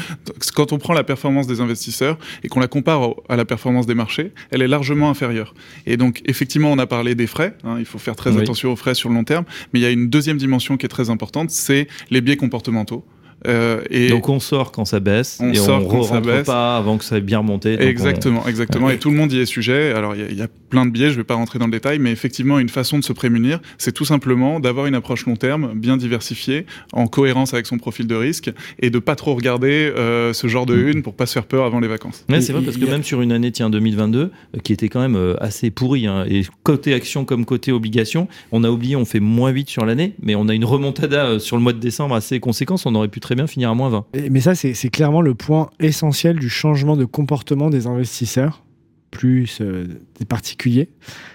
quand 0.54 0.72
on 0.74 0.78
prend 0.78 0.92
la 0.92 1.04
performance 1.04 1.46
des 1.46 1.62
investisseurs 1.62 2.18
et 2.44 2.48
qu'on 2.48 2.60
la 2.60 2.68
compare 2.68 3.00
à 3.30 3.36
la 3.36 3.46
performance 3.46 3.86
des 3.86 3.94
marchés, 3.94 4.32
elle 4.50 4.60
est 4.60 4.68
largement 4.68 5.08
inférieure. 5.08 5.54
Et 5.86 5.96
donc, 5.96 6.20
effectivement, 6.26 6.70
on 6.70 6.78
a 6.78 6.86
parlé 6.86 7.14
des 7.14 7.26
frais, 7.26 7.56
hein, 7.64 7.76
il 7.78 7.86
faut 7.86 7.98
faire 7.98 8.14
très 8.16 8.30
Oui. 8.32 8.42
attention 8.42 8.70
aux 8.72 8.76
frais 8.76 8.94
sur 8.94 9.08
le 9.08 9.14
long 9.14 9.24
terme, 9.24 9.46
mais 9.72 9.80
il 9.80 9.82
y 9.82 9.86
a 9.86 9.90
une 9.90 10.10
deuxième 10.10 10.36
dimension 10.36 10.76
qui 10.76 10.84
est 10.84 10.90
très 10.90 11.08
importante, 11.08 11.50
c'est 11.50 11.88
les 12.10 12.20
biais 12.20 12.36
comportementaux. 12.36 13.06
Euh, 13.46 13.80
et 13.90 14.08
Donc 14.10 14.28
on 14.28 14.38
sort 14.40 14.70
quand 14.72 14.84
ça 14.84 15.00
baisse 15.00 15.38
On 15.40 15.50
et 15.50 15.54
sort 15.54 15.82
on 15.84 15.88
quand 15.88 16.02
ça 16.02 16.14
rentre 16.16 16.26
baisse. 16.26 16.46
pas 16.46 16.76
avant 16.76 16.98
que 16.98 17.04
ça 17.04 17.16
ait 17.18 17.20
bien 17.22 17.38
remonté. 17.38 17.76
On- 17.80 17.82
Exactement, 17.82 18.46
exactement. 18.46 18.86
Ouais. 18.86 18.96
Et 18.96 18.98
tout 18.98 19.10
le 19.10 19.16
monde 19.16 19.32
y 19.32 19.38
est 19.40 19.46
sujet. 19.46 19.92
Alors, 19.92 20.14
il 20.14 20.20
y, 20.20 20.24
a- 20.24 20.28
il 20.30 20.36
y 20.36 20.42
a 20.42 20.48
plein 20.68 20.84
de 20.86 20.90
biais, 20.90 21.06
je 21.06 21.12
ne 21.12 21.16
vais 21.18 21.24
pas 21.24 21.34
rentrer 21.34 21.58
dans 21.58 21.64
le 21.66 21.70
détail, 21.72 21.98
mais 21.98 22.10
effectivement, 22.12 22.58
une 22.58 22.68
façon 22.68 22.98
de 22.98 23.04
se 23.04 23.12
prémunir, 23.12 23.60
c'est 23.78 23.92
tout 23.92 24.04
simplement 24.04 24.60
d'avoir 24.60 24.86
une 24.86 24.94
approche 24.94 25.26
long 25.26 25.36
terme, 25.36 25.72
bien 25.74 25.96
diversifiée, 25.96 26.66
en 26.92 27.06
cohérence 27.06 27.54
avec 27.54 27.66
son 27.66 27.78
profil 27.78 28.06
de 28.06 28.14
risque, 28.14 28.50
et 28.78 28.90
de 28.90 28.98
pas 28.98 29.16
trop 29.16 29.34
regarder 29.34 29.92
euh, 29.96 30.32
ce 30.32 30.46
genre 30.46 30.66
de 30.66 30.74
Mm. 30.76 30.88
une 30.88 31.02
pour 31.02 31.14
pas 31.14 31.26
se 31.26 31.32
faire 31.32 31.46
peur 31.46 31.64
avant 31.64 31.80
les 31.80 31.88
vacances. 31.88 32.24
Ouais, 32.28 32.40
c'est 32.40 32.52
vrai 32.52 32.62
parce 32.62 32.76
que 32.76 32.84
a- 32.84 32.90
même 32.90 33.02
sur 33.04 33.22
une 33.22 33.32
année 33.32 33.50
tiens 33.52 33.70
2022 33.70 34.30
euh, 34.54 34.58
qui 34.62 34.72
était 34.72 34.88
quand 34.88 35.00
même 35.00 35.16
euh, 35.16 35.34
assez 35.40 35.70
pourrie 35.70 36.06
hein, 36.06 36.24
et 36.28 36.42
côté 36.62 36.94
action 36.94 37.24
comme 37.24 37.44
côté 37.44 37.72
obligation, 37.72 38.28
on 38.52 38.64
a 38.64 38.70
oublié 38.70 38.96
on 38.96 39.04
fait 39.04 39.20
moins 39.20 39.50
8 39.50 39.68
sur 39.68 39.84
l'année 39.86 40.14
mais 40.22 40.34
on 40.34 40.48
a 40.48 40.54
une 40.54 40.64
remontada 40.64 41.38
sur 41.38 41.56
le 41.56 41.62
mois 41.62 41.72
de 41.72 41.78
décembre 41.78 42.14
assez 42.14 42.38
conséquente, 42.40 42.82
on 42.86 42.94
aurait 42.94 43.08
pu 43.08 43.20
très 43.30 43.36
bien 43.36 43.46
finir 43.46 43.70
à 43.70 43.74
moins 43.74 43.90
20. 43.90 44.06
Et- 44.14 44.28
Mais 44.28 44.40
ça, 44.40 44.56
c'est 44.56 44.74
clairement 44.90 45.22
le 45.22 45.36
point 45.36 45.70
essentiel 45.78 46.36
du 46.40 46.48
changement 46.48 46.96
de 46.96 47.04
comportement 47.04 47.70
des 47.70 47.86
investisseurs, 47.86 48.64
plus 49.12 49.58
euh, 49.60 49.86
des 50.18 50.24
particuliers. 50.24 50.88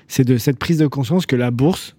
C'est 0.10 0.26
de 0.26 0.38
cette 0.38 0.60
prise 0.60 0.78
de 0.78 0.88
conscience 0.88 1.26
que 1.26 1.38
la 1.38 1.52
bourse 1.52 1.96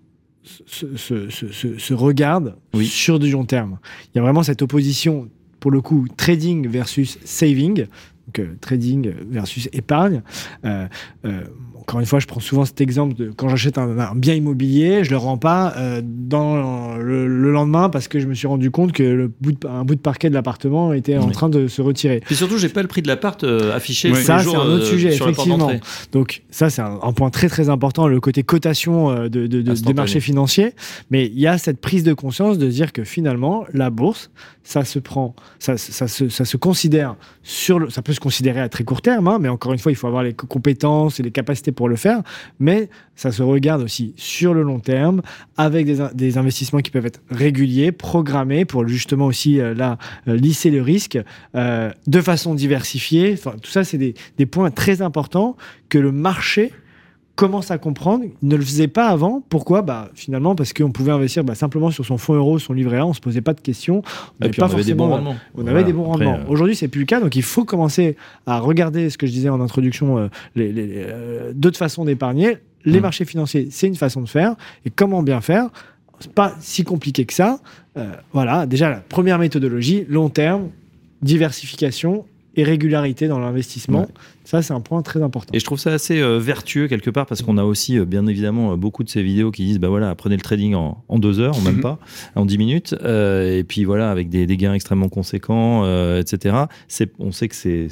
se, 0.66 0.98
se- 0.98 1.30
se- 1.30 1.50
se- 1.50 1.78
se 1.78 1.94
regarde 1.94 2.56
Oui. 2.74 2.85
sur 2.85 3.18
du 3.18 3.30
long 3.30 3.46
terme. 3.46 3.78
Il 4.12 4.18
y 4.18 4.20
a 4.20 4.22
vraiment 4.22 4.42
cette 4.42 4.61
opposition, 4.61 5.30
pour 5.61 5.70
le 5.70 5.80
coup, 5.80 6.06
trading 6.18 6.68
versus 6.68 7.18
saving. 7.24 7.87
Donc, 8.34 8.46
trading 8.60 9.12
versus 9.30 9.68
épargne. 9.72 10.22
Euh, 10.64 10.86
euh, 11.24 11.40
encore 11.76 12.00
une 12.00 12.06
fois, 12.06 12.18
je 12.18 12.26
prends 12.26 12.40
souvent 12.40 12.64
cet 12.64 12.80
exemple 12.80 13.14
de 13.14 13.30
quand 13.30 13.48
j'achète 13.48 13.78
un, 13.78 13.96
un 13.96 14.14
bien 14.16 14.34
immobilier, 14.34 15.04
je 15.04 15.10
le 15.10 15.16
rends 15.18 15.38
pas 15.38 15.72
euh, 15.76 16.02
dans 16.04 16.96
le, 16.96 17.28
le 17.28 17.52
lendemain 17.52 17.88
parce 17.90 18.08
que 18.08 18.18
je 18.18 18.26
me 18.26 18.34
suis 18.34 18.48
rendu 18.48 18.72
compte 18.72 18.90
que 18.90 19.04
le 19.04 19.28
bout 19.40 19.52
de, 19.52 19.68
un 19.68 19.84
bout 19.84 19.94
de 19.94 20.00
parquet 20.00 20.28
de 20.28 20.34
l'appartement 20.34 20.92
était 20.92 21.16
en 21.16 21.30
train 21.30 21.48
de 21.48 21.68
se 21.68 21.80
retirer. 21.82 22.22
Puis 22.26 22.34
surtout 22.34 22.58
j'ai 22.58 22.70
pas 22.70 22.82
le 22.82 22.88
prix 22.88 23.02
de 23.02 23.06
l'appart 23.06 23.44
affiché 23.44 24.10
Oui. 24.10 24.20
Ça, 24.24 24.40
c'est 24.40 24.48
un 24.56 24.58
autre 24.58 24.86
sujet, 24.86 25.14
effectivement. 25.14 25.70
Donc 26.10 26.42
ça, 26.50 26.70
c'est 26.70 26.82
un, 26.82 26.98
un 27.00 27.12
point 27.12 27.30
très 27.30 27.48
très 27.48 27.68
important, 27.68 28.08
le 28.08 28.18
côté 28.18 28.42
cotation 28.42 29.14
de, 29.14 29.28
de- 29.28 29.46
de- 29.46 29.60
des 29.62 29.94
marchés 29.94 30.18
financiers. 30.18 30.72
Mais 31.12 31.26
il 31.26 31.38
y 31.38 31.46
a 31.46 31.56
cette 31.56 31.80
prise 31.80 32.02
de 32.02 32.14
conscience 32.14 32.58
de 32.58 32.66
dire 32.66 32.92
que 32.92 33.04
finalement, 33.04 33.64
la 33.72 33.90
bourse, 33.90 34.32
ça 34.64 34.84
se 34.84 34.98
prend, 34.98 35.36
ça, 35.61 35.76
ça, 35.76 36.09
se, 36.09 36.28
ça 36.28 36.44
se 36.44 36.57
considère 36.57 37.14
sur 37.44 37.78
le, 37.78 37.90
ça 37.90 38.03
peut 38.03 38.12
se 38.16 38.20
considérer 38.20 38.60
à 38.60 38.68
très 38.68 38.82
court 38.82 39.00
terme, 39.02 39.28
hein, 39.28 39.38
mais 39.40 39.48
encore 39.48 39.72
une 39.72 39.78
fois, 39.78 39.92
il 39.92 39.94
faut 39.94 40.08
avoir 40.08 40.24
les 40.24 40.32
co- 40.34 40.48
compétences 40.48 41.20
et 41.20 41.22
les 41.22 41.30
capacités 41.30 41.70
pour 41.70 41.88
le 41.88 41.94
faire. 41.96 42.22
Mais 42.58 42.88
ça 43.14 43.30
se 43.30 43.42
regarde 43.44 43.82
aussi 43.82 44.12
sur 44.16 44.52
le 44.52 44.62
long 44.64 44.80
terme, 44.80 45.22
avec 45.56 45.86
des, 45.86 46.00
in- 46.00 46.10
des 46.12 46.36
investissements 46.38 46.80
qui 46.80 46.90
peuvent 46.90 47.06
être 47.06 47.20
réguliers, 47.30 47.92
programmés 47.92 48.64
pour 48.64 48.86
justement 48.88 49.26
aussi 49.26 49.60
euh, 49.60 49.72
là 49.74 49.98
euh, 50.26 50.34
lisser 50.36 50.70
le 50.70 50.82
risque 50.82 51.18
euh, 51.54 51.92
de 52.08 52.20
façon 52.20 52.54
diversifiée. 52.54 53.32
Enfin, 53.34 53.54
tout 53.62 53.70
ça, 53.70 53.84
c'est 53.84 53.98
des 53.98 54.46
points 54.46 54.70
très 54.72 55.02
importants 55.02 55.56
que 55.88 55.98
le 55.98 56.10
marché 56.10 56.72
commence 57.37 57.70
à 57.70 57.78
comprendre. 57.78 58.24
Il 58.43 58.49
ne 58.49 58.57
le 58.57 58.64
faisait 58.64 58.89
pas 58.89 59.09
avant. 59.09 59.43
Pourquoi? 59.49 59.82
Bah, 59.82 60.11
Finalement, 60.14 60.55
parce 60.57 60.72
qu'on 60.72 60.91
pouvait 60.91 61.12
investir 61.12 61.45
bah, 61.45 61.55
simplement 61.55 61.91
sur 61.91 62.05
son 62.05 62.18
fonds 62.18 62.34
euro, 62.34 62.59
son 62.59 62.72
livret 62.72 62.99
A, 62.99 63.07
on 63.07 63.11
ne 63.11 63.14
se 63.14 63.20
posait 63.20 63.43
pas 63.43 63.53
de 63.55 63.61
questions. 63.61 64.03
On 64.41 64.45
n'avait 64.45 64.61
on 64.61 64.64
avait 64.64 64.82
des 64.84 64.95
bons 64.95 65.05
forcément- 65.05 65.09
rendements. 65.09 65.37
on 65.55 65.62
Voilà. 65.62 65.70
avait 65.78 65.84
des 65.84 65.93
bons 65.93 66.12
Après, 66.12 66.24
rendements. 66.26 66.45
euh, 66.45 66.51
Aujourd'hui, 66.51 66.74
c'est 66.74 66.89
plus 66.89 67.01
le 67.01 67.07
cas, 67.07 67.20
donc 67.20 67.37
il 67.37 67.43
faut 67.43 67.64
commencer 67.64 68.16
à 68.47 68.59
regarder 68.59 69.11
ce 69.11 69.18
que 69.18 69.26
je 69.26 69.32
disais 69.32 69.49
en 69.51 69.61
introduction, 69.61 70.18
euh, 70.18 70.28
les, 70.57 70.72
euh, 70.76 71.53
d'autres 71.55 71.78
façons 71.78 72.05
d'épargner. 72.05 72.57
Les 72.84 72.99
Mm. 72.99 73.03
marchés 73.03 73.24
financiers, 73.24 73.68
c'est 73.70 73.87
une 73.87 73.97
façon 73.97 74.22
de 74.22 74.28
faire. 74.28 74.55
Et 74.84 74.91
comment 74.91 75.22
bien 75.22 75.41
faire? 75.41 75.68
C'est 76.20 76.32
pas 76.32 76.55
si 76.61 76.82
compliqué 76.84 77.26
que 77.26 77.34
ça. 77.34 77.59
Voilà, 78.32 78.64
déjà 78.66 78.89
la 78.91 78.97
première 78.97 79.39
méthodologie, 79.39 80.07
long 80.09 80.28
terme, 80.30 80.68
diversification 81.22 82.24
et 82.57 82.62
régularité 82.64 83.28
dans 83.28 83.39
l'investissement. 83.39 84.01
Ouais. 84.01 84.07
Ça, 84.47 84.62
c'est 84.62 84.72
un 84.72 84.80
point 84.80 85.03
très 85.03 85.22
important. 85.22 85.51
Et 85.53 85.59
je 85.59 85.64
trouve 85.64 85.80
ça 85.80 85.92
assez 85.92 86.20
euh, 86.20 86.38
vertueux 86.38 86.86
quelque 86.86 87.11
part 87.11 87.26
parce 87.26 87.42
qu'on 87.42 87.59
a 87.59 87.64
aussi 87.64 87.99
euh, 87.99 88.05
bien 88.05 88.26
évidemment 88.28 88.72
euh, 88.72 88.76
beaucoup 88.76 89.03
de 89.03 89.09
ces 89.09 89.20
vidéos 89.22 89.51
qui 89.51 89.64
disent 89.64 89.80
bah 89.80 89.88
voilà 89.88 90.09
apprenez 90.09 90.36
le 90.36 90.42
trading 90.42 90.74
en, 90.74 91.03
en 91.09 91.18
deux 91.18 91.40
heures, 91.40 91.61
même 91.62 91.76
Mhm. 91.76 91.80
pas, 91.82 91.99
en 92.36 92.47
dix 92.47 92.57
minutes, 92.57 92.94
euh, 93.03 93.59
et 93.59 93.64
puis 93.64 93.84
voilà 93.84 94.11
avec 94.11 94.28
des, 94.28 94.47
des 94.47 94.57
gains 94.57 94.72
extrêmement 94.72 95.09
conséquents, 95.09 95.82
euh, 95.84 96.20
etc. 96.20 96.57
C'est, 96.86 97.11
on 97.18 97.32
sait 97.32 97.49
que 97.49 97.57
c'est 97.57 97.88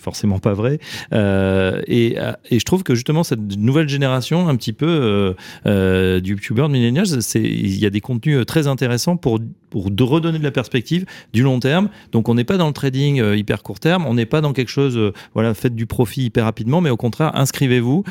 forcément 0.00 0.38
pas 0.40 0.54
vrai. 0.54 0.80
Euh, 1.12 1.80
et, 1.86 2.16
et 2.50 2.58
je 2.58 2.64
trouve 2.64 2.82
que 2.82 2.94
justement 2.94 3.22
cette 3.22 3.56
nouvelle 3.58 3.88
génération, 3.88 4.48
un 4.48 4.56
petit 4.56 4.72
peu 4.72 4.86
euh, 4.88 5.34
euh, 5.66 6.20
du 6.20 6.32
YouTuber 6.32 6.62
de 6.62 6.68
millennials, 6.68 7.22
c'est 7.22 7.42
il 7.42 7.78
y 7.78 7.86
a 7.86 7.90
des 7.90 8.00
contenus 8.00 8.44
très 8.46 8.66
intéressants 8.66 9.16
pour 9.16 9.38
pour 9.70 9.90
de 9.90 10.02
redonner 10.02 10.38
de 10.38 10.44
la 10.44 10.50
perspective 10.50 11.06
du 11.32 11.42
long 11.42 11.58
terme. 11.58 11.88
Donc 12.12 12.28
on 12.28 12.34
n'est 12.34 12.44
pas 12.44 12.58
dans 12.58 12.66
le 12.66 12.72
trading 12.74 13.20
euh, 13.20 13.36
hyper 13.36 13.62
court 13.62 13.80
terme, 13.80 14.04
on 14.06 14.14
n'est 14.14 14.26
pas 14.26 14.40
dans 14.42 14.52
quelque 14.52 14.68
chose, 14.68 14.96
euh, 14.98 15.12
voilà, 15.32 15.54
faites 15.54 15.74
du 15.74 15.81
du 15.82 15.86
profit 15.86 16.26
hyper 16.26 16.44
rapidement, 16.44 16.80
mais 16.80 16.90
au 16.90 16.96
contraire, 16.96 17.32
inscrivez-vous, 17.34 18.04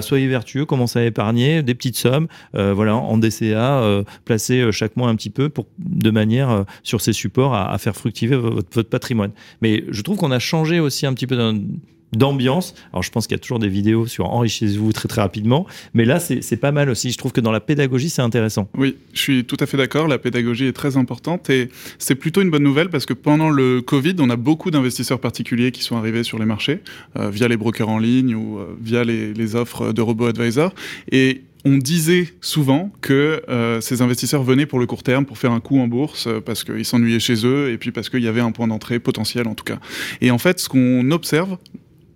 soyez 0.00 0.28
vertueux, 0.28 0.64
commencez 0.64 0.98
à 0.98 1.04
épargner 1.04 1.62
des 1.62 1.74
petites 1.74 1.98
sommes, 1.98 2.26
euh, 2.54 2.72
voilà, 2.72 2.96
en 2.96 3.18
DCA, 3.18 3.82
euh, 3.82 4.02
placez 4.24 4.60
euh, 4.60 4.72
chaque 4.72 4.96
mois 4.96 5.10
un 5.10 5.14
petit 5.14 5.28
peu 5.28 5.50
pour, 5.50 5.66
de 5.78 6.10
manière 6.10 6.64
sur 6.82 7.02
ces 7.02 7.12
supports 7.12 7.54
à, 7.54 7.76
faire 7.76 7.94
fructifier 7.94 8.34
votre, 8.34 8.68
votre 8.72 8.88
patrimoine. 8.88 9.32
Mais 9.60 9.84
je 9.90 10.00
trouve 10.00 10.16
qu'on 10.16 10.30
a 10.30 10.38
changé 10.38 10.80
aussi 10.80 11.04
un 11.04 11.12
petit 11.12 11.26
peu 11.26 11.36
d'ambiance. 12.12 12.74
Alors 12.92 13.02
je 13.02 13.10
pense 13.10 13.26
qu'il 13.26 13.34
y 13.34 13.40
a 13.40 13.40
toujours 13.40 13.58
des 13.58 13.68
vidéos 13.68 14.06
sur 14.06 14.26
enrichissez-vous 14.26 14.92
très 14.92 15.08
très 15.08 15.20
rapidement, 15.20 15.66
mais 15.94 16.04
là 16.04 16.20
c'est 16.20 16.56
pas 16.56 16.72
mal 16.72 16.88
aussi. 16.88 17.10
Je 17.10 17.18
trouve 17.18 17.32
que 17.32 17.40
dans 17.40 17.52
la 17.52 17.60
pédagogie 17.60 18.10
c'est 18.10 18.22
intéressant. 18.22 18.68
Oui, 18.76 18.96
je 19.12 19.20
suis 19.20 19.44
tout 19.44 19.56
à 19.60 19.66
fait 19.66 19.76
d'accord. 19.76 20.08
La 20.08 20.18
pédagogie 20.18 20.66
est 20.66 20.72
très 20.72 20.96
importante 20.96 21.50
et 21.50 21.68
c'est 21.98 22.14
plutôt 22.14 22.42
une 22.42 22.50
bonne 22.50 22.62
nouvelle 22.62 22.90
parce 22.90 23.06
que 23.06 23.14
pendant 23.14 23.50
le 23.50 23.80
Covid, 23.82 24.16
on 24.18 24.30
a 24.30 24.36
beaucoup 24.36 24.70
d'investisseurs 24.70 25.20
particuliers 25.20 25.72
qui 25.72 25.82
sont 25.82 25.96
arrivés 25.96 26.22
sur 26.22 26.38
les 26.38 26.44
marchés 26.44 26.80
euh, 27.18 27.30
via 27.30 27.48
les 27.48 27.56
brokers 27.56 27.88
en 27.88 27.98
ligne 27.98 28.34
ou 28.34 28.58
euh, 28.58 28.76
via 28.80 29.04
les, 29.04 29.54
offres 29.54 29.92
de 29.92 30.02
robo-advisors. 30.02 30.74
Et 31.10 31.42
on 31.64 31.78
disait 31.78 32.28
souvent 32.40 32.92
que 33.00 33.42
euh, 33.48 33.80
ces 33.80 34.02
investisseurs 34.02 34.42
venaient 34.42 34.66
pour 34.66 34.78
le 34.78 34.86
court 34.86 35.02
terme, 35.02 35.24
pour 35.24 35.38
faire 35.38 35.52
un 35.52 35.60
coup 35.60 35.80
en 35.80 35.88
bourse, 35.88 36.28
parce 36.44 36.64
qu'ils 36.64 36.84
s'ennuyaient 36.84 37.18
chez 37.18 37.46
eux 37.46 37.70
et 37.70 37.78
puis 37.78 37.92
parce 37.92 38.10
qu'il 38.10 38.22
y 38.22 38.28
avait 38.28 38.42
un 38.42 38.52
point 38.52 38.68
d'entrée 38.68 38.98
potentiel 38.98 39.48
en 39.48 39.54
tout 39.54 39.64
cas. 39.64 39.78
Et 40.20 40.30
en 40.30 40.38
fait, 40.38 40.60
ce 40.60 40.68
qu'on 40.68 41.10
observe 41.10 41.56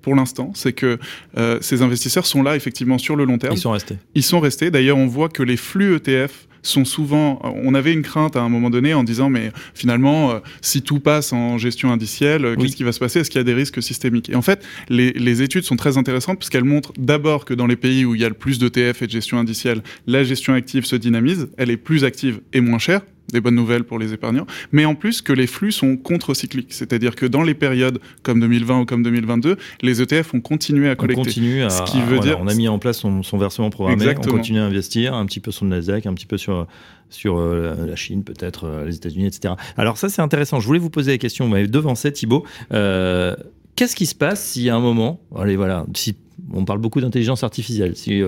pour 0.03 0.15
l'instant, 0.15 0.53
c'est 0.55 0.73
que 0.73 0.99
euh, 1.39 1.59
ces 1.61 1.81
investisseurs 1.83 2.27
sont 2.27 2.43
là 2.43 2.57
effectivement 2.57 2.99
sur 2.99 3.17
le 3.17 3.25
long 3.25 3.39
terme. 3.39 3.55
Ils 3.55 3.59
sont 3.61 3.71
restés. 3.71 3.97
Ils 4.15 4.23
sont 4.23 4.41
restés. 4.41 4.71
D'ailleurs, 4.71 4.99
on 4.99 5.07
voit 5.07 5.29
que 5.29 5.43
les 5.43 5.57
flux 5.57 5.95
ETF 5.97 6.47
sont 6.65 6.85
souvent. 6.85 7.41
On 7.65 7.75
avait 7.75 7.93
une 7.93 8.03
crainte 8.03 8.37
à 8.37 8.41
un 8.41 8.49
moment 8.49 8.71
donné 8.71 8.95
en 8.95 9.03
disant, 9.03 9.29
mais 9.31 9.51
finalement, 9.75 10.31
euh, 10.31 10.39
si 10.61 10.83
tout 10.83 11.01
passe 11.01 11.33
en 11.33 11.59
gestion 11.59 11.91
indicielle, 11.93 12.45
euh, 12.45 12.55
Oui. 12.57 12.65
qu'est-ce 12.67 12.77
qui 12.77 12.85
va 12.85 12.93
se 12.93 13.01
passer? 13.01 13.19
Est-ce 13.21 13.31
qu'il 13.31 13.41
y 13.41 13.41
a 13.41 13.45
des 13.45 13.55
risques 13.55 13.83
systémiques? 13.83 14.31
Et 14.31 14.37
en 14.37 14.43
fait, 14.43 14.65
les, 14.89 15.13
les 15.13 15.43
études 15.43 15.65
sont 15.65 15.75
très 15.77 15.99
intéressantes 15.99 16.39
parce 16.39 16.51
qu'elles 16.51 16.63
montrent 16.63 16.93
d'abord 16.97 17.45
que 17.45 17.55
dans 17.55 17.67
les 17.67 17.75
pays 17.77 18.05
où 18.05 18.15
il 18.15 18.21
y 18.21 18.25
a 18.25 18.29
le 18.29 18.35
plus 18.35 18.59
d'ETF 18.61 19.03
et 19.03 19.07
de 19.07 19.11
gestion 19.11 19.39
indicielle, 19.39 19.83
la 20.07 20.23
gestion 20.23 20.55
active 20.55 20.85
se 20.85 20.95
dynamise. 20.95 21.49
Elle 21.59 21.71
est 21.71 21.77
plus 21.77 22.05
active 22.05 22.41
et 22.53 22.61
moins 22.61 22.79
chère. 22.79 23.01
Des 23.33 23.41
bonnes 23.41 23.55
nouvelles 23.55 23.85
pour 23.85 23.99
les 23.99 24.12
épargnants, 24.12 24.47
mais 24.70 24.85
en 24.85 24.95
plus 24.95 25.22
que 25.22 25.33
les 25.33 25.47
flux 25.47 25.72
sont 25.72 25.97
contre-cycliques, 25.97 26.72
c'est-à-dire 26.72 27.14
que 27.16 27.26
dans 27.26 27.43
les 27.43 27.55
périodes 27.55 27.99
comme 28.22 28.41
2020 28.41 28.80
ou 28.80 28.85
comme 28.85 29.03
2022, 29.03 29.57
les 29.83 30.03
ETF 30.03 30.35
ont 30.35 30.41
continué 30.41 30.89
à 30.89 30.93
On 30.93 30.97
collecter. 30.97 31.22
continue 31.24 31.62
à. 31.62 31.70
Ce 31.70 31.83
qui 31.91 32.01
veut 32.01 32.16
voilà, 32.16 32.20
dire- 32.22 32.39
on 32.41 32.47
a 32.49 32.55
mis 32.55 32.68
en 32.68 32.78
place 32.78 32.99
son, 32.99 33.22
son 33.22 33.39
versement 33.39 33.70
programmé. 33.70 34.03
Exactement. 34.03 34.35
On 34.35 34.39
continue 34.39 34.59
à 34.61 34.64
investir 34.66 35.14
un 35.14 35.24
petit 35.26 35.41
peu 35.41 35.51
sur 35.51 35.64
le 35.64 35.70
Nasdaq, 35.70 36.07
un 36.07 36.14
petit 36.14 36.26
peu 36.26 36.37
sur 36.39 36.66
sur 37.09 37.39
euh, 37.39 37.74
la 37.87 37.97
Chine, 37.97 38.24
peut-être 38.24 38.64
euh, 38.64 38.85
les 38.87 38.97
États-Unis, 38.97 39.26
etc. 39.26 39.55
Alors 39.76 39.97
ça 39.99 40.09
c'est 40.09 40.22
intéressant. 40.22 40.61
Je 40.61 40.66
voulais 40.66 40.78
vous 40.78 40.89
poser 40.91 41.12
la 41.12 41.18
question. 41.18 41.45
Vous 41.47 41.51
m'avez 41.51 41.68
devancé, 41.68 42.12
Thibaut. 42.12 42.45
Euh, 42.72 43.35
Qu'est-ce 43.76 43.97
qui 43.97 44.05
se 44.07 44.14
passe 44.14 44.45
si 44.45 44.68
à 44.68 44.76
un 44.76 44.80
moment, 44.80 45.20
allez 45.35 45.57
voilà, 45.57 45.87
si 45.95 46.14
on 46.53 46.64
parle 46.66 46.78
beaucoup 46.78 47.01
d'intelligence 47.01 47.43
artificielle, 47.43 47.97
si 47.97 48.22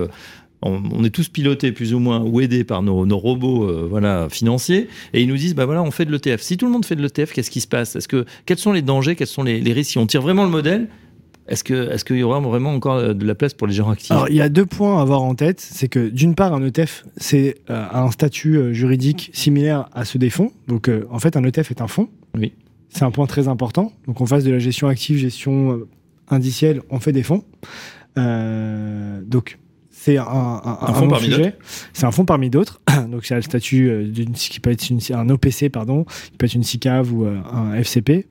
on, 0.65 0.81
on 0.91 1.03
est 1.03 1.09
tous 1.09 1.29
pilotés 1.29 1.71
plus 1.71 1.93
ou 1.93 1.99
moins 1.99 2.21
ou 2.21 2.41
aidés 2.41 2.63
par 2.63 2.81
nos, 2.81 3.05
nos 3.05 3.17
robots 3.17 3.63
euh, 3.63 3.87
voilà, 3.89 4.27
financiers 4.29 4.87
et 5.13 5.21
ils 5.21 5.27
nous 5.27 5.37
disent 5.37 5.55
bah 5.55 5.65
voilà 5.65 5.81
on 5.83 5.91
fait 5.91 6.05
de 6.05 6.11
l'ETF. 6.11 6.41
Si 6.41 6.57
tout 6.57 6.65
le 6.65 6.71
monde 6.71 6.85
fait 6.85 6.95
de 6.95 7.01
l'ETF, 7.01 7.31
qu'est-ce 7.31 7.51
qui 7.51 7.61
se 7.61 7.67
passe? 7.67 7.95
Est-ce 7.95 8.07
que 8.07 8.25
quels 8.45 8.57
sont 8.57 8.73
les 8.73 8.81
dangers? 8.81 9.15
Quels 9.15 9.27
sont 9.27 9.43
les, 9.43 9.61
les 9.61 9.73
risques? 9.73 9.91
Si 9.91 9.97
on 9.97 10.07
tire 10.07 10.21
vraiment 10.21 10.43
le 10.43 10.49
modèle, 10.49 10.89
est-ce 11.47 11.63
que 11.63 11.91
est-ce 11.91 12.03
qu'il 12.03 12.17
y 12.17 12.23
aura 12.23 12.39
vraiment 12.39 12.73
encore 12.73 12.95
euh, 12.95 13.13
de 13.13 13.25
la 13.25 13.35
place 13.35 13.53
pour 13.53 13.67
les 13.67 13.73
gens 13.73 13.89
actifs? 13.89 14.11
Alors, 14.11 14.29
il 14.29 14.35
y 14.35 14.41
a 14.41 14.49
deux 14.49 14.65
points 14.65 14.97
à 14.97 15.01
avoir 15.01 15.21
en 15.21 15.35
tête. 15.35 15.61
C'est 15.61 15.87
que, 15.87 16.09
d'une 16.09 16.33
part, 16.33 16.53
un 16.53 16.65
ETF, 16.65 17.05
c'est 17.17 17.55
euh, 17.69 17.85
un 17.91 18.09
statut 18.09 18.57
euh, 18.57 18.73
juridique 18.73 19.29
similaire 19.33 19.87
à 19.93 20.05
ceux 20.05 20.17
des 20.17 20.31
fonds. 20.31 20.51
Donc, 20.67 20.89
euh, 20.89 21.05
en 21.11 21.19
fait, 21.19 21.37
un 21.37 21.43
ETF 21.43 21.71
est 21.71 21.81
un 21.81 21.87
fonds. 21.87 22.09
Oui. 22.35 22.53
C'est 22.89 23.03
un 23.03 23.11
point 23.11 23.27
très 23.27 23.47
important. 23.47 23.93
Donc, 24.07 24.21
on 24.21 24.25
fasse 24.25 24.43
de 24.43 24.51
la 24.51 24.59
gestion 24.59 24.87
active, 24.87 25.17
gestion 25.17 25.81
indicielle, 26.29 26.81
on 26.89 26.99
fait 26.99 27.11
des 27.11 27.23
fonds. 27.23 27.43
Donc, 28.15 29.59
c'est 30.05 30.17
un, 30.17 30.23
un, 30.23 30.77
Un 30.81 30.93
fonds 30.93 31.07
parmi 31.07 31.25
sujet. 31.25 31.55
C'est 31.93 32.05
un 32.05 32.11
fonds 32.11 32.25
parmi 32.25 32.49
d'autres. 32.49 32.79
donc, 33.11 33.25
c'est 33.25 33.35
le 33.35 33.41
statut 33.41 33.89
euh, 33.89 34.03
d'une, 34.07 34.33
qui 34.33 34.59
peut 34.59 34.69
être 34.71 34.89
une- 34.89 34.99
un 35.13 35.29
OPC, 35.29 35.69
pardon, 35.69 36.03
qui 36.31 36.37
peut 36.37 36.45
être 36.45 36.53
une 36.55 36.63
SICAV 36.63 37.11
ou 37.13 37.25
euh, 37.25 37.39
un 37.51 37.73
FCP. 37.73 38.27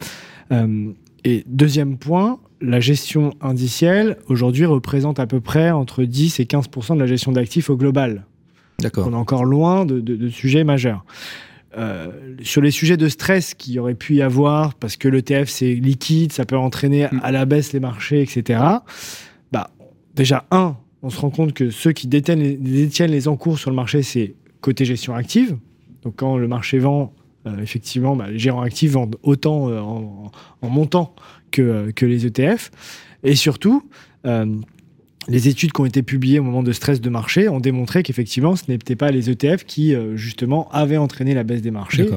Euh, 0.53 0.93
et 1.25 1.43
deuxième 1.49 1.97
point, 1.99 2.39
la 2.61 2.81
gestion 2.81 3.33
indicielle, 3.41 4.19
aujourd'hui, 4.29 4.67
représente 4.67 5.19
à 5.19 5.27
peu 5.27 5.41
près 5.41 5.71
entre 5.71 6.05
10 6.05 6.39
et 6.41 6.45
15% 6.45 6.95
de 6.95 7.01
la 7.01 7.07
gestion 7.07 7.33
d'actifs 7.33 7.71
au 7.71 7.77
global. 7.77 8.25
D'accord. 8.81 9.07
On 9.09 9.13
est 9.13 9.17
encore 9.17 9.45
loin 9.45 9.85
de, 9.87 10.01
de- 10.01 10.17
de 10.17 10.29
sujets 10.29 10.65
majeurs. 10.65 11.05
Euh, 11.77 12.13
sur 12.43 12.63
les 12.63 12.71
sujets 12.71 12.97
de 12.97 13.09
stress 13.09 13.55
qu'il 13.55 13.73
y 13.73 13.79
aurait 13.81 13.95
pu 13.97 14.15
y 14.15 14.23
avoir, 14.23 14.75
parce 14.75 14.97
que 14.97 15.09
l'ETF 15.09 15.49
c'est 15.49 15.75
liquide, 15.75 16.31
ça 16.33 16.45
peut 16.45 16.57
entraîner 16.57 17.07
Mm. 17.11 17.21
à 17.25 17.33
la 17.33 17.47
baisse 17.47 17.73
les 17.73 17.81
marchés, 17.81 18.21
etc. 18.23 18.61
Bah, 19.51 19.71
déjà, 20.15 20.45
un, 20.53 20.77
on 21.05 21.11
se 21.11 21.21
rend 21.21 21.31
compte 21.31 21.53
que 21.53 21.71
ceux 21.71 21.93
qui 21.93 22.09
détiennent 22.09 22.41
les, 22.41 22.57
détiennent 22.57 23.11
les 23.11 23.29
encours 23.29 23.59
sur 23.59 23.71
le 23.71 23.77
marché, 23.77 24.03
c'est 24.03 24.35
côté 24.63 24.87
gestion 24.87 25.15
active. 25.15 25.57
Donc 26.03 26.15
quand 26.17 26.39
le 26.39 26.49
marché 26.49 26.79
vend, 26.79 27.13
euh, 27.47 27.59
effectivement, 27.61 28.17
bah, 28.17 28.31
les 28.31 28.39
gérants 28.39 28.63
actifs 28.63 28.93
vendent 28.93 29.17
autant 29.23 29.69
euh, 29.69 29.81
en, 29.81 30.33
en 30.63 30.69
montant 30.69 31.15
que, 31.51 31.63
euh, 31.63 31.93
que 31.93 32.07
les 32.07 32.27
ETF. 32.27 32.71
Et 33.23 33.37
surtout, 33.37 33.89
les 35.29 35.49
études 35.49 35.73
qui 35.73 35.81
ont 35.81 35.87
été 35.87 36.03
publiées 36.03 36.39
au 36.39 36.43
moment 36.43 36.63
de 36.63 36.73
stress 36.73 37.01
de 37.01 37.11
marché 37.11 37.49
ont 37.49 37.61
démontré 37.61 38.03
qu'effectivement, 38.03 38.57
ce 38.57 38.65
n'étaient 38.69 38.97
pas 38.97 39.11
les 39.11 39.31
ETF 39.31 39.65
qui, 39.65 39.95
justement, 40.15 40.69
avaient 40.71 40.99
entraîné 40.99 41.33
la 41.33 41.43
baisse 41.43 41.63
des 41.63 41.71
marchés. 41.71 42.11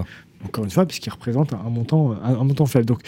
Encore 0.46 0.66
une 0.66 0.70
fois, 0.70 0.86
puisqu'ils 0.86 1.10
représentent 1.10 1.54
un 1.54 1.70
montant, 1.70 2.12
un, 2.12 2.36
un 2.36 2.44
montant 2.44 2.66
faible. 2.66 2.86
Donc, 2.86 3.02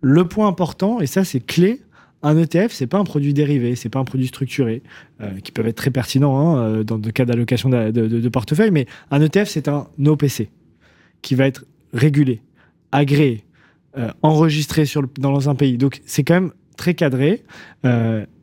le 0.00 0.26
point 0.26 0.48
important, 0.48 1.00
et 1.00 1.06
ça 1.06 1.24
c'est 1.24 1.40
clé, 1.40 1.82
un 2.22 2.36
ETF, 2.36 2.72
c'est 2.72 2.86
pas 2.86 2.98
un 2.98 3.04
produit 3.04 3.34
dérivé, 3.34 3.76
c'est 3.76 3.88
pas 3.88 3.98
un 3.98 4.04
produit 4.04 4.26
structuré, 4.26 4.82
euh, 5.20 5.38
qui 5.42 5.52
peuvent 5.52 5.66
être 5.66 5.76
très 5.76 5.90
pertinents 5.90 6.38
hein, 6.38 6.58
euh, 6.58 6.84
dans 6.84 6.96
le 6.96 7.10
cas 7.10 7.24
d'allocation 7.24 7.68
de, 7.68 8.28
portefeuille, 8.28 8.70
mais 8.70 8.86
un 9.10 9.20
ETF, 9.20 9.48
c'est 9.48 9.68
un 9.68 9.86
OPC 10.04 10.48
qui 11.22 11.34
va 11.34 11.46
être 11.46 11.64
régulé, 11.92 12.42
agréé, 12.92 13.44
euh, 13.96 14.10
enregistré 14.22 14.84
dans 15.18 15.48
un 15.48 15.54
pays. 15.54 15.78
Donc, 15.78 16.00
c'est 16.06 16.24
quand 16.24 16.34
même 16.34 16.52
très 16.76 16.94
cadré. 16.94 17.42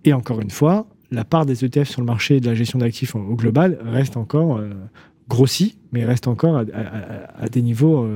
et 0.03 0.13
encore 0.13 0.41
une 0.41 0.49
fois, 0.49 0.87
la 1.11 1.23
part 1.23 1.45
des 1.45 1.63
ETF 1.63 1.87
sur 1.87 2.01
le 2.01 2.07
marché 2.07 2.39
de 2.39 2.47
la 2.47 2.55
gestion 2.55 2.79
d'actifs 2.79 3.15
au 3.15 3.35
global 3.35 3.77
reste 3.83 4.17
encore 4.17 4.59
grossie, 5.29 5.77
mais 5.91 6.03
reste 6.03 6.27
encore 6.27 6.57
à, 6.57 7.49
des 7.49 7.61
niveaux 7.61 8.07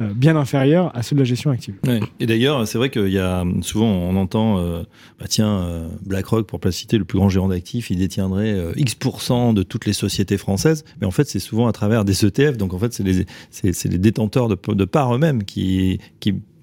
bien 0.00 0.36
inférieurs 0.36 0.90
à 0.96 1.02
ceux 1.02 1.14
de 1.14 1.20
la 1.20 1.24
gestion 1.24 1.50
active. 1.50 1.74
Et 2.20 2.26
d'ailleurs, 2.26 2.66
c'est 2.66 2.78
vrai 2.78 2.90
qu'il 2.90 3.08
y 3.08 3.18
a 3.18 3.44
souvent 3.62 3.86
on 3.86 4.16
entend, 4.16 4.58
euh, 4.58 4.82
bah 5.18 5.26
tiens, 5.28 5.60
euh, 5.60 5.88
BlackRock 6.04 6.46
pour 6.46 6.60
pas 6.60 6.72
citer, 6.72 6.98
le 6.98 7.04
plus 7.04 7.18
grand 7.18 7.28
gérant 7.28 7.48
d'actifs, 7.48 7.90
il 7.90 7.98
détiendrait 7.98 8.52
euh, 8.52 8.72
X 8.76 8.96
de 8.98 9.62
toutes 9.62 9.86
les 9.86 9.92
sociétés 9.92 10.38
françaises. 10.38 10.84
Mais 11.00 11.06
en 11.06 11.10
fait, 11.10 11.28
c'est 11.28 11.38
souvent 11.38 11.66
à 11.66 11.72
travers 11.72 12.04
des 12.04 12.24
ETF. 12.24 12.56
Donc 12.56 12.74
en 12.74 12.78
fait, 12.78 12.92
c'est 12.92 13.02
les, 13.04 13.98
détenteurs 13.98 14.48
de, 14.48 14.84
parts 14.84 15.14
eux-mêmes 15.14 15.44
qui 15.44 16.00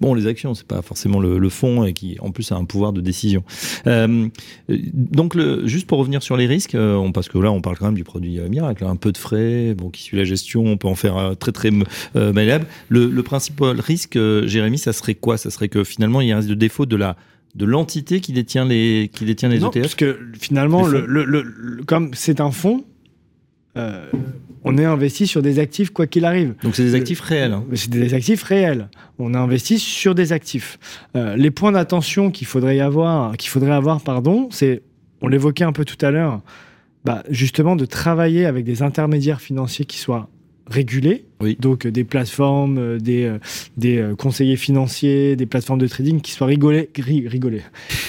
bon 0.02 0.12
les 0.14 0.26
actions, 0.26 0.52
c'est 0.54 0.66
pas 0.66 0.82
forcément 0.82 1.20
le, 1.20 1.38
le 1.38 1.48
fonds 1.48 1.84
et 1.84 1.92
qui 1.94 2.16
en 2.20 2.30
plus 2.32 2.52
a 2.52 2.56
un 2.56 2.64
pouvoir 2.66 2.92
de 2.92 3.00
décision. 3.00 3.42
Euh, 3.86 4.28
donc 4.68 5.34
le, 5.34 5.66
juste 5.66 5.86
pour 5.86 5.98
revenir 5.98 6.22
sur 6.22 6.36
les 6.36 6.46
risques, 6.46 6.74
euh, 6.74 6.94
on, 6.96 7.12
parce 7.12 7.28
que 7.28 7.38
là 7.38 7.50
on 7.52 7.60
parle 7.62 7.78
quand 7.78 7.86
même 7.86 7.94
du 7.94 8.04
produit 8.04 8.38
euh, 8.40 8.48
miracle, 8.48 8.84
hein, 8.84 8.90
un 8.90 8.96
peu 8.96 9.12
de 9.12 9.18
frais, 9.18 9.74
bon 9.74 9.88
qui 9.90 10.02
suit 10.02 10.16
la 10.18 10.24
gestion, 10.24 10.64
on 10.66 10.76
peut 10.76 10.88
en 10.88 10.94
faire 10.94 11.16
euh, 11.16 11.34
très 11.34 11.52
très 11.52 11.70
euh, 12.16 12.32
malléable. 12.32 12.66
Le, 12.88 13.06
le 13.08 13.22
principal 13.22 13.80
risque, 13.80 14.16
euh, 14.16 14.46
Jérémy, 14.46 14.78
ça 14.78 14.92
serait 14.92 15.14
quoi? 15.14 15.38
Ça 15.38 15.50
serait 15.50 15.68
que 15.68 15.84
finalement 15.84 16.20
il 16.20 16.28
y 16.28 16.32
a 16.32 16.34
un 16.34 16.38
risque 16.38 16.50
de 16.50 16.54
défaut 16.54 16.84
de 16.86 16.96
la 16.96 17.16
de 17.54 17.64
l'entité 17.66 18.20
qui 18.20 18.32
détient 18.32 18.64
les 18.64 19.10
qui 19.12 19.24
détient 19.24 19.48
les 19.50 19.58
non, 19.60 19.70
ETF. 19.70 19.82
parce 19.82 19.94
que 19.94 20.18
finalement, 20.40 20.86
le- 20.86 21.04
le- 21.06 21.24
le- 21.24 21.82
comme 21.84 22.10
c'est 22.14 22.40
un 22.40 22.50
fonds, 22.50 22.84
euh, 23.76 24.10
on 24.64 24.78
est 24.78 24.84
investi 24.84 25.26
sur 25.26 25.42
des 25.42 25.58
actifs 25.58 25.90
quoi 25.90 26.06
qu'il 26.06 26.24
arrive. 26.24 26.54
Donc 26.62 26.74
c'est 26.76 26.84
des 26.84 26.94
actifs 26.94 27.20
réels. 27.20 27.52
hein. 27.52 27.64
C'est 27.74 27.90
des 27.90 28.14
actifs 28.14 28.42
réels. 28.42 28.88
On 29.18 29.34
a 29.34 29.38
investi 29.38 29.78
sur 29.78 30.14
des 30.14 30.32
actifs. 30.32 30.78
Euh, 31.16 31.36
les 31.36 31.50
points 31.50 31.72
d'attention 31.72 32.30
qu'il 32.30 32.46
faudrait 32.46 32.76
y 32.76 32.80
avoir, 32.80 33.36
qu'il 33.36 33.50
faudrait 33.50 33.72
avoir, 33.72 34.00
pardon, 34.00 34.48
c'est, 34.50 34.82
on 35.20 35.28
l'évoquait 35.28 35.64
un 35.64 35.72
peu 35.72 35.84
tout 35.84 36.04
à 36.04 36.10
l'heure, 36.10 36.40
bah, 37.04 37.22
justement 37.30 37.74
de 37.76 37.84
travailler 37.84 38.46
avec 38.46 38.64
des 38.64 38.82
intermédiaires 38.82 39.40
financiers 39.40 39.84
qui 39.84 39.98
soient 39.98 40.28
régulés, 40.68 41.24
Oui. 41.40 41.56
donc 41.60 41.84
euh, 41.86 41.90
des 41.90 42.04
plateformes, 42.04 42.78
euh, 42.78 42.98
des, 42.98 43.24
euh, 43.24 43.38
des 43.76 43.98
euh, 43.98 44.14
conseillers 44.14 44.56
financiers, 44.56 45.34
des 45.34 45.44
plateformes 45.44 45.80
de 45.80 45.88
trading 45.88 46.20
qui 46.20 46.30
soient 46.30 46.46
rigolés, 46.46 46.88
ri- 46.96 47.26
rigolés, 47.26 47.62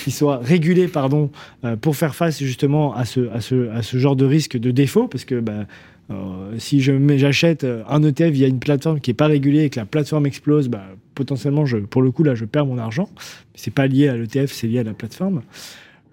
qui 0.03 0.11
soient 0.11 0.37
régulés, 0.37 0.87
pardon, 0.87 1.31
euh, 1.65 1.75
pour 1.75 1.95
faire 1.95 2.13
face 2.15 2.41
justement 2.41 2.93
à 2.95 3.05
ce, 3.05 3.27
à 3.31 3.41
ce, 3.41 3.69
à 3.71 3.81
ce 3.81 3.97
genre 3.97 4.15
de 4.15 4.25
risque 4.25 4.55
de 4.57 4.69
défaut, 4.69 5.07
parce 5.07 5.25
que 5.25 5.39
bah, 5.39 5.65
euh, 6.11 6.55
si 6.59 6.81
j'achète 6.81 7.63
euh, 7.63 7.83
un 7.87 8.03
ETF 8.03 8.31
via 8.31 8.47
une 8.47 8.59
plateforme 8.59 8.99
qui 8.99 9.11
est 9.11 9.15
pas 9.15 9.27
régulée 9.27 9.63
et 9.63 9.69
que 9.69 9.79
la 9.79 9.85
plateforme 9.85 10.25
explose, 10.25 10.67
bah, 10.67 10.83
potentiellement, 11.15 11.63
pour 11.89 12.01
le 12.01 12.11
coup, 12.11 12.23
là, 12.23 12.35
je 12.35 12.45
perds 12.45 12.65
mon 12.65 12.77
argent. 12.77 13.09
C'est 13.55 13.73
pas 13.73 13.87
lié 13.87 14.09
à 14.09 14.17
l'ETF, 14.17 14.51
c'est 14.51 14.67
lié 14.67 14.79
à 14.79 14.83
la 14.83 14.93
plateforme. 14.93 15.41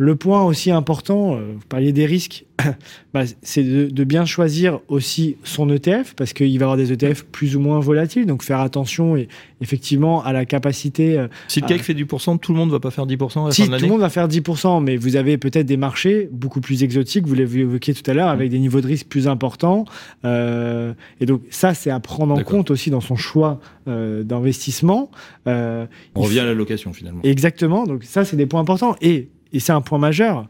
Le 0.00 0.16
point 0.16 0.42
aussi 0.42 0.70
important, 0.70 1.34
euh, 1.34 1.52
vous 1.54 1.66
parliez 1.68 1.92
des 1.92 2.06
risques, 2.06 2.46
bah, 3.14 3.22
c'est 3.42 3.62
de, 3.62 3.86
de 3.86 4.04
bien 4.04 4.24
choisir 4.24 4.80
aussi 4.88 5.36
son 5.44 5.68
ETF, 5.70 6.14
parce 6.14 6.32
qu'il 6.32 6.46
va 6.46 6.52
y 6.52 6.56
avoir 6.62 6.76
des 6.76 6.92
ETF 6.92 7.24
plus 7.24 7.54
ou 7.56 7.60
moins 7.60 7.80
volatiles, 7.80 8.26
donc 8.26 8.42
faire 8.42 8.60
attention 8.60 9.16
et, 9.16 9.28
effectivement 9.60 10.24
à 10.24 10.32
la 10.32 10.46
capacité. 10.46 11.18
euh, 11.18 11.28
Si 11.48 11.60
le 11.60 11.66
fait 11.78 11.94
10%, 11.94 12.38
tout 12.38 12.52
le 12.52 12.58
monde 12.58 12.70
va 12.70 12.80
pas 12.80 12.90
faire 12.90 13.06
10% 13.06 13.44
à 13.44 13.46
la 13.48 13.52
si 13.52 13.64
fin 13.64 13.72
de 13.72 13.76
tout 13.76 13.84
le 13.84 13.90
monde 13.90 14.00
va 14.00 14.08
faire 14.08 14.26
10%, 14.26 14.82
mais 14.82 14.96
vous 14.96 15.16
avez 15.16 15.36
peut-être 15.36 15.66
des 15.66 15.76
marchés 15.76 16.28
beaucoup 16.32 16.60
plus 16.60 16.82
exotiques, 16.82 17.26
vous 17.26 17.34
l'avez 17.34 17.60
évoqué 17.60 17.92
tout 17.92 18.08
à 18.10 18.14
l'heure, 18.14 18.28
avec 18.28 18.50
des 18.50 18.58
niveaux 18.58 18.80
de 18.80 18.86
risque 18.86 19.06
plus 19.06 19.28
importants. 19.28 19.84
Euh, 20.24 20.94
et 21.20 21.26
donc 21.26 21.42
ça, 21.50 21.74
c'est 21.74 21.90
à 21.90 22.00
prendre 22.00 22.34
en 22.34 22.42
compte 22.42 22.70
aussi 22.70 22.90
dans 22.90 23.00
son 23.00 23.16
choix 23.16 23.60
euh, 23.86 24.22
d'investissement. 24.22 25.10
Euh, 25.46 25.86
On 26.14 26.22
revient 26.22 26.40
à 26.40 26.46
l'allocation 26.46 26.92
finalement. 26.92 27.20
Exactement. 27.22 27.84
Donc 27.84 28.04
ça, 28.04 28.24
c'est 28.24 28.36
des 28.36 28.46
points 28.46 28.60
importants. 28.60 28.96
Et, 29.02 29.28
et 29.52 29.60
c'est 29.60 29.72
un 29.72 29.80
point 29.80 29.98
majeur. 29.98 30.48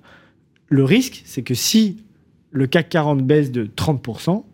Le 0.68 0.84
risque, 0.84 1.22
c'est 1.24 1.42
que 1.42 1.54
si 1.54 2.04
le 2.52 2.66
CAC 2.66 2.88
40 2.88 3.22
baisse 3.22 3.50
de 3.50 3.64
30% 3.64 4.44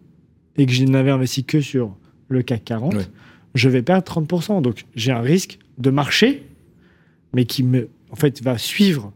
et 0.57 0.66
que 0.66 0.72
je 0.72 0.84
n'avais 0.84 1.11
investi 1.11 1.44
que 1.44 1.61
sur 1.61 1.94
le 2.28 2.42
CAC 2.42 2.64
40, 2.64 2.94
Ouais. 2.94 3.03
je 3.55 3.68
vais 3.68 3.82
perdre 3.82 4.05
30%. 4.05 4.62
Donc 4.62 4.84
j'ai 4.94 5.12
un 5.12 5.20
risque 5.20 5.59
de 5.78 5.90
marché, 5.90 6.47
mais 7.34 7.44
qui 7.44 7.62
me, 7.62 7.88
en 8.11 8.16
fait, 8.16 8.42
va 8.42 8.57
suivre 8.59 9.12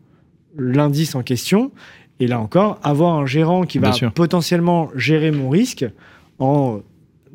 l'indice 0.57 1.15
en 1.15 1.23
question. 1.23 1.71
Et 2.19 2.27
là 2.27 2.39
encore, 2.41 2.79
avoir 2.83 3.17
un 3.17 3.25
gérant 3.27 3.63
qui 3.63 3.79
Bien 3.79 3.91
va 3.91 3.95
sûr. 3.97 4.13
potentiellement 4.13 4.91
gérer 4.95 5.31
mon 5.31 5.49
risque 5.49 5.87
en 6.39 6.81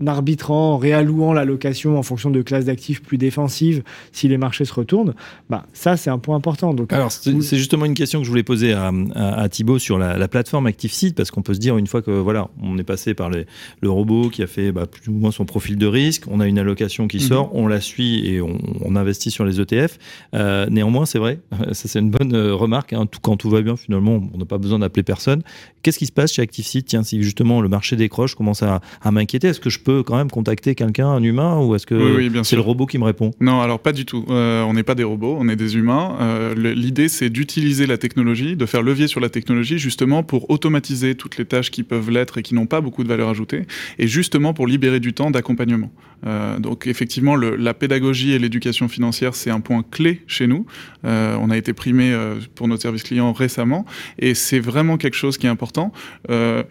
arbitrant, 0.07 0.73
en 0.73 0.77
réallouant 0.77 1.33
l'allocation 1.33 1.97
en 1.97 2.03
fonction 2.03 2.29
de 2.29 2.41
classes 2.41 2.65
d'actifs 2.65 3.01
plus 3.01 3.17
défensives 3.17 3.83
si 4.11 4.27
les 4.27 4.37
marchés 4.37 4.65
se 4.65 4.73
retournent, 4.73 5.13
bah, 5.49 5.65
ça 5.73 5.97
c'est 5.97 6.09
un 6.09 6.17
point 6.19 6.35
important. 6.35 6.73
Donc, 6.73 6.91
Alors, 6.93 7.11
c'est 7.11 7.31
vous- 7.31 7.41
justement 7.41 7.85
une 7.85 7.93
question 7.93 8.19
que 8.19 8.25
je 8.25 8.29
voulais 8.29 8.43
poser 8.43 8.73
à, 8.73 8.91
à, 9.15 9.41
à 9.41 9.49
Thibaut 9.49 9.79
sur 9.79 9.97
la, 9.97 10.17
la 10.17 10.27
plateforme 10.27 10.67
ActiveSeed, 10.67 11.15
parce 11.15 11.31
qu'on 11.31 11.41
peut 11.41 11.53
se 11.53 11.59
dire, 11.59 11.77
une 11.77 11.87
fois 11.87 12.01
que 12.01 12.11
voilà, 12.11 12.49
on 12.61 12.77
est 12.77 12.83
passé 12.83 13.13
par 13.13 13.29
les- 13.29 13.45
le 13.81 13.89
robot 13.89 14.29
qui 14.29 14.43
a 14.43 14.47
fait 14.47 14.71
bah, 14.71 14.85
plus 14.85 15.09
ou 15.09 15.13
moins 15.13 15.31
son 15.31 15.45
profil 15.45 15.77
de 15.77 15.85
risque, 15.87 16.23
on 16.29 16.39
a 16.39 16.47
une 16.47 16.59
allocation 16.59 17.07
qui 17.07 17.17
Mhm. 17.17 17.23
sort, 17.23 17.51
on 17.55 17.67
la 17.67 17.79
suit 17.81 18.27
et 18.27 18.41
on, 18.41 18.57
on 18.83 18.95
investit 18.95 19.31
sur 19.31 19.45
les 19.45 19.59
ETF. 19.61 19.97
Euh, 20.33 20.67
néanmoins, 20.69 21.05
c'est 21.05 21.19
vrai, 21.19 21.39
ça 21.73 21.87
c'est 21.87 21.99
une 21.99 22.11
bonne 22.11 22.33
euh, 22.35 22.53
remarque, 22.53 22.93
hein, 22.93 23.05
tout, 23.05 23.19
quand 23.21 23.37
tout 23.37 23.49
va 23.49 23.61
bien, 23.61 23.75
finalement, 23.75 24.21
on 24.33 24.37
n'a 24.37 24.45
pas 24.45 24.57
besoin 24.57 24.79
d'appeler 24.79 25.03
personne. 25.03 25.41
Qu'est-ce 25.83 25.99
qui 25.99 26.05
se 26.07 26.11
passe 26.11 26.33
chez 26.33 26.41
ActiveSeed 26.41 26.85
Tiens, 26.85 27.03
si 27.03 27.21
justement 27.21 27.61
le 27.61 27.69
marché 27.69 27.95
décroche, 27.95 28.35
commence 28.35 28.63
à, 28.63 28.81
à 29.01 29.11
m'inquiéter, 29.11 29.47
est-ce 29.49 29.59
que 29.59 29.69
je 29.69 29.79
peux 29.85 30.03
quand 30.03 30.17
même 30.17 30.29
contacter 30.31 30.75
quelqu'un, 30.75 31.07
un 31.07 31.23
humain, 31.23 31.59
ou 31.59 31.75
est-ce 31.75 31.85
que 31.85 31.95
Oui, 31.95 32.11
oui, 32.17 32.29
bien 32.29 32.43
c'est 32.43 32.55
le 32.57 32.61
robot 32.61 32.85
qui 32.87 32.97
me 32.97 33.05
répond? 33.05 33.31
Non, 33.39 33.61
alors 33.61 33.79
pas 33.79 33.93
du 33.93 34.03
tout. 34.05 34.25
Euh, 34.29 34.63
on 34.63 34.73
n'est 34.73 34.83
pas 34.83 34.95
des 34.95 35.03
robots, 35.03 35.37
on 35.39 35.47
est 35.47 35.55
des 35.55 35.77
humains. 35.77 36.17
Euh, 36.19 36.53
L'idée, 36.75 37.07
c'est 37.07 37.29
d'utiliser 37.29 37.85
la 37.87 37.97
technologie, 37.97 38.55
de 38.57 38.65
faire 38.65 38.81
levier 38.81 39.07
sur 39.07 39.19
la 39.21 39.29
technologie, 39.29 39.77
justement 39.77 40.23
pour 40.23 40.49
automatiser 40.49 41.15
toutes 41.15 41.37
les 41.37 41.45
tâches 41.45 41.71
qui 41.71 41.83
peuvent 41.83 42.09
l'être 42.09 42.37
et 42.39 42.41
qui 42.41 42.55
n'ont 42.55 42.65
pas 42.65 42.81
beaucoup 42.81 43.03
de 43.03 43.07
valeur 43.07 43.29
ajoutée, 43.29 43.61
et 43.99 44.07
justement 44.07 44.53
pour 44.53 44.67
libérer 44.67 44.99
du 44.99 45.13
temps 45.13 45.31
d'accompagnement. 45.31 45.91
Euh, 46.25 46.57
donc 46.59 46.87
effectivement, 46.87 47.35
le- 47.35 47.55
la 47.55 47.73
pédagogie 47.73 48.31
et 48.33 48.39
l'éducation 48.39 48.87
financière, 48.87 49.35
c'est 49.35 49.51
un 49.51 49.59
point 49.61 49.83
clé 49.89 50.21
chez 50.27 50.47
nous. 50.47 50.65
On 51.03 51.49
a 51.51 51.57
été 51.57 51.73
primé 51.73 52.15
pour 52.55 52.67
notre 52.67 52.81
service 52.81 53.03
client 53.03 53.31
récemment, 53.31 53.85
et 54.17 54.33
c'est 54.33 54.59
vraiment 54.59 54.97
quelque 54.97 55.13
chose 55.15 55.37
qui 55.37 55.45
est 55.45 55.49
important. 55.49 55.91
Euh, 56.31 56.63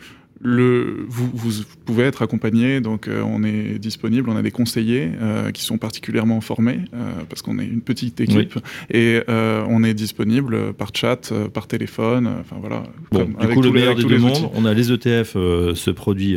le, 0.46 1.06
vous, 1.08 1.30
vous 1.32 1.52
pouvez 1.86 2.04
être 2.04 2.20
accompagné, 2.20 2.82
donc 2.82 3.08
euh, 3.08 3.22
on 3.22 3.42
est 3.44 3.78
disponible, 3.78 4.28
on 4.28 4.36
a 4.36 4.42
des 4.42 4.50
conseillers 4.50 5.10
euh, 5.22 5.50
qui 5.52 5.62
sont 5.64 5.78
particulièrement 5.78 6.42
formés, 6.42 6.80
euh, 6.92 7.12
parce 7.30 7.40
qu'on 7.40 7.58
est 7.58 7.64
une 7.64 7.80
petite 7.80 8.20
équipe, 8.20 8.58
et 8.92 9.22
on 9.26 9.82
est 9.82 9.94
disponible 9.94 10.74
par 10.74 10.90
chat, 10.94 11.32
par 11.54 11.66
téléphone, 11.66 12.28
enfin 12.40 12.56
voilà. 12.60 12.82
Bon, 13.10 13.20
comme- 13.26 13.48
du 13.48 13.54
coup, 13.54 13.62
le 13.62 13.70
meilleur 13.70 13.94
des 13.94 14.04
deux 14.04 14.18
mondes. 14.18 14.50
On 14.54 14.66
a 14.66 14.74
les 14.74 14.92
ETF, 14.92 15.32
ce 15.32 15.90
produit, 15.90 16.36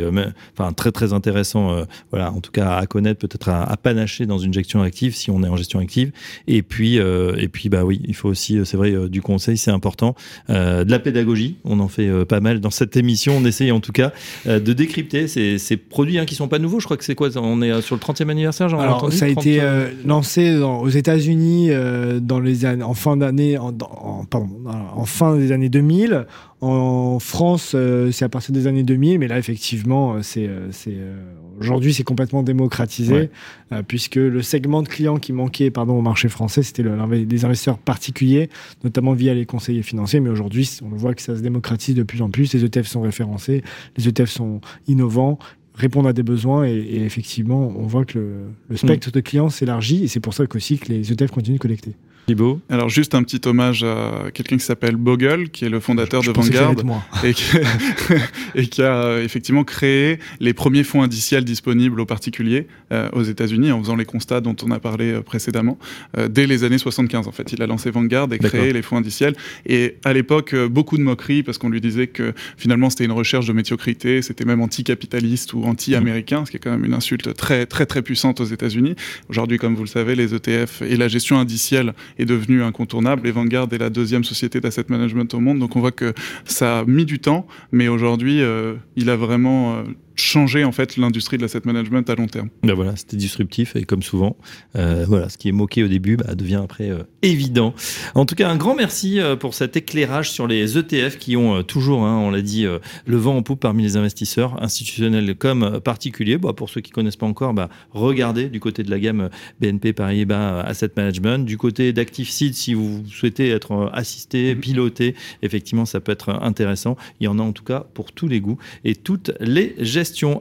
enfin 0.56 0.72
très 0.72 0.90
très 0.90 1.12
intéressant, 1.12 1.84
voilà, 2.10 2.32
en 2.32 2.40
tout 2.40 2.50
cas 2.50 2.76
à 2.76 2.86
connaître, 2.86 3.20
peut-être 3.20 3.50
à, 3.50 3.62
à 3.62 3.76
panacher 3.76 4.24
dans 4.24 4.38
une 4.38 4.54
gestion 4.54 4.80
active 4.80 5.14
si 5.14 5.30
on 5.30 5.42
est 5.42 5.48
en 5.48 5.56
gestion 5.56 5.80
active. 5.80 6.12
Et 6.46 6.62
puis, 6.62 6.96
et 6.96 7.48
puis, 7.48 7.68
bah 7.68 7.84
oui, 7.84 8.00
il 8.06 8.14
faut 8.14 8.30
aussi, 8.30 8.58
c'est 8.64 8.78
vrai, 8.78 8.94
du 9.10 9.20
conseil, 9.20 9.58
c'est 9.58 9.70
important, 9.70 10.14
de 10.48 10.90
la 10.90 10.98
pédagogie. 10.98 11.56
On 11.64 11.78
en 11.80 11.88
fait 11.88 12.24
pas 12.24 12.40
mal 12.40 12.60
dans 12.60 12.70
cette 12.70 12.96
émission. 12.96 13.36
On 13.36 13.44
essaye 13.44 13.70
en 13.70 13.80
tout 13.80 13.92
cas 13.92 13.97
euh, 14.46 14.60
de 14.60 14.72
décrypter 14.72 15.28
ces, 15.28 15.58
ces 15.58 15.76
produits 15.76 16.18
hein, 16.18 16.24
qui 16.24 16.34
sont 16.34 16.48
pas 16.48 16.58
nouveaux. 16.58 16.80
Je 16.80 16.84
crois 16.86 16.96
que 16.96 17.04
c'est 17.04 17.14
quoi 17.14 17.28
On 17.36 17.62
est 17.62 17.70
euh, 17.70 17.80
sur 17.80 17.94
le 17.96 18.00
30e 18.00 18.28
anniversaire. 18.28 18.68
j'en 18.68 18.82
ai 18.82 18.86
entendu, 18.86 19.16
ça 19.16 19.26
a 19.26 19.30
30, 19.32 19.46
été 19.46 19.60
euh, 19.60 19.88
lancé 20.04 20.58
dans- 20.58 20.80
aux 20.80 20.88
États-Unis 20.88 21.68
euh, 21.70 22.20
dans 22.20 22.40
les 22.40 22.64
années, 22.64 22.82
en 22.82 22.94
fin 22.94 23.16
d'année, 23.16 23.56
en 23.58 25.04
fin 25.04 25.36
des 25.36 25.52
années 25.52 25.68
2000. 25.68 26.26
En 26.60 27.20
France, 27.20 27.72
euh, 27.76 28.10
c'est 28.10 28.24
à 28.24 28.28
partir 28.28 28.52
des 28.52 28.66
années 28.66 28.82
2000, 28.82 29.20
mais 29.20 29.28
là, 29.28 29.38
effectivement, 29.38 30.14
euh, 30.14 30.22
c'est, 30.22 30.48
euh, 30.48 30.68
c'est, 30.72 30.94
euh, 30.96 31.14
aujourd'hui, 31.60 31.94
c'est 31.94 32.02
complètement 32.02 32.42
démocratisé, 32.42 33.12
Ouais. 33.14 33.30
euh, 33.72 33.82
puisque 33.86 34.16
le 34.16 34.42
segment 34.42 34.82
de 34.82 34.88
clients 34.88 35.18
qui 35.18 35.32
manquait 35.32 35.70
pardon, 35.70 35.96
au 35.96 36.02
marché 36.02 36.28
français, 36.28 36.64
c'était 36.64 36.82
le- 36.82 36.96
les 37.14 37.44
investisseurs 37.44 37.78
particuliers, 37.78 38.50
notamment 38.82 39.12
via 39.12 39.34
les 39.34 39.46
conseillers 39.46 39.82
financiers. 39.84 40.18
Mais 40.18 40.30
aujourd'hui, 40.30 40.68
on 40.82 40.88
voit 40.88 41.14
que 41.14 41.22
ça 41.22 41.36
se 41.36 41.42
démocratise 41.42 41.94
de 41.94 42.02
plus 42.02 42.22
en 42.22 42.30
plus. 42.30 42.52
Les 42.52 42.64
ETF 42.64 42.88
sont 42.88 43.02
référencés, 43.02 43.62
les 43.96 44.08
ETF 44.08 44.28
sont 44.28 44.60
innovants 44.88 45.38
répondent 45.74 46.08
à 46.08 46.12
des 46.12 46.24
besoins 46.24 46.64
et, 46.66 46.72
et 46.76 47.04
effectivement 47.04 47.72
on 47.76 47.86
voit 47.86 48.04
que 48.04 48.18
le, 48.18 48.32
le 48.68 48.76
spectre 48.76 49.12
de 49.12 49.20
clients 49.20 49.48
s'élargit 49.48 50.02
et 50.02 50.08
c'est 50.08 50.18
pour 50.18 50.34
ça 50.34 50.44
qu'aussi 50.44 50.76
que 50.76 50.88
les 50.92 51.12
ETF 51.12 51.30
continuent 51.30 51.54
de 51.54 51.60
collecter. 51.60 51.92
Thibaut. 52.28 52.60
Alors 52.68 52.90
juste 52.90 53.14
un 53.14 53.22
petit 53.22 53.40
hommage 53.48 53.84
à 53.84 54.30
quelqu'un 54.34 54.58
qui 54.58 54.64
s'appelle 54.64 54.96
Bogle, 54.96 55.48
qui 55.48 55.64
est 55.64 55.70
le 55.70 55.80
fondateur 55.80 56.20
Je 56.20 56.30
de 56.30 56.42
ça 56.42 56.46
allait 56.46 56.74
Vanguard. 56.74 57.24
et 57.24 57.32
qui, 57.32 57.56
et 58.54 58.66
qui 58.66 58.82
a 58.82 58.94
euh, 58.94 59.24
effectivement 59.24 59.64
créé 59.64 60.18
les 60.38 60.52
premiers 60.52 60.84
fonds 60.84 61.02
indiciels 61.02 61.44
disponibles 61.44 61.98
aux 61.98 62.04
particuliers 62.04 62.66
euh, 62.92 63.08
aux 63.12 63.22
États-Unis 63.22 63.72
en 63.72 63.82
faisant 63.82 63.96
les 63.96 64.04
constats 64.04 64.40
dont 64.40 64.56
on 64.62 64.70
a 64.70 64.78
parlé 64.78 65.12
euh, 65.12 65.22
précédemment. 65.22 65.78
Euh, 66.16 66.28
dès 66.28 66.46
les 66.46 66.64
années 66.64 66.78
75, 66.78 67.28
en 67.28 67.32
fait, 67.32 67.52
il 67.52 67.62
a 67.62 67.66
lancé 67.66 67.90
Vanguard 67.90 68.28
et 68.32 68.38
créé 68.38 68.72
les 68.72 68.82
fonds 68.82 68.96
indiciels. 68.96 69.34
Et 69.64 69.96
à 70.04 70.12
l'époque, 70.12 70.54
beaucoup 70.54 70.98
de 70.98 71.02
moqueries 71.02 71.42
parce 71.42 71.58
qu'on 71.58 71.68
lui 71.68 71.80
disait 71.80 72.08
que 72.08 72.34
finalement 72.56 72.90
c'était 72.90 73.04
une 73.04 73.12
recherche 73.12 73.46
de 73.46 73.52
médiocrité, 73.52 74.22
c'était 74.22 74.44
même 74.44 74.60
anticapitaliste 74.60 75.52
ou 75.52 75.64
anti-américain, 75.64 76.44
ce 76.44 76.50
qui 76.50 76.56
est 76.56 76.60
quand 76.60 76.70
même 76.70 76.84
une 76.84 76.94
insulte 76.94 77.34
très 77.34 77.66
très 77.66 77.86
très 77.86 78.02
puissante 78.02 78.40
aux 78.40 78.44
États-Unis. 78.44 78.96
Aujourd'hui, 79.28 79.58
comme 79.58 79.74
vous 79.74 79.84
le 79.84 79.88
savez, 79.88 80.14
les 80.14 80.34
ETF 80.34 80.82
et 80.82 80.96
la 80.96 81.08
gestion 81.08 81.38
indicielle 81.38 81.94
est 82.18 82.24
devenue 82.24 82.62
incontournable. 82.62 83.26
Et 83.26 83.30
Vanguard 83.30 83.68
est 83.72 83.78
la 83.78 83.90
deuxième 83.90 84.24
société 84.24 84.60
d'asset 84.60 84.84
management 84.88 85.32
au 85.34 85.40
monde. 85.40 85.58
Donc 85.58 85.76
on 85.76 85.80
voit 85.80 85.92
que 85.92 86.12
ça 86.44 86.80
a 86.80 86.84
mis 86.84 87.04
du 87.04 87.18
temps, 87.18 87.46
mais 87.72 87.88
aujourd'hui, 87.88 88.42
euh, 88.42 88.74
il 88.96 89.10
a 89.10 89.16
vraiment 89.16 89.82
changé 90.20 90.64
en 90.64 90.72
fait 90.72 90.96
l'industrie 90.96 91.36
de 91.36 91.42
l'asset 91.42 91.60
management 91.64 92.08
à 92.10 92.14
long 92.14 92.26
terme. 92.26 92.48
Ben 92.62 92.74
voilà, 92.74 92.96
c'était 92.96 93.16
disruptif 93.16 93.76
et 93.76 93.84
comme 93.84 94.02
souvent, 94.02 94.36
euh, 94.76 95.04
voilà, 95.06 95.28
ce 95.28 95.38
qui 95.38 95.48
est 95.48 95.52
moqué 95.52 95.82
au 95.82 95.88
début 95.88 96.16
bah, 96.16 96.34
devient 96.34 96.60
après 96.62 96.90
euh, 96.90 97.02
évident. 97.22 97.74
En 98.14 98.26
tout 98.26 98.34
cas, 98.34 98.48
un 98.48 98.56
grand 98.56 98.74
merci 98.74 99.20
euh, 99.20 99.36
pour 99.36 99.54
cet 99.54 99.76
éclairage 99.76 100.30
sur 100.30 100.46
les 100.46 100.78
ETF 100.78 101.18
qui 101.18 101.36
ont 101.36 101.56
euh, 101.56 101.62
toujours, 101.62 102.04
hein, 102.04 102.18
on 102.18 102.30
l'a 102.30 102.42
dit, 102.42 102.66
le 103.06 103.16
vent 103.16 103.36
en 103.36 103.42
poupe 103.42 103.60
parmi 103.60 103.82
les 103.82 103.96
investisseurs 103.96 104.62
institutionnels 104.62 105.34
comme 105.34 105.80
particuliers. 105.80 106.38
Bah, 106.38 106.52
pour 106.52 106.70
ceux 106.70 106.80
qui 106.80 106.90
connaissent 106.90 107.16
pas 107.16 107.26
encore, 107.26 107.54
bah, 107.54 107.68
regardez 107.90 108.48
du 108.48 108.60
côté 108.60 108.82
de 108.82 108.90
la 108.90 108.98
gamme 108.98 109.30
BNP 109.60 109.92
Paribas 109.92 110.60
Asset 110.60 110.90
Management, 110.96 111.44
du 111.44 111.56
côté 111.56 111.92
d'ActiveSeed 111.92 112.54
si 112.54 112.74
vous 112.74 113.04
souhaitez 113.10 113.50
être 113.50 113.90
assisté, 113.92 114.54
piloté, 114.54 115.14
effectivement, 115.42 115.84
ça 115.84 116.00
peut 116.00 116.12
être 116.12 116.30
intéressant. 116.42 116.96
Il 117.20 117.24
y 117.24 117.28
en 117.28 117.38
a 117.38 117.42
en 117.42 117.52
tout 117.52 117.64
cas 117.64 117.86
pour 117.94 118.12
tous 118.12 118.28
les 118.28 118.40
goûts 118.40 118.58
et 118.84 118.94
toutes 118.94 119.32
les 119.40 119.74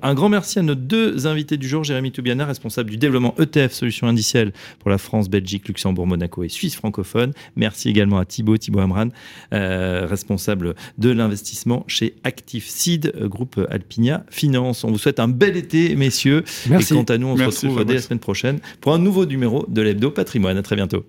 Un 0.01 0.13
grand 0.13 0.29
merci 0.29 0.59
à 0.59 0.61
nos 0.61 0.75
deux 0.75 1.27
invités 1.27 1.57
du 1.57 1.67
jour, 1.67 1.83
Jérémy 1.83 2.11
Toubiana, 2.11 2.45
responsable 2.45 2.89
du 2.89 2.97
développement 2.97 3.35
ETF 3.37 3.73
Solutions 3.73 4.07
Indicielles 4.07 4.53
pour 4.79 4.89
la 4.89 4.97
France, 4.97 5.29
Belgique, 5.29 5.67
Luxembourg, 5.67 6.07
Monaco 6.07 6.43
et 6.43 6.49
Suisse 6.49 6.75
francophone. 6.75 7.33
Merci 7.55 7.89
également 7.89 8.17
à 8.17 8.25
Thibaut, 8.25 8.57
Thibaut 8.57 8.79
Amran, 8.79 9.09
euh, 9.53 10.05
responsable 10.09 10.75
de 10.97 11.09
l'investissement 11.09 11.83
chez 11.87 12.15
Active 12.23 12.65
Seed, 12.67 13.13
euh, 13.15 13.27
groupe 13.27 13.59
Alpinia 13.69 14.23
Finance. 14.29 14.83
On 14.83 14.91
vous 14.91 14.97
souhaite 14.97 15.19
un 15.19 15.27
bel 15.27 15.57
été, 15.57 15.95
messieurs. 15.95 16.43
Merci. 16.69 16.93
Et 16.93 16.97
quant 16.97 17.03
à 17.03 17.17
nous, 17.17 17.27
on 17.27 17.35
Merci, 17.35 17.61
se 17.61 17.67
retrouve 17.67 17.85
dès 17.85 17.95
la 17.95 18.01
semaine 18.01 18.19
prochaine 18.19 18.59
pour 18.81 18.93
un 18.93 18.99
nouveau 18.99 19.25
numéro 19.25 19.65
de 19.67 19.81
l'Hebdo 19.81 20.11
Patrimoine. 20.11 20.57
À 20.57 20.63
très 20.63 20.75
bientôt. 20.75 21.05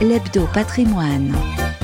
L'Hebdo 0.00 0.48
Patrimoine, 0.52 1.32